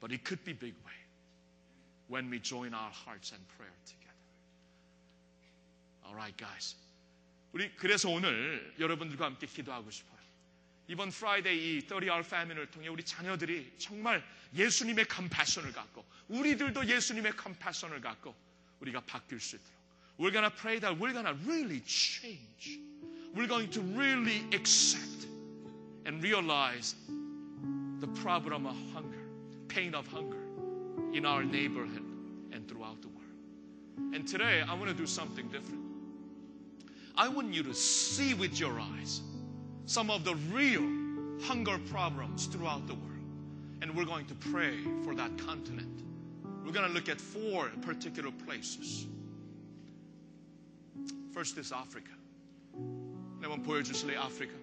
but 0.00 0.12
it 0.12 0.24
could 0.24 0.44
be 0.44 0.52
big 0.52 0.74
way 0.84 0.98
when 2.08 2.28
we 2.28 2.40
join 2.40 2.74
our 2.74 2.90
hearts 2.90 3.32
and 3.32 3.40
prayer 3.56 3.70
together. 3.86 4.10
All 6.06 6.14
right, 6.14 6.36
guys. 6.36 6.74
우리 7.52 7.70
그래서 7.76 8.08
오늘 8.08 8.74
여러분들과 8.78 9.24
함께 9.26 9.46
기도하고 9.46 9.90
싶어요. 9.90 10.20
이번 10.88 11.10
프라이데이 11.10 11.78
이 11.78 11.86
30hour 11.86 12.24
famine을 12.24 12.70
통해 12.70 12.88
우리 12.88 13.04
자녀들이 13.04 13.74
정말 13.78 14.24
예수님의 14.54 15.04
컴패션을 15.06 15.72
갖고 15.72 16.04
우리들도 16.28 16.84
예수님의 16.84 17.36
컴패션을 17.36 18.00
갖고 18.00 18.34
우리가 18.80 19.00
바뀔 19.02 19.38
수 19.38 19.56
있도록 19.56 19.73
we're 20.17 20.31
going 20.31 20.45
to 20.45 20.51
pray 20.51 20.79
that 20.79 20.97
we're 20.97 21.13
going 21.13 21.25
to 21.25 21.35
really 21.45 21.81
change. 21.81 22.79
We're 23.35 23.47
going 23.47 23.69
to 23.69 23.81
really 23.81 24.43
accept 24.53 25.27
and 26.05 26.23
realize 26.23 26.95
the 27.99 28.07
problem 28.07 28.65
of 28.65 28.75
hunger, 28.93 29.25
pain 29.67 29.93
of 29.93 30.07
hunger 30.07 30.37
in 31.13 31.25
our 31.25 31.43
neighborhood 31.43 32.03
and 32.51 32.67
throughout 32.67 33.01
the 33.01 33.09
world. 33.09 34.15
And 34.15 34.27
today 34.27 34.63
I 34.67 34.73
want 34.73 34.87
to 34.87 34.93
do 34.93 35.05
something 35.05 35.47
different. 35.47 35.81
I 37.17 37.27
want 37.27 37.53
you 37.53 37.63
to 37.63 37.73
see 37.73 38.33
with 38.33 38.59
your 38.59 38.79
eyes 38.79 39.21
some 39.85 40.09
of 40.09 40.23
the 40.23 40.35
real 40.51 40.83
hunger 41.41 41.77
problems 41.89 42.45
throughout 42.45 42.87
the 42.87 42.93
world. 42.93 43.03
And 43.81 43.95
we're 43.95 44.05
going 44.05 44.25
to 44.27 44.35
pray 44.35 44.77
for 45.03 45.13
that 45.15 45.37
continent. 45.37 46.03
We're 46.65 46.71
going 46.71 46.87
to 46.87 46.93
look 46.93 47.09
at 47.09 47.19
four 47.19 47.69
particular 47.81 48.31
places. 48.45 49.07
First 51.35 51.59
is 51.59 51.73
Africa. 51.73 52.15
한번 53.41 53.61
보여주실래요, 53.61 54.21
아프리카? 54.21 54.53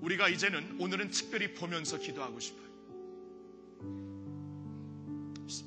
우리가 0.00 0.30
이제는 0.30 0.80
오늘은 0.80 1.10
특별히 1.10 1.52
보면서 1.52 1.98
기도하고 1.98 2.40
싶어요. 2.40 2.64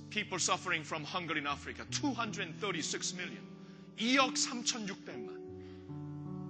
People 0.09 0.39
suffering 0.41 0.83
from 0.83 1.05
hunger 1.05 1.37
in 1.37 1.45
Africa, 1.45 1.85
236 1.91 3.13
million. 3.13 3.43
2억 3.97 4.33
3,600만. 4.33 5.29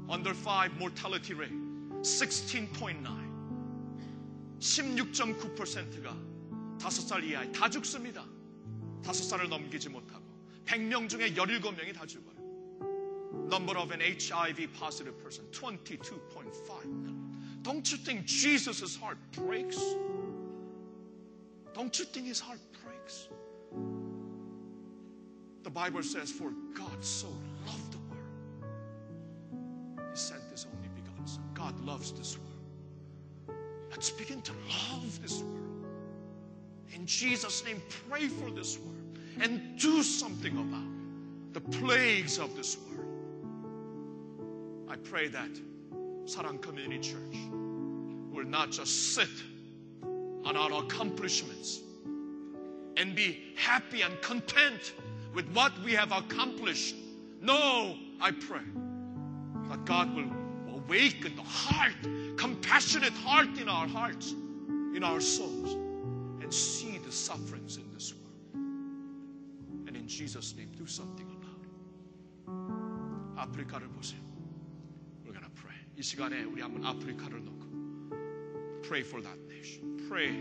Under 0.09 0.33
5 0.33 0.71
mortality 0.75 1.35
rate 1.35 1.53
16.9. 2.01 3.03
16.9%가 4.59 6.15
5살 6.79 7.25
이하에 7.25 7.51
다 7.51 7.69
죽습니다. 7.69 8.25
5살을 9.03 9.49
넘기지 9.49 9.89
못하고 9.89 10.23
100명 10.65 11.09
중에 11.09 11.33
17명이 11.33 11.93
다 11.93 12.05
죽어요. 12.05 12.36
Number 13.49 13.77
of 13.77 13.91
an 13.91 14.01
HIV 14.01 14.67
positive 14.77 15.17
person 15.23 15.45
22.5. 15.51 17.61
Don't 17.61 17.89
you 17.91 17.97
think 17.97 18.25
Jesus' 18.25 18.95
heart 18.95 19.17
breaks? 19.31 19.79
Don't 21.73 21.97
you 21.97 22.05
think 22.05 22.27
his 22.27 22.39
heart 22.39 22.59
breaks? 22.83 23.27
The 25.63 25.69
Bible 25.69 26.01
says, 26.01 26.31
For 26.31 26.51
God 26.73 27.03
so 27.03 27.27
loved 27.65 27.91
the 27.91 27.97
world, 28.09 28.71
He 30.11 30.17
sent 30.17 30.41
His 30.51 30.65
only 30.73 30.87
begotten 30.95 31.27
Son. 31.27 31.43
God 31.53 31.77
loves 31.81 32.13
this 32.13 32.37
world. 32.37 33.57
Let's 33.91 34.09
begin 34.09 34.41
to 34.43 34.53
love 34.93 35.21
this 35.21 35.41
world. 35.41 35.85
In 36.93 37.05
Jesus' 37.05 37.65
name, 37.65 37.81
pray 38.09 38.27
for 38.27 38.49
this 38.49 38.79
world 38.79 39.19
and 39.41 39.77
do 39.77 40.01
something 40.03 40.57
about 40.57 41.53
the 41.53 41.61
plagues 41.77 42.39
of 42.39 42.55
this 42.55 42.77
world. 42.77 42.86
I 44.96 44.96
pray 44.96 45.28
that 45.28 45.50
Sarang 46.24 46.60
Community 46.60 46.98
Church 46.98 47.36
will 48.30 48.44
not 48.44 48.70
just 48.70 49.14
sit 49.14 49.28
on 50.44 50.56
our 50.56 50.84
accomplishments 50.84 51.80
and 52.96 53.14
be 53.14 53.54
happy 53.56 54.02
and 54.02 54.20
content 54.22 54.92
with 55.34 55.48
what 55.54 55.72
we 55.84 55.92
have 55.92 56.12
accomplished. 56.12 56.94
No, 57.40 57.96
I 58.20 58.32
pray 58.32 58.60
that 59.68 59.84
God 59.84 60.14
will 60.14 60.30
awaken 60.74 61.34
the 61.36 61.42
heart, 61.42 61.92
compassionate 62.36 63.12
heart 63.12 63.58
in 63.58 63.68
our 63.68 63.86
hearts, 63.86 64.32
in 64.94 65.02
our 65.02 65.20
souls, 65.20 65.74
and 66.42 66.52
see 66.52 66.98
the 66.98 67.12
sufferings 67.12 67.76
in 67.76 67.84
this 67.94 68.12
world. 68.14 68.54
And 69.88 69.96
in 69.96 70.06
Jesus' 70.06 70.54
name, 70.56 70.70
do 70.76 70.86
something 70.86 71.26
about 71.26 71.62
it. 71.64 71.72
아프리카를 73.36 73.88
보세요. 73.88 74.25
We're 75.96 75.96
gonna 75.96 75.96
pray. 75.96 75.96
이 75.96 76.02
시간에 76.02 76.44
우리 76.44 76.60
한번 76.62 76.84
아프리카를 76.84 77.44
놓고 77.44 77.62
pray 78.82 79.02
for 79.02 79.22
that 79.22 79.38
nation. 79.48 79.96
Pray 80.08 80.32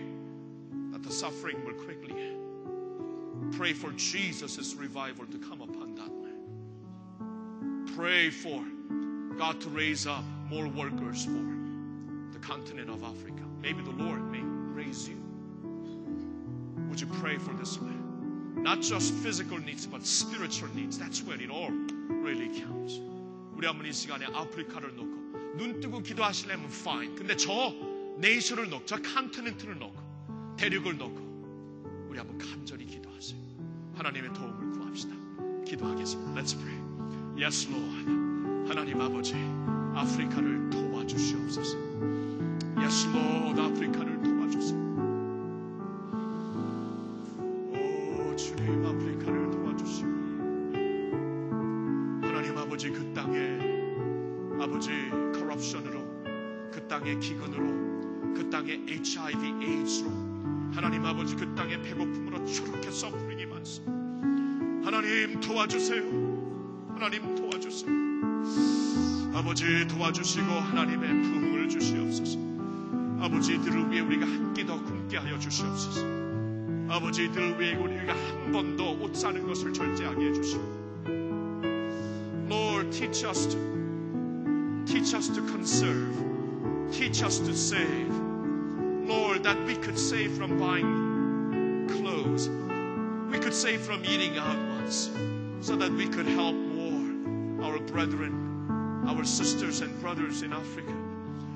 that 0.91 1.03
the 1.03 1.11
suffering 1.11 1.63
will 1.65 1.75
quickly 1.75 2.11
end. 2.11 3.53
Pray 3.55 3.73
for 3.73 3.91
Jesus' 3.93 4.75
revival 4.75 5.25
to 5.27 5.37
come 5.37 5.61
upon 5.61 5.95
that 5.95 6.11
land. 6.11 7.87
Pray 7.95 8.29
for 8.29 8.63
God 9.37 9.61
to 9.61 9.69
raise 9.69 10.07
up 10.07 10.23
more 10.49 10.67
workers 10.67 11.25
for 11.25 11.45
the 12.33 12.39
continent 12.39 12.89
of 12.89 13.03
Africa. 13.03 13.43
Maybe 13.61 13.81
the 13.83 13.91
Lord 13.91 14.29
may 14.31 14.41
raise 14.73 15.07
you. 15.07 15.17
Would 16.89 16.99
you 16.99 17.07
pray 17.07 17.37
for 17.37 17.53
this 17.53 17.79
land? 17.79 18.63
Not 18.63 18.81
just 18.81 19.13
physical 19.13 19.57
needs, 19.59 19.87
but 19.87 20.05
spiritual 20.05 20.69
needs. 20.75 20.97
That's 20.97 21.23
where 21.23 21.39
it 21.41 21.49
all 21.49 21.71
really 22.09 22.49
counts. 22.59 22.99
우리 23.55 23.67
한번 23.67 23.85
이 23.85 23.93
시간에 23.93 24.25
아프리카를 24.25 24.95
놓고 24.95 25.14
눈 25.56 25.80
뜨고 25.80 26.00
기도하시려면 26.00 26.66
fine. 26.66 27.14
근데 27.14 27.36
저 27.36 27.74
네이션을 28.18 28.70
놓고 28.70 28.84
저 28.86 28.96
컨티넨트를 28.96 29.78
놓고 29.78 30.56
대륙을 30.56 30.96
놓고 30.96 32.06
우리 32.08 32.18
한번 32.18 32.38
간절히 32.38 32.86
기도하세요. 32.86 33.38
하나님의 33.94 34.32
도움을 34.32 34.72
구합시다. 34.78 35.14
기도하겠습니다. 35.64 36.40
Let's 36.40 36.58
pray. 36.58 36.86
Yes, 37.42 37.68
Lord. 37.70 38.68
하나님 38.68 39.00
아버지, 39.00 39.34
아프리카를 39.94 40.70
도와주시옵소서. 40.70 41.76
Yes, 42.78 43.08
Lord. 43.08 43.60
아프리카를 43.60 44.22
도와주세요. 44.22 44.85
HIV 59.04 59.62
AIDS로 59.62 60.10
하나님 60.72 61.04
아버지 61.04 61.36
그 61.36 61.54
땅의 61.54 61.82
배고픔으로 61.82 62.44
저렇게 62.46 62.90
서프링이 62.90 63.46
많습니다. 63.46 63.92
하나님 64.86 65.38
도와주세요. 65.40 66.02
하나님 66.94 67.34
도와주세요. 67.34 67.90
아버지 69.34 69.86
도와주시고 69.88 70.46
하나님의 70.46 71.22
부흥을 71.22 71.68
주시옵소서. 71.68 72.38
아버지들을 73.20 73.90
위해 73.90 74.00
우리가 74.00 74.26
한 74.26 74.54
끼 74.54 74.64
더 74.64 74.82
굶게 74.82 75.18
하여 75.18 75.38
주시옵소서. 75.38 76.00
아버지들을 76.88 77.60
위해 77.60 77.74
우리가 77.74 78.14
한 78.14 78.52
번 78.52 78.76
더 78.76 78.92
옷 79.02 79.14
사는 79.14 79.46
것을 79.46 79.72
절제하게 79.74 80.28
해주시고 80.30 80.76
Lord, 82.48 82.90
teach 82.90 83.26
us 83.26 83.48
to 83.48 83.58
teach 84.86 85.14
us 85.14 85.30
to 85.32 85.44
conserve, 85.46 86.14
teach 86.90 87.22
us 87.22 87.42
to 87.42 87.52
save. 87.52 88.25
That 89.46 89.64
we 89.64 89.76
could 89.76 89.96
save 89.96 90.36
from 90.36 90.58
buying 90.58 91.86
clothes, 91.88 92.48
we 93.30 93.38
could 93.38 93.54
save 93.54 93.80
from 93.80 94.04
eating 94.04 94.36
out 94.36 94.58
once, 94.70 95.08
so 95.60 95.76
that 95.76 95.92
we 95.92 96.08
could 96.08 96.26
help 96.26 96.56
more 96.56 97.64
our 97.64 97.78
brethren, 97.78 99.04
our 99.06 99.24
sisters 99.24 99.82
and 99.82 100.00
brothers 100.00 100.42
in 100.42 100.52
Africa. 100.52 100.92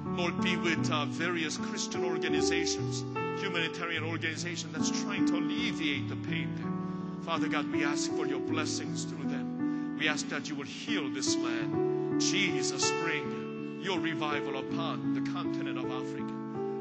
Lord, 0.07 0.41
be 0.41 0.57
with 0.57 0.89
uh, 0.89 1.07
various 1.07 1.57
Christian 1.57 2.05
organizations, 2.05 3.03
humanitarian 3.43 4.05
organizations 4.05 4.73
that's 4.73 5.03
trying 5.03 5.27
to 5.27 5.39
alleviate 5.39 6.09
the 6.09 6.17
pain 6.31 6.49
there. 6.59 7.25
Father 7.27 7.49
God, 7.49 7.73
we 7.73 7.83
ask 7.83 8.09
for 8.12 8.25
your 8.25 8.39
blessings 8.39 9.03
through 9.03 9.29
them. 9.29 9.97
We 9.99 10.07
ask 10.09 10.29
that 10.29 10.49
you 10.49 10.55
will 10.55 10.65
heal 10.65 11.11
this 11.11 11.35
land. 11.35 12.21
Jesus, 12.21 12.89
bring 13.03 13.81
your 13.83 13.99
revival 13.99 14.61
upon 14.61 15.12
the 15.15 15.29
continent. 15.33 15.80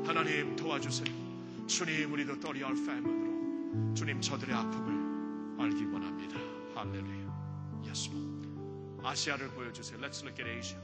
하나님 0.08 0.54
도와주세요. 0.56 1.66
주님, 1.66 2.12
우리도 2.12 2.38
또리 2.40 2.62
our 2.62 2.76
family로 2.78 3.94
주님 3.94 4.20
저들의 4.20 4.54
아픔을 4.54 5.62
알기 5.62 5.84
원합니다. 5.86 6.38
할렐루야. 6.74 7.82
Yes, 7.84 8.10
Lord. 8.10 8.48
아시아를 9.02 9.48
보여주세요. 9.50 9.98
Let's 9.98 10.22
look 10.22 10.38
at 10.40 10.48
Asia. 10.48 10.80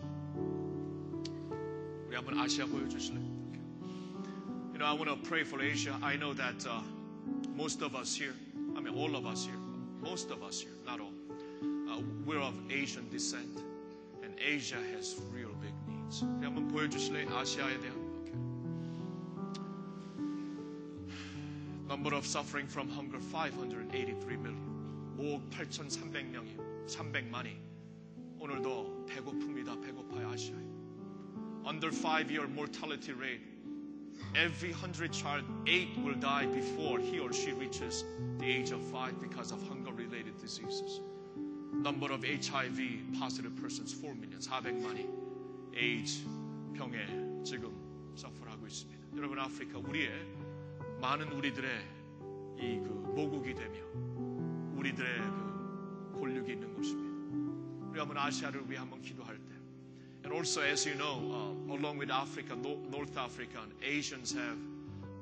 우리 2.06 2.16
한번 2.16 2.38
아시아 2.38 2.66
보여주실래요? 2.66 3.40
You 4.72 4.78
know, 4.78 4.86
I 4.86 4.94
want 4.94 5.10
to 5.10 5.16
pray 5.28 5.42
for 5.42 5.62
Asia. 5.62 5.98
I 6.02 6.16
know 6.16 6.34
that 6.34 6.66
uh, 6.66 6.82
most 7.54 7.82
of 7.82 7.94
us 7.94 8.14
here, 8.14 8.34
I 8.76 8.80
mean, 8.80 8.94
all 8.94 9.14
of 9.16 9.26
us 9.26 9.44
here, 9.44 9.58
most 10.00 10.30
of 10.30 10.42
us 10.42 10.60
here, 10.60 10.74
not 10.86 11.00
all, 11.00 11.12
uh, 11.88 12.00
we're 12.24 12.40
of 12.40 12.54
Asian 12.70 13.08
descent, 13.10 13.62
and 14.24 14.34
Asia 14.40 14.80
has 14.96 15.20
real 15.32 15.52
big 15.60 15.74
needs. 15.86 16.24
우리 16.24 16.44
한번 16.44 16.68
보여주실래요? 16.68 17.28
아시아에 17.36 17.78
대한. 17.80 18.03
Number 21.88 22.14
of 22.14 22.24
suffering 22.24 22.66
from 22.66 22.88
hunger 22.88 23.18
583 23.18 24.36
million. 24.36 25.16
5억 25.18 25.50
8,300명이요. 25.50 26.86
300만이. 26.86 27.56
오늘도 28.38 29.06
배고픕니다. 29.06 29.82
배고파요, 29.82 30.30
아시아에. 30.30 30.64
Under 31.66 31.90
5-year 31.90 32.48
mortality 32.48 33.12
rate. 33.12 33.42
Every 34.34 34.72
100 34.72 35.12
child, 35.12 35.44
8 35.66 35.98
will 36.04 36.14
die 36.14 36.46
before 36.46 36.98
he 37.00 37.18
or 37.18 37.32
she 37.32 37.52
reaches 37.52 38.04
the 38.38 38.46
age 38.46 38.70
of 38.70 38.80
5 38.90 39.20
because 39.20 39.52
of 39.52 39.60
hunger-related 39.68 40.38
diseases. 40.38 41.00
Number 41.72 42.12
of 42.12 42.24
HIV 42.24 43.18
positive 43.18 43.56
persons 43.56 43.92
4 43.92 44.14
million, 44.14 44.40
400만이 44.40 45.08
AIDS 45.76 46.24
병에 46.74 47.42
지금 47.44 47.72
서프하고 48.14 48.66
있습니다. 48.66 49.16
여러분 49.16 49.38
아프리카 49.38 49.78
우리의 49.78 50.10
많은 51.00 51.32
우리들의 51.32 51.70
이 52.58 52.78
그 52.78 52.88
모국이 53.14 53.54
되며 53.54 53.78
우리들의 54.76 55.20
그 56.12 56.18
권력이 56.20 56.52
있는 56.52 56.74
곳입니다. 56.74 57.88
우리 57.90 57.98
한번 57.98 58.18
아시아를 58.18 58.68
위해 58.68 58.78
한번 58.78 59.00
기도할 59.02 59.36
때 59.36 59.50
And 60.22 60.34
also, 60.34 60.60
as 60.60 60.86
you 60.86 60.94
know, 60.96 61.16
uh, 61.32 61.74
along 61.74 61.96
with 61.96 62.10
Africa, 62.10 62.54
no, 62.54 62.76
North 62.90 63.16
Africa, 63.16 63.60
and 63.62 63.72
Asians 63.82 64.32
have 64.34 64.58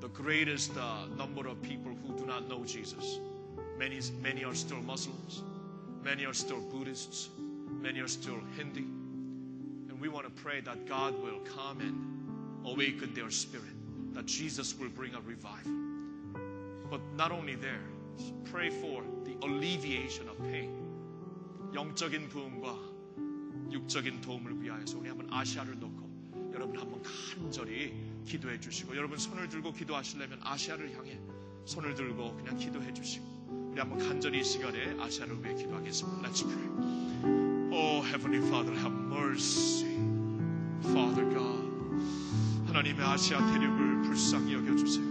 the 0.01 0.09
greatest 0.09 0.77
uh, 0.77 1.07
number 1.17 1.47
of 1.47 1.63
people 1.63 1.95
who 2.03 2.17
do 2.19 2.27
not 2.27 2.49
know 2.49 2.65
Jesus. 2.65 3.21
Many, 3.79 4.01
many 4.21 4.43
are 4.43 4.57
still 4.57 4.83
Muslims, 4.83 5.45
many 6.03 6.27
are 6.27 6.35
still 6.35 6.61
Buddhists, 6.61 7.31
many 7.81 8.01
are 8.01 8.09
still 8.09 8.41
Hindi. 8.57 8.87
And 9.89 10.01
we 10.01 10.09
want 10.09 10.27
to 10.27 10.43
pray 10.43 10.61
that 10.63 10.87
God 10.89 11.15
will 11.23 11.41
come 11.55 11.79
and 11.81 12.67
awaken 12.67 13.15
their 13.15 13.31
spirit, 13.31 13.77
That 14.14 14.26
Jesus 14.26 14.76
will 14.78 14.90
bring 14.90 15.16
a 15.16 15.22
revival. 15.22 15.72
But 16.90 17.02
not 17.16 17.32
only 17.32 17.56
there, 17.56 17.82
pray 18.52 18.70
for 18.70 19.04
the 19.26 19.36
alleviation 19.46 20.30
of 20.30 20.38
pain. 20.50 20.72
영적인 21.74 22.30
부흥과 22.30 22.78
육적인 23.72 24.22
도움을 24.22 24.62
위하여서 24.62 25.00
우리 25.00 25.10
한번 25.10 25.28
아시아를 25.32 25.80
놓고 25.80 26.52
여러분 26.54 26.78
한번 26.80 27.02
간절히 27.02 27.94
기도해 28.26 28.60
주시고 28.60 28.96
여러분 28.96 29.18
손을 29.18 29.50
들고 29.50 29.74
기도하시려면 29.74 30.40
아시아를 30.44 30.96
향해 30.96 31.20
손을 31.66 31.96
들고 31.96 32.36
그냥 32.36 32.58
기도해 32.58 32.94
주시고 32.94 33.72
우리 33.72 33.80
한번 33.80 33.98
간절히 33.98 34.42
이 34.42 34.44
시간에 34.44 34.96
아시아를 35.02 35.44
위해 35.44 35.56
기도하겠습니다. 35.56 36.30
Let's 36.30 36.44
pray. 36.44 37.74
Oh 37.74 38.06
Heavenly 38.06 38.46
Father, 38.48 38.78
have 38.78 38.94
mercy. 38.94 39.98
Father 40.84 41.28
God. 41.34 41.64
하나님의 42.68 43.04
아시아 43.04 43.40
대륙을 43.52 43.93
불쌍히 44.14 44.54
여겨주세요. 44.54 45.06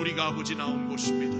우리가 0.00 0.26
아버지 0.26 0.56
나온 0.56 0.88
곳입니다. 0.88 1.36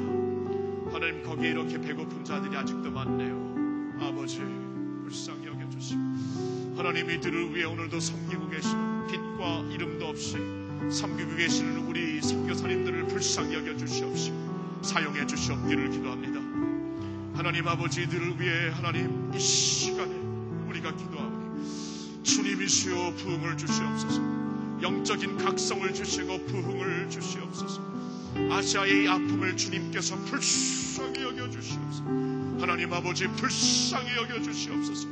하나님 0.95 1.25
거기에 1.25 1.51
이렇게 1.51 1.81
배고픈 1.81 2.25
자들이 2.25 2.57
아직도 2.57 2.93
많네요. 2.93 3.99
아버지 4.01 4.39
불쌍히 5.03 5.47
여겨주시고 5.47 6.01
하나님 6.77 7.11
이들을 7.11 7.57
위해 7.57 7.65
오늘도 7.65 7.99
섬기고 7.99 8.51
계시는 8.51 9.07
빛과 9.09 9.65
이름도 9.73 10.07
없이 10.07 10.37
섬기고 10.93 11.35
계시는 11.35 11.89
우리 11.89 12.23
선교사님들을 12.23 13.09
불쌍히 13.09 13.55
여겨주시옵시고 13.55 14.83
사용해 14.83 15.27
주시옵기를 15.27 15.91
기도합니다. 15.91 16.39
하나님 17.37 17.67
아버지 17.67 18.05
이들을 18.05 18.41
위해 18.41 18.69
하나님 18.69 19.33
이 19.35 19.41
시간에 19.41 20.15
우리가 20.69 20.95
기도하오니 20.95 22.23
주님이시여 22.23 23.15
부흥을 23.17 23.57
주시옵소서 23.57 24.50
영적인 24.82 25.38
각성을 25.38 25.94
주시고 25.94 26.46
부흥을 26.46 27.10
주시옵소서 27.10 27.82
아시아의 28.52 29.04
이 29.04 29.08
아픔을 29.08 29.56
주님께서 29.56 30.16
불쌍히 30.26 31.22
여겨주시옵소서 31.24 32.04
하나님 32.60 32.92
아버지 32.94 33.28
불쌍히 33.28 34.16
여겨주시옵소서 34.16 35.08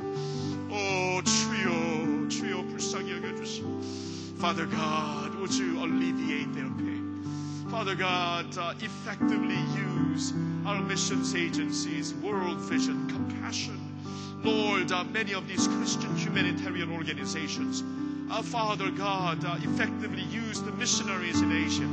오 0.70 1.22
주여 1.22 2.28
주여 2.28 2.62
불쌍히 2.66 3.12
여겨주시옵소서 3.12 4.04
Father 4.44 4.66
God, 4.66 5.34
would 5.36 5.54
you 5.54 5.82
alleviate 5.82 6.52
their 6.52 6.68
pain? 6.68 7.22
Father 7.70 7.94
God, 7.94 8.58
uh, 8.58 8.74
effectively 8.80 9.56
use 10.12 10.34
our 10.66 10.82
missions 10.82 11.34
agencies, 11.34 12.12
World 12.14 12.58
Vision, 12.60 13.08
Compassion, 13.08 13.80
Lord, 14.44 14.92
uh, 14.92 15.02
many 15.04 15.32
of 15.32 15.48
these 15.48 15.66
Christian 15.66 16.14
humanitarian 16.16 16.92
organizations, 16.92 17.82
uh, 18.30 18.42
Father 18.42 18.90
God, 18.90 19.44
uh, 19.44 19.56
effectively 19.62 20.22
use 20.22 20.60
the 20.60 20.72
missionaries 20.72 21.40
in 21.40 21.52
Asia, 21.52 21.86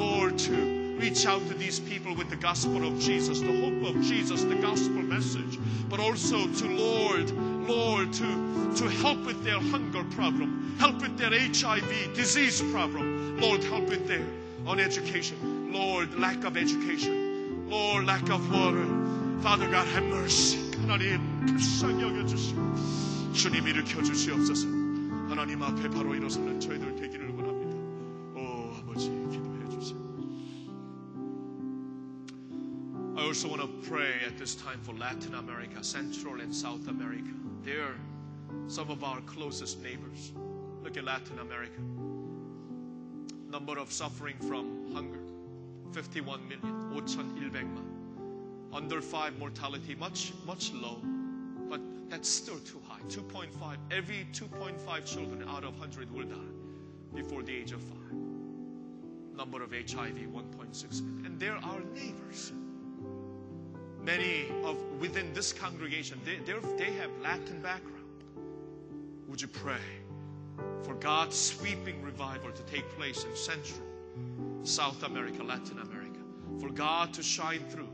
Lord, 0.00 0.38
to 0.40 0.96
reach 0.98 1.26
out 1.26 1.46
to 1.48 1.54
these 1.54 1.78
people 1.80 2.14
with 2.14 2.30
the 2.30 2.36
gospel 2.36 2.86
of 2.86 2.98
Jesus, 2.98 3.40
the 3.40 3.60
hope 3.60 3.94
of 3.94 4.02
Jesus, 4.02 4.42
the 4.44 4.56
gospel 4.56 5.02
message, 5.02 5.58
but 5.88 6.00
also 6.00 6.46
to 6.46 6.66
Lord, 6.68 7.30
Lord, 7.68 8.12
to, 8.14 8.74
to 8.76 8.88
help 8.88 9.24
with 9.26 9.44
their 9.44 9.60
hunger 9.60 10.04
problem, 10.14 10.74
help 10.78 11.00
with 11.02 11.18
their 11.18 11.30
HIV 11.30 12.14
disease 12.14 12.62
problem, 12.72 13.38
Lord, 13.40 13.62
help 13.64 13.88
with 13.88 14.06
their 14.08 14.26
uneducation, 14.66 15.72
Lord, 15.72 16.18
lack 16.18 16.44
of 16.44 16.56
education, 16.56 17.68
Lord, 17.68 18.06
lack 18.06 18.28
of 18.30 18.50
water. 18.50 18.86
Father 19.42 19.70
God, 19.70 19.86
have 19.88 20.04
mercy. 20.04 20.66
하나님, 20.86 21.20
불쌍히 21.46 22.02
여겨주시고, 22.02 23.32
주님 23.32 23.66
일으켜 23.66 24.02
주시옵소서. 24.02 24.79
하나님 25.30 25.62
앞에 25.62 25.88
바로 25.90 26.14
일어서는 26.14 26.60
저희들 26.60 26.96
되기를 26.96 27.28
원합니다. 27.30 28.40
오, 28.40 28.74
아버지, 28.76 29.08
기도해 29.08 29.68
주세요. 29.70 30.06
I 33.16 33.24
also 33.24 33.48
want 33.48 33.62
to 33.62 33.68
pray 33.88 34.12
at 34.26 34.36
this 34.36 34.54
time 34.54 34.80
for 34.82 34.94
Latin 34.98 35.34
America, 35.34 35.82
Central 35.82 36.40
and 36.40 36.54
South 36.54 36.88
America. 36.88 37.32
They're 37.64 37.96
some 38.68 38.90
of 38.90 39.02
our 39.02 39.20
closest 39.22 39.82
neighbors. 39.82 40.32
Look 40.82 40.96
at 40.96 41.04
Latin 41.04 41.38
America. 41.38 41.80
Number 43.50 43.78
of 43.78 43.90
suffering 43.90 44.36
from 44.38 44.92
hunger 44.92 45.26
51 45.92 46.46
million, 46.48 46.90
5,100만. 46.92 47.82
Under 48.72 49.00
5 49.00 49.38
mortality, 49.38 49.94
much, 49.94 50.32
much 50.46 50.72
low, 50.74 51.00
but 51.70 51.80
that's 52.10 52.28
still 52.28 52.58
too 52.58 52.80
high. 52.86 52.89
2.5, 53.09 53.47
every 53.91 54.27
2.5 54.31 55.05
children 55.05 55.43
out 55.47 55.63
of 55.63 55.77
100 55.79 56.11
will 56.11 56.25
die 56.25 56.35
before 57.13 57.43
the 57.43 57.55
age 57.55 57.71
of 57.71 57.81
5. 57.81 57.97
Number 59.35 59.63
of 59.63 59.71
HIV, 59.71 60.15
1.6 60.15 61.01
million. 61.01 61.25
And 61.25 61.39
they're 61.39 61.57
our 61.57 61.81
neighbors 61.93 62.51
many 64.03 64.47
of 64.63 64.77
within 64.99 65.31
this 65.33 65.53
congregation 65.53 66.19
they, 66.25 66.37
they 66.77 66.91
have 66.93 67.11
latin 67.21 67.61
background 67.61 68.23
would 69.27 69.41
you 69.41 69.47
pray 69.47 69.85
for 70.83 70.95
god's 70.95 71.37
sweeping 71.37 72.01
revival 72.01 72.51
to 72.51 72.63
take 72.63 72.87
place 72.97 73.23
in 73.23 73.35
central 73.35 73.79
south 74.63 75.03
america 75.03 75.43
latin 75.43 75.79
america 75.79 76.19
for 76.59 76.69
god 76.69 77.13
to 77.13 77.21
shine 77.21 77.63
through 77.69 77.89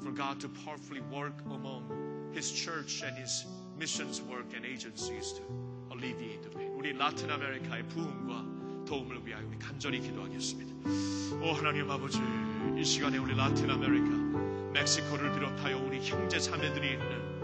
for 0.00 0.10
god 0.10 0.40
to 0.40 0.48
powerfully 0.48 1.00
work 1.12 1.34
among 1.46 2.30
his 2.32 2.50
church 2.50 3.02
and 3.06 3.16
his 3.16 3.44
missions 3.78 4.22
work 4.22 4.54
and 4.54 4.64
agencies 4.64 5.34
to 5.34 5.42
alleviate 5.92 6.42
the 6.42 6.50
pain 6.50 6.72
우리 6.76 6.92
라틴 6.92 7.30
아메리카의 7.30 7.88
부흥과 7.88 8.84
도움을 8.86 9.26
위하여 9.26 9.46
우리 9.46 9.58
간절히 9.58 10.00
기도하겠습니다 10.00 10.74
오 11.42 11.52
하나님 11.52 11.90
아버지 11.90 12.18
이 12.76 12.84
시간에 12.84 13.18
우리 13.18 13.34
라틴 13.34 13.70
아메리카 13.70 14.08
멕시코를 14.72 15.32
비롯하여 15.32 15.78
우리 15.78 16.00
형제 16.02 16.38
자매들이 16.38 16.92
있는 16.92 17.34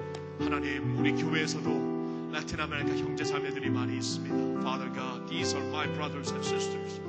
하나님 0.41 0.99
우리 0.99 1.13
교회에서도 1.13 2.31
라틴 2.33 2.61
아메리카 2.61 2.97
형제 2.97 3.25
자매들이 3.25 3.71
많이 3.71 3.97
있습니다. 3.97 4.61
Father 4.63 4.89
God, 4.93 5.29
these 5.29 5.55
are 5.55 5.67
my 5.69 5.87
brothers 5.95 6.31
and 6.31 6.45
sisters. 6.45 7.01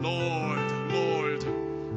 Lord, 0.00 0.60
Lord, 0.92 1.42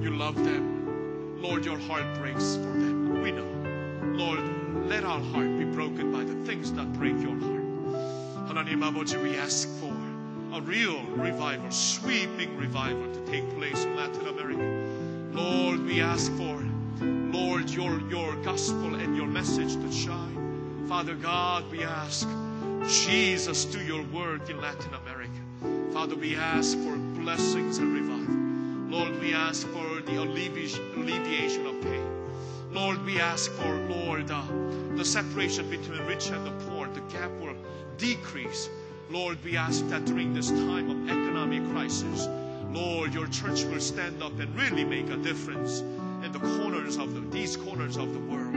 you 0.02 0.16
love 0.16 0.36
them. 0.36 1.42
Lord, 1.42 1.66
your 1.66 1.78
heart 1.80 2.18
breaks 2.18 2.56
for 2.56 2.72
them. 2.72 3.22
We 3.22 3.32
know. 3.32 3.48
Lord, 4.16 4.40
let 4.89 5.05
our 5.05 5.21
heart 5.33 5.59
be 5.59 5.65
broken 5.65 6.13
by 6.13 6.25
the 6.25 6.35
things 6.45 6.73
that 6.73 6.93
break 6.95 7.21
your 7.21 7.39
heart. 7.39 7.65
하나님 8.49 8.83
아버지, 8.83 9.17
we 9.21 9.37
ask 9.37 9.69
for 9.81 9.95
a 10.53 10.61
real 10.61 11.03
revival, 11.17 11.71
sweeping 11.71 12.57
revival 12.57 13.13
to 13.13 13.21
take 13.31 13.45
place 13.57 13.85
in 13.85 13.97
Latin 13.97 14.27
America. 14.29 14.65
Lord, 15.33 15.85
we 15.85 16.01
ask 16.01 16.33
for 16.33 16.63
Lord, 17.37 17.69
your, 17.69 18.01
your 18.09 18.35
gospel 18.37 18.95
and 18.95 19.17
your 19.17 19.27
message 19.27 19.75
to 19.75 19.93
shine. 19.93 20.87
Father 20.89 21.15
God, 21.15 21.71
we 21.71 21.83
ask 21.83 22.27
Jesus, 22.89 23.65
do 23.67 23.81
your 23.81 24.03
work 24.05 24.49
in 24.49 24.61
Latin 24.61 24.95
America. 24.95 25.93
Father, 25.93 26.15
we 26.17 26.37
ask 26.37 26.79
for 26.79 26.97
blessings 27.21 27.79
and 27.79 27.93
revival. 27.93 28.99
Lord, 28.99 29.21
we 29.21 29.35
ask 29.35 29.67
for 29.67 30.01
the 30.03 30.13
allevi- 30.13 30.79
alleviation 30.97 31.67
of 31.67 31.81
pain. 31.83 32.20
Lord, 32.73 33.05
we 33.05 33.21
ask 33.21 33.51
for, 33.53 33.75
Lord, 33.89 34.31
uh, 34.31 34.43
the 34.97 35.05
separation 35.05 35.71
between 35.71 36.05
rich 36.07 36.29
and 36.29 36.45
the 36.45 36.51
poor, 36.67 36.89
the 36.89 37.01
gap 37.13 37.31
will 37.41 37.57
decrease. 37.99 38.69
Lord, 39.11 39.39
we 39.45 39.57
ask 39.57 39.87
that 39.89 40.05
during 40.05 40.35
this 40.35 40.51
time 40.51 40.91
of 40.91 41.09
economic 41.09 41.69
crisis, 41.71 42.29
Lord, 42.73 43.15
your 43.15 43.29
church 43.29 43.65
will 43.65 43.81
stand 43.81 44.23
up 44.23 44.39
and 44.39 44.55
really 44.57 44.85
make 44.85 45.09
a 45.11 45.17
difference 45.17 45.81
in 46.25 46.33
the 46.33 46.41
corners 46.41 46.97
of 46.97 47.15
the, 47.15 47.21
these 47.31 47.57
corners 47.57 47.97
of 47.97 48.13
the 48.13 48.19
world. 48.21 48.55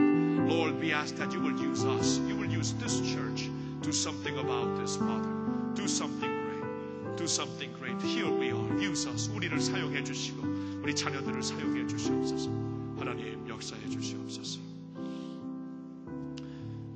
Lord, 0.49 0.79
we 0.79 0.91
ask 0.91 1.15
that 1.17 1.31
you 1.31 1.39
will 1.39 1.57
use 1.61 1.85
us. 1.85 2.17
You 2.27 2.35
will 2.35 2.49
use 2.49 2.73
this 2.73 2.99
church. 3.13 3.49
Do 3.81 3.91
something 3.91 4.37
about 4.39 4.79
this, 4.79 4.97
Father. 4.97 5.29
Do 5.75 5.87
something 5.87 6.29
great. 6.29 7.17
Do 7.17 7.27
something 7.27 7.71
great. 7.79 8.01
Here 8.01 8.29
we 8.29 8.51
are. 8.51 8.81
Use 8.81 9.05
us. 9.05 9.29
우리를 9.29 9.59
사용해 9.61 10.03
주시고 10.03 10.43
우리 10.81 10.95
자녀들을 10.95 11.43
사용해 11.43 11.87
주시옵소서. 11.87 12.62
하나님 12.97 13.47
역사해 13.47 13.89
주시옵소서. 13.89 14.59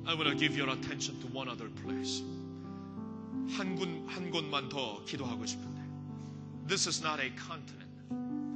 I 0.06 0.14
want 0.14 0.28
to 0.28 0.36
give 0.36 0.54
your 0.54 0.68
attention 0.70 1.18
to 1.20 1.26
one 1.28 1.48
other 1.48 1.68
place. 1.82 2.22
한, 3.56 3.74
곳, 3.76 3.88
한 4.08 4.30
곳만 4.30 4.68
더 4.68 5.02
기도하고 5.04 5.46
싶은데. 5.46 5.80
This 6.66 6.86
is 6.88 7.02
not 7.02 7.20
a 7.20 7.30
continent, 7.36 7.90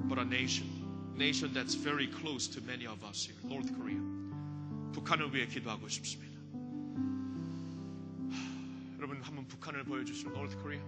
but 0.09 0.19
a 0.19 0.25
nation. 0.25 0.69
Nation 1.17 1.53
that's 1.53 1.75
very 1.75 2.07
close 2.07 2.49
to 2.49 2.61
many 2.63 2.87
of 2.87 3.03
us 3.05 3.27
here. 3.27 3.37
North 3.45 3.73
Korea. 3.75 4.01
북한을 4.93 5.35
위해 5.35 5.47
기도하고 5.47 5.89
싶습니다. 5.89 6.39
하, 8.31 8.99
여러분 8.99 9.21
한번 9.23 9.47
북한을 9.49 9.85
보여주시죠. 9.85 10.31
North 10.31 10.57
Korea. 10.63 10.83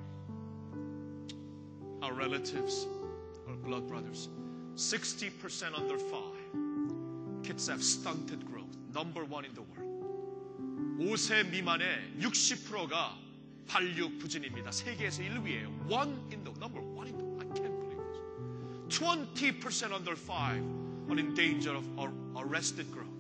Our 2.03 2.15
relatives, 2.15 2.87
our 3.47 3.57
blood 3.63 3.87
brothers. 3.87 4.29
60% 4.77 5.75
under 5.77 5.99
5. 5.99 6.34
Kids 7.46 7.68
have 7.70 7.84
stunted 7.84 8.44
growth. 8.48 8.76
Number 8.92 9.24
one 9.24 9.46
in 9.46 9.54
the 9.54 9.62
world. 9.62 9.86
5세 10.98 11.48
미만의 11.52 12.16
60%가 12.20 13.16
발육 13.68 14.18
부진입니다. 14.18 14.72
세계에서 14.72 15.22
1위예요. 15.22 15.68
One 15.92 16.16
in 16.32 16.44
the 16.44 16.52
number 16.58 16.82
one 16.82 17.08
in 17.08 17.18
the 17.18 17.26
I 17.40 17.46
can't 17.54 17.78
believe 17.80 18.02
this. 18.90 19.00
20% 19.00 19.92
under 19.94 20.16
5 20.16 20.64
are 21.10 21.20
in 21.20 21.36
danger 21.36 21.76
of 21.76 21.86
ar- 22.00 22.14
arrested 22.38 22.90
growth. 22.92 23.14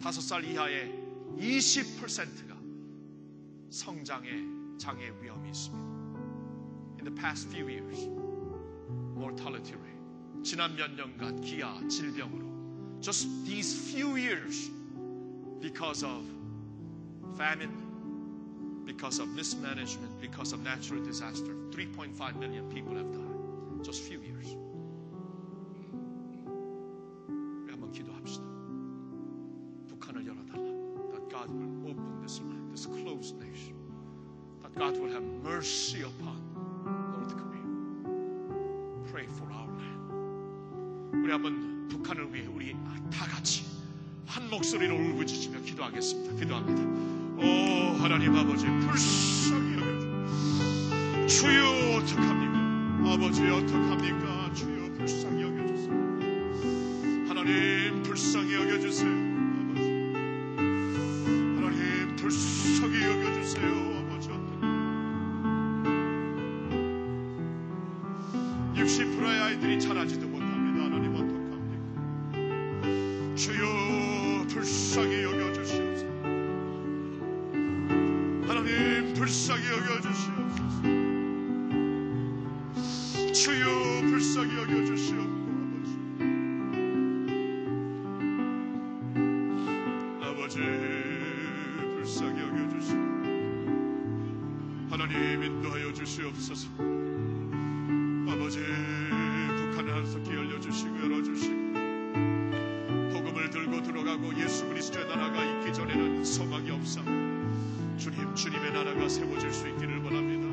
5살 0.00 0.44
이하의 0.44 0.92
20%가 1.38 2.56
성장의 3.70 4.78
장애 4.78 5.10
위험이 5.22 5.48
있습니다. 5.48 5.90
In 6.98 7.04
the 7.04 7.14
past 7.14 7.48
few 7.48 7.66
years, 7.68 8.04
mortality 9.16 9.74
rate 9.80 10.42
지난 10.42 10.76
몇 10.76 10.90
년간 10.92 11.40
기아 11.40 11.80
질병으로 11.88 12.49
just 13.01 13.27
these 13.45 13.91
few 13.91 14.15
years 14.15 14.69
because 15.61 16.03
of 16.03 16.23
famine 17.37 17.85
because 18.85 19.19
of 19.19 19.27
mismanagement, 19.29 20.21
because 20.21 20.53
of 20.53 20.63
natural 20.63 21.03
disaster. 21.03 21.53
3.5 21.71 22.35
million 22.39 22.69
people 22.69 22.95
have 22.95 23.11
died. 23.11 23.83
Just 23.83 24.03
few 24.03 24.19
years. 24.21 24.55
우리 27.27 27.71
한번 27.71 27.91
기도합시다. 27.91 28.43
북한을 29.89 30.25
열어달라. 30.25 30.69
That 31.11 31.29
God 31.29 31.49
will 31.49 31.89
open 31.89 32.21
this 32.21 32.39
land, 32.39 32.71
this 32.71 32.85
closed 32.85 33.37
nation. 33.39 33.75
That 34.61 34.73
God 34.75 34.97
will 34.97 35.11
have 35.11 35.23
mercy 35.43 36.03
upon 36.03 36.39
North 36.85 37.35
Korea. 37.35 37.65
Pray 39.11 39.25
for 39.27 39.51
our 39.51 39.67
land. 39.67 41.25
우리 41.25 41.31
한번 41.31 41.68
북한을 42.10 42.34
위해 42.34 42.46
우리 42.46 42.74
다 43.12 43.24
같이 43.26 43.64
한 44.26 44.50
목소리로 44.50 44.96
울부짖으며 44.96 45.60
기도하겠습니다. 45.60 46.34
기도합니다. 46.34 46.82
오 47.38 47.42
하나님 48.02 48.34
아버지 48.34 48.66
불쌍히 48.66 49.74
여겨주세요. 49.74 51.26
주여 51.28 51.98
어떡합니까? 51.98 53.12
아버지 53.12 53.46
어떡합니까? 53.46 54.52
주여 54.54 54.92
불쌍히 54.94 55.42
여겨주세요. 55.42 55.94
하나님 57.28 58.02
불쌍히 58.02 58.54
여겨주세요. 58.54 59.10
아버지 59.10 59.82
하나님 61.56 62.16
불쌍히 62.16 63.02
여겨주세요. 63.04 63.70
아버지 64.00 64.30
어떡 64.30 64.60
60%의 68.74 69.40
아이들이 69.40 69.78
자라지도 69.78 70.26
못 70.26 70.39
주시옵소서. 96.50 96.68
아버지 98.28 98.58
북한을 98.58 99.94
한석히 99.94 100.30
열려주시고 100.30 100.98
열어주시고 101.00 101.54
복음을 103.12 103.50
들고 103.50 103.82
들어가고 103.82 104.34
예수 104.40 104.66
그리스도의 104.68 105.06
나라가 105.06 105.44
있기 105.44 105.72
전에는 105.72 106.24
소망이 106.24 106.70
없사 106.70 107.02
주님 107.96 108.34
주님의 108.34 108.72
나라가 108.72 109.08
세워질 109.08 109.52
수 109.52 109.68
있기를 109.68 110.02
바랍니다. 110.02 110.48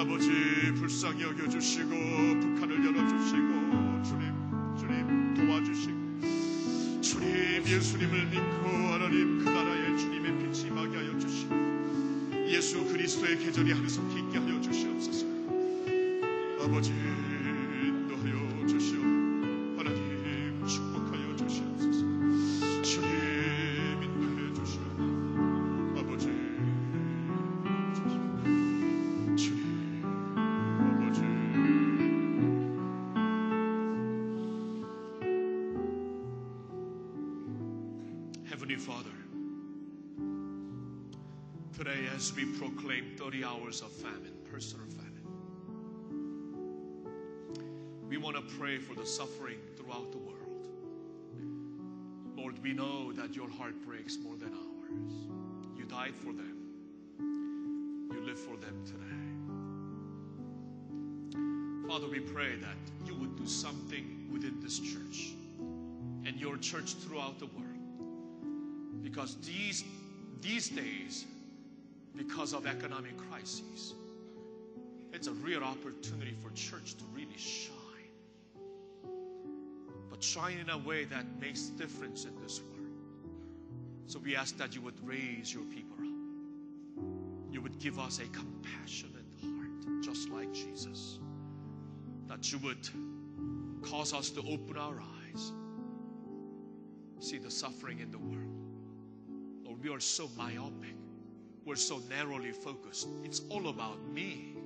아버지 0.00 0.30
불쌍히 0.76 1.22
여겨주시고 1.22 1.88
북한을 1.88 2.86
열어주시고 2.86 4.02
주님 4.02 4.34
주님 4.78 5.34
도와주시고 5.34 7.00
주님 7.00 7.64
예수님을 7.66 8.26
믿고 8.26 8.68
하나님 8.92 9.38
그 9.38 9.44
나라에 9.44 9.96
주님의 9.96 10.38
빛이 10.38 10.68
임하게 10.68 10.96
하여 10.96 11.18
주시고 11.18 11.60
예수 12.48 12.84
그리스도의 12.84 13.38
계절이 13.38 13.72
항상 13.72 14.04
있게 14.10 14.38
하여 14.38 14.49
as 42.20 42.34
we 42.36 42.44
proclaim 42.58 43.16
30 43.16 43.44
hours 43.44 43.80
of 43.80 43.90
famine, 43.90 44.34
personal 44.52 44.84
famine, 44.88 44.99
want 48.20 48.36
to 48.36 48.42
pray 48.56 48.76
for 48.78 48.94
the 48.94 49.06
suffering 49.06 49.56
throughout 49.76 50.12
the 50.12 50.18
world. 50.18 50.68
Lord, 52.36 52.62
we 52.62 52.72
know 52.74 53.12
that 53.12 53.34
your 53.34 53.48
heart 53.48 53.74
breaks 53.86 54.18
more 54.18 54.36
than 54.36 54.52
ours. 54.52 55.12
You 55.76 55.84
died 55.84 56.14
for 56.14 56.32
them, 56.32 56.56
you 57.18 58.20
live 58.24 58.38
for 58.38 58.56
them 58.56 58.84
today. 58.84 59.06
Father, 61.88 62.08
we 62.08 62.20
pray 62.20 62.56
that 62.56 62.76
you 63.06 63.14
would 63.14 63.36
do 63.36 63.46
something 63.46 64.28
within 64.32 64.60
this 64.60 64.78
church 64.78 65.32
and 66.24 66.36
your 66.38 66.56
church 66.58 66.94
throughout 66.94 67.38
the 67.38 67.46
world. 67.46 69.02
Because 69.02 69.36
these, 69.36 69.82
these 70.40 70.68
days, 70.68 71.24
because 72.16 72.52
of 72.52 72.66
economic 72.66 73.16
crises, 73.28 73.94
it's 75.12 75.26
a 75.26 75.32
real 75.32 75.64
opportunity 75.64 76.34
for 76.42 76.50
church 76.50 76.94
to 76.94 77.04
really 77.14 77.36
shine. 77.36 77.79
But 80.10 80.22
shine 80.22 80.58
in 80.58 80.68
a 80.70 80.78
way 80.78 81.04
that 81.04 81.24
makes 81.40 81.68
difference 81.68 82.24
in 82.24 82.32
this 82.42 82.60
world. 82.60 82.70
So 84.06 84.18
we 84.18 84.34
ask 84.34 84.56
that 84.58 84.74
you 84.74 84.82
would 84.82 85.06
raise 85.06 85.54
your 85.54 85.62
people 85.64 85.96
up. 85.98 87.52
You 87.52 87.62
would 87.62 87.78
give 87.78 87.98
us 87.98 88.18
a 88.18 88.24
compassionate 88.24 89.24
heart, 89.40 90.02
just 90.02 90.28
like 90.28 90.52
Jesus. 90.52 91.20
That 92.26 92.50
you 92.50 92.58
would 92.58 92.88
cause 93.82 94.12
us 94.12 94.30
to 94.30 94.40
open 94.40 94.76
our 94.76 95.00
eyes, 95.00 95.52
see 97.20 97.38
the 97.38 97.50
suffering 97.50 98.00
in 98.00 98.10
the 98.10 98.18
world. 98.18 98.60
Lord, 99.64 99.82
we 99.82 99.90
are 99.90 100.00
so 100.00 100.28
myopic. 100.36 100.96
We're 101.64 101.76
so 101.76 102.00
narrowly 102.08 102.52
focused. 102.52 103.08
It's 103.22 103.42
all 103.48 103.68
about 103.68 104.04
me 104.08 104.56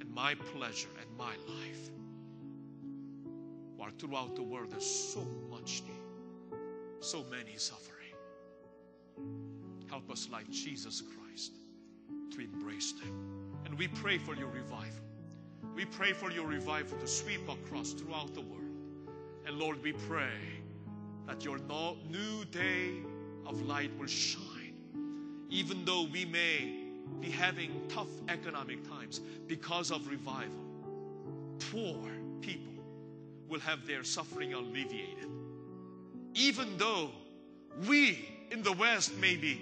and 0.00 0.12
my 0.12 0.34
pleasure 0.34 0.88
and 1.00 1.16
my 1.16 1.34
life. 1.48 1.90
While 3.84 3.92
throughout 3.98 4.34
the 4.34 4.42
world, 4.42 4.70
there's 4.70 4.86
so 4.86 5.26
much 5.50 5.82
need, 5.86 6.56
so 7.00 7.22
many 7.30 7.58
suffering. 7.58 8.14
Help 9.90 10.10
us, 10.10 10.26
like 10.32 10.48
Jesus 10.48 11.02
Christ, 11.02 11.52
to 12.32 12.40
embrace 12.40 12.92
them. 12.92 13.52
And 13.66 13.76
we 13.76 13.88
pray 13.88 14.16
for 14.16 14.34
your 14.36 14.48
revival. 14.48 15.04
We 15.74 15.84
pray 15.84 16.14
for 16.14 16.30
your 16.30 16.46
revival 16.46 16.96
to 16.96 17.06
sweep 17.06 17.46
across 17.46 17.92
throughout 17.92 18.32
the 18.32 18.40
world. 18.40 18.62
And 19.46 19.58
Lord, 19.58 19.82
we 19.82 19.92
pray 19.92 20.40
that 21.26 21.44
your 21.44 21.58
no- 21.58 21.98
new 22.08 22.46
day 22.46 23.02
of 23.44 23.60
light 23.66 23.90
will 23.98 24.06
shine 24.06 24.78
even 25.50 25.84
though 25.84 26.04
we 26.10 26.24
may 26.24 26.72
be 27.20 27.30
having 27.30 27.82
tough 27.90 28.08
economic 28.30 28.82
times 28.88 29.20
because 29.46 29.90
of 29.90 30.08
revival, 30.08 30.64
poor 31.70 32.00
people 32.40 32.73
will 33.53 33.59
have 33.59 33.85
their 33.87 34.03
suffering 34.03 34.53
alleviated. 34.53 35.29
Even 36.35 36.77
though 36.77 37.09
we 37.87 38.29
in 38.51 38.61
the 38.63 38.73
West 38.73 39.15
may 39.17 39.35
be 39.35 39.61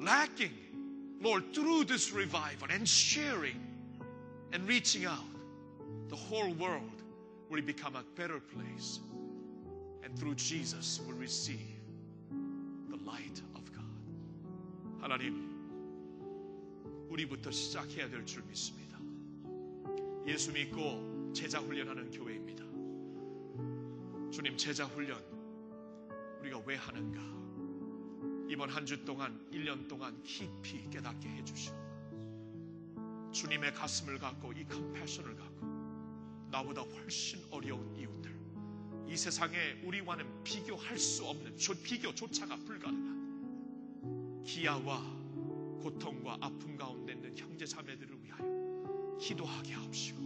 lacking, 0.00 0.52
Lord, 1.20 1.54
through 1.54 1.84
this 1.84 2.12
revival 2.12 2.68
and 2.70 2.86
sharing 2.86 3.60
and 4.52 4.68
reaching 4.68 5.06
out, 5.06 5.24
the 6.08 6.16
whole 6.16 6.52
world 6.54 7.02
will 7.50 7.62
become 7.62 7.96
a 7.96 8.04
better 8.14 8.40
place. 8.40 9.00
And 10.04 10.16
through 10.18 10.36
Jesus, 10.36 11.00
will 11.06 11.14
receive 11.14 11.58
the 12.90 12.96
light 13.04 13.40
of 13.54 13.72
God. 13.72 13.84
하나님, 15.00 15.46
우리부터 17.08 17.50
시작해야 17.50 18.08
될 18.08 18.24
줄 18.24 18.42
믿습니다. 18.42 18.98
예수 20.26 20.52
믿고 20.52 21.32
제자 21.32 21.58
훈련하는 21.60 22.10
교회입니다. 22.10 22.64
주님, 24.31 24.55
제자 24.57 24.85
훈련 24.85 25.19
우리가 26.41 26.59
왜 26.65 26.75
하는가? 26.75 27.21
이번 28.49 28.69
한 28.69 28.85
주 28.85 29.03
동안, 29.05 29.39
1년 29.51 29.87
동안 29.87 30.21
깊이 30.23 30.89
깨닫게 30.89 31.27
해 31.29 31.43
주시오. 31.43 31.73
주님의 33.31 33.73
가슴을 33.73 34.19
갖고 34.19 34.51
이 34.51 34.65
컴패션을 34.65 35.35
갖고 35.35 35.65
나보다 36.51 36.81
훨씬 36.81 37.41
어려운 37.49 37.95
이웃들 37.95 38.35
이 39.07 39.15
세상에 39.15 39.81
우리와는 39.85 40.43
비교할 40.43 40.97
수 40.97 41.25
없는 41.25 41.57
조, 41.57 41.73
비교조차가 41.81 42.57
불가능한 42.57 44.43
기아와 44.45 45.01
고통과 45.81 46.37
아픔 46.41 46.75
가운데 46.77 47.13
있는 47.13 47.37
형제 47.37 47.65
자매들을 47.65 48.21
위하여 48.21 49.17
기도하게 49.19 49.73
하옵시고 49.73 50.19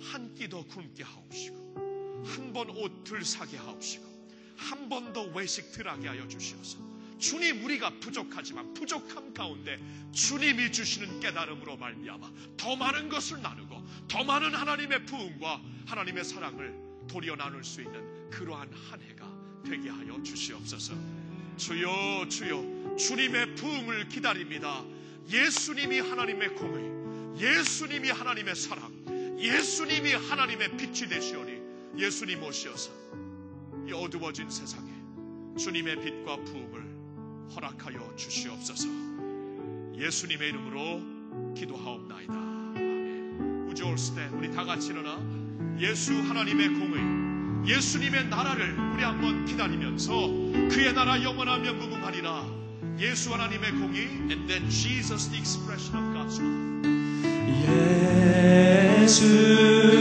한 0.00 0.32
끼 0.34 0.48
더 0.48 0.64
굶게 0.64 1.02
하옵시고 1.02 1.87
한 2.24 2.52
번 2.52 2.70
옷들 2.70 3.24
사게 3.24 3.56
하옵시고 3.56 4.04
한 4.56 4.88
번 4.88 5.12
더 5.12 5.22
외식 5.34 5.70
들 5.72 5.86
하게 5.88 6.08
하여 6.08 6.26
주시옵소서 6.28 6.78
주님 7.18 7.64
우리가 7.64 7.90
부족하지만 8.00 8.72
부족함 8.74 9.34
가운데 9.34 9.78
주님이 10.12 10.70
주시는 10.72 11.20
깨달음으로 11.20 11.76
말미암아 11.76 12.30
더 12.56 12.76
많은 12.76 13.08
것을 13.08 13.42
나누고 13.42 13.82
더 14.08 14.24
많은 14.24 14.54
하나님의 14.54 15.04
부흥과 15.06 15.60
하나님의 15.86 16.24
사랑을 16.24 16.74
도리어 17.08 17.36
나눌 17.36 17.64
수 17.64 17.82
있는 17.82 18.30
그러한 18.30 18.70
한 18.72 19.00
해가 19.00 19.26
되게 19.64 19.88
하여 19.88 20.22
주시옵소서. 20.22 20.94
주여 21.56 22.28
주여 22.28 22.96
주님의 22.96 23.54
부흥을 23.56 24.08
기다립니다. 24.08 24.84
예수님이 25.28 25.98
하나님의 26.00 26.54
공의, 26.54 27.40
예수님이 27.42 28.10
하나님의 28.10 28.54
사랑, 28.54 29.36
예수님이 29.38 30.12
하나님의 30.12 30.76
빛이 30.76 31.08
되시오니 31.08 31.47
예수님 31.98 32.42
오시어서 32.44 32.92
이 33.88 33.92
어두워진 33.92 34.48
세상에 34.48 34.88
주님의 35.58 36.00
빛과 36.00 36.36
부흥을 36.44 37.50
허락하여 37.54 38.14
주시옵소서. 38.14 38.88
예수님의 39.96 40.50
이름으로 40.50 41.54
기도하옵나이다. 41.54 42.32
아멘. 42.32 43.66
우주 43.68 43.84
올스 43.84 44.14
때 44.14 44.28
우리 44.32 44.52
다 44.52 44.64
같이 44.64 44.90
일어나 44.90 45.18
예수 45.80 46.12
하나님의 46.12 46.68
공의, 46.68 47.68
예수님의 47.68 48.28
나라를 48.28 48.78
우리 48.94 49.02
한번 49.02 49.44
기다리면서 49.44 50.28
그의 50.70 50.92
나라 50.94 51.20
영원하며 51.20 51.72
무궁하리라. 51.74 52.58
예수 53.00 53.32
하나님의 53.32 53.72
공의, 53.72 54.06
and 54.30 54.46
then 54.46 54.68
Jesus 54.70 55.28
the 55.28 55.40
expression 55.40 55.96
of 55.96 56.14
God's 56.14 56.40
love. 56.40 56.68
예수 59.02 59.97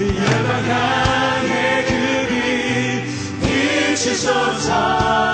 열방 0.00 0.64
향해 0.64 1.84
그빛 1.84 3.02
비치소서 3.40 5.27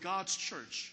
God's 0.00 0.36
church 0.36 0.92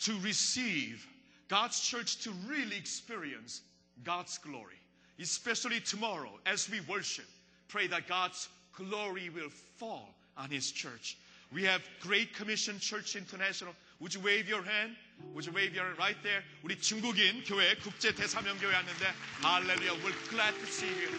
to 0.00 0.18
receive, 0.20 1.06
God's 1.48 1.80
church 1.80 2.18
to 2.24 2.30
really 2.46 2.76
experience 2.76 3.62
God's 4.04 4.38
glory? 4.38 4.78
Especially 5.20 5.80
tomorrow 5.80 6.30
as 6.46 6.70
we 6.70 6.80
worship, 6.82 7.26
pray 7.68 7.86
that 7.88 8.08
God's 8.08 8.48
glory 8.72 9.28
will 9.30 9.50
fall 9.76 10.14
on 10.36 10.50
His 10.50 10.70
church. 10.70 11.18
We 11.52 11.64
have 11.64 11.82
Great 12.00 12.34
Commission 12.34 12.78
Church 12.78 13.16
International. 13.16 13.74
Would 13.98 14.14
you 14.14 14.20
wave 14.20 14.48
your 14.48 14.62
hand? 14.62 14.96
Would 15.34 15.46
you 15.46 15.52
wave 15.52 15.74
your 15.74 15.84
hand 15.84 15.98
right 15.98 16.16
there? 16.22 16.42
우리 16.64 16.76
중국인 16.80 17.44
교회 17.44 17.74
국제 17.76 18.14
대사명 18.14 18.56
교회 18.58 18.72
왔는데 18.72 19.12
Hallelujah. 19.42 19.94
We're 20.04 20.30
glad 20.30 20.54
to 20.54 20.66
see 20.66 20.88
you. 20.88 21.10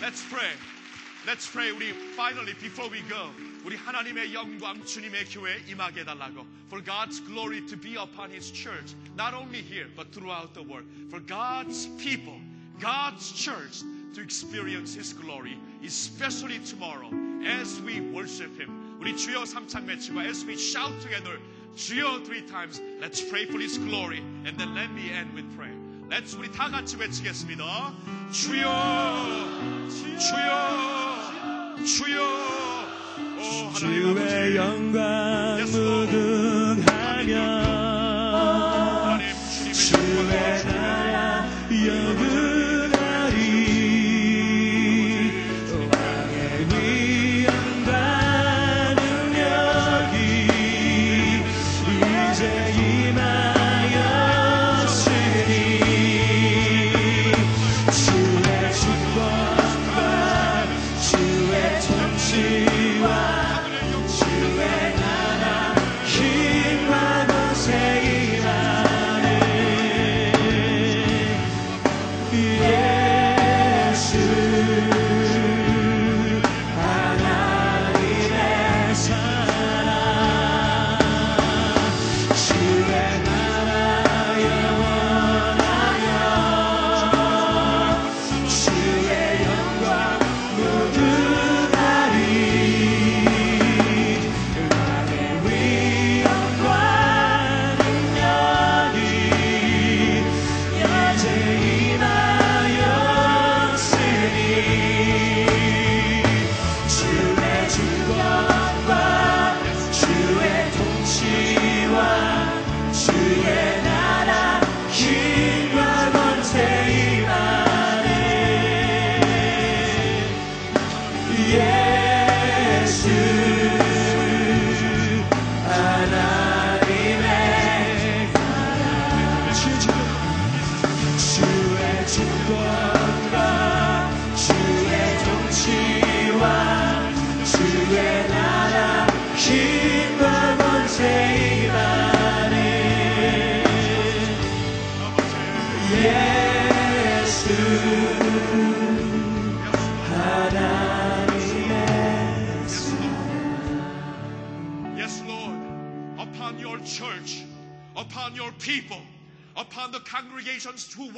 Let's 0.00 0.22
pray. 0.28 0.52
Let's 1.26 1.46
pray. 1.48 1.72
우리 1.72 1.92
finally 2.14 2.54
before 2.54 2.88
we 2.88 3.00
go 3.08 3.30
우리 3.66 3.76
하나님의 3.76 4.34
영광 4.34 4.84
주님의 4.84 5.26
교회에 5.26 5.64
임하게 5.68 6.00
해달라고 6.00 6.46
For 6.66 6.82
God's 6.82 7.20
glory 7.24 7.64
to 7.66 7.78
be 7.78 7.96
upon 7.96 8.30
His 8.30 8.52
church 8.52 8.94
not 9.14 9.34
only 9.34 9.60
here 9.62 9.88
but 9.94 10.12
throughout 10.12 10.54
the 10.54 10.62
world 10.62 10.86
For 11.08 11.20
God's 11.20 11.88
people 11.98 12.40
God's 12.80 13.32
church 13.32 13.82
to 14.14 14.22
experience 14.22 14.94
His 14.94 15.12
glory 15.12 15.58
especially 15.84 16.58
tomorrow 16.64 17.10
as 17.44 17.80
we 17.82 18.00
worship 18.12 18.54
Him 18.58 18.98
우리 19.00 19.16
주여 19.16 19.44
삼창 19.44 19.86
외치고 19.86 20.20
as 20.22 20.44
we 20.46 20.54
shout 20.54 20.92
together 21.00 21.38
주여 21.76 22.24
three 22.24 22.42
times 22.46 22.80
let's 23.00 23.20
pray 23.20 23.46
for 23.46 23.58
His 23.58 23.78
glory 23.78 24.20
and 24.46 24.56
then 24.58 24.74
let 24.74 24.90
me 24.92 25.10
end 25.10 25.34
with 25.34 25.48
prayer 25.56 25.76
Let's 26.08 26.36
우리 26.36 26.50
다 26.52 26.68
같이 26.68 26.96
외치겠습니다 26.96 27.94
주여 28.30 29.88
주여 30.20 31.84
주여 31.84 32.22
오 32.24 32.26
하나님 32.42 32.75
아버지 32.75 32.75
주의 33.73 34.55
영광 34.55 35.36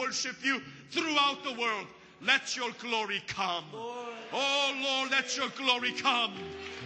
worship 0.09 0.43
you 0.43 0.59
throughout 0.89 1.43
the 1.43 1.53
world, 1.53 1.85
let 2.25 2.57
your 2.57 2.71
glory 2.81 3.21
come. 3.27 3.63
Oh, 3.75 4.73
Lord, 4.81 5.11
let 5.11 5.37
your 5.37 5.49
glory 5.49 5.91
come. 5.91 6.33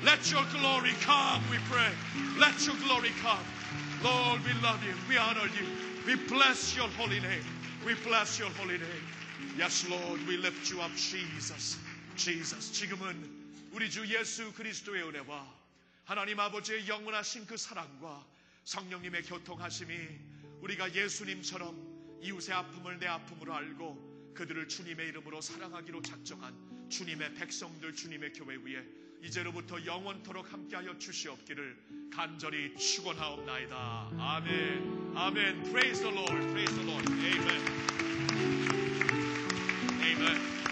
Let 0.04 0.30
your 0.30 0.44
glory 0.52 0.92
come, 1.00 1.42
we 1.50 1.56
pray. 1.72 1.88
Let 2.38 2.68
your 2.68 2.76
glory 2.86 3.12
come. 3.22 3.46
Lord, 4.04 4.44
we 4.44 4.52
love 4.62 4.84
you. 4.84 4.94
We 5.08 5.16
honor 5.16 5.48
you. 5.58 5.66
We 6.06 6.16
bless 6.28 6.76
your 6.76 6.90
holy 6.98 7.22
name. 7.22 7.46
We 7.86 7.94
bless 8.04 8.38
your 8.38 8.50
holy 8.60 8.78
name. 8.78 9.06
Yes, 9.58 9.88
Lord, 9.90 10.20
we 10.28 10.36
lift 10.36 10.70
you 10.70 10.82
up, 10.82 10.92
Jesus. 10.98 11.78
Jesus. 12.18 12.74
지금은 12.74 13.16
우리 13.72 13.90
주 13.90 14.06
예수 14.06 14.52
그리스도의 14.52 15.02
은혜와 15.04 15.48
하나님 16.04 16.42
아버지의 16.42 16.90
영원하신 16.90 17.46
그 17.46 17.56
사랑과 17.56 18.22
성령님의 18.66 19.24
교통하심이 19.24 19.96
우리가 20.62 20.94
예수님처럼 20.94 21.93
이웃의 22.24 22.56
아픔을 22.56 23.00
내 23.00 23.08
아픔으로 23.08 23.54
알고 23.54 24.34
그들을 24.34 24.68
주님의 24.68 25.10
이름으로 25.10 25.42
사랑하기로 25.42 26.02
작정한 26.02 26.56
주님의 26.90 27.34
백성들 27.36 27.94
주님의 27.94 28.34
교회 28.34 28.56
위에 28.56 28.84
이제로부터 29.22 29.86
영원토록 29.86 30.52
함께하여 30.52 30.98
주시옵기를 30.98 32.10
간절히 32.14 32.76
축원하옵나이다. 32.76 34.12
아멘. 34.18 35.14
아멘. 35.16 35.64
Praise 35.64 36.02
the 36.02 36.14
Lord. 36.14 36.48
Praise 36.52 36.74
the 36.76 36.86
Lord. 36.86 37.10
Amen. 37.10 37.94
Amen. 40.02 40.63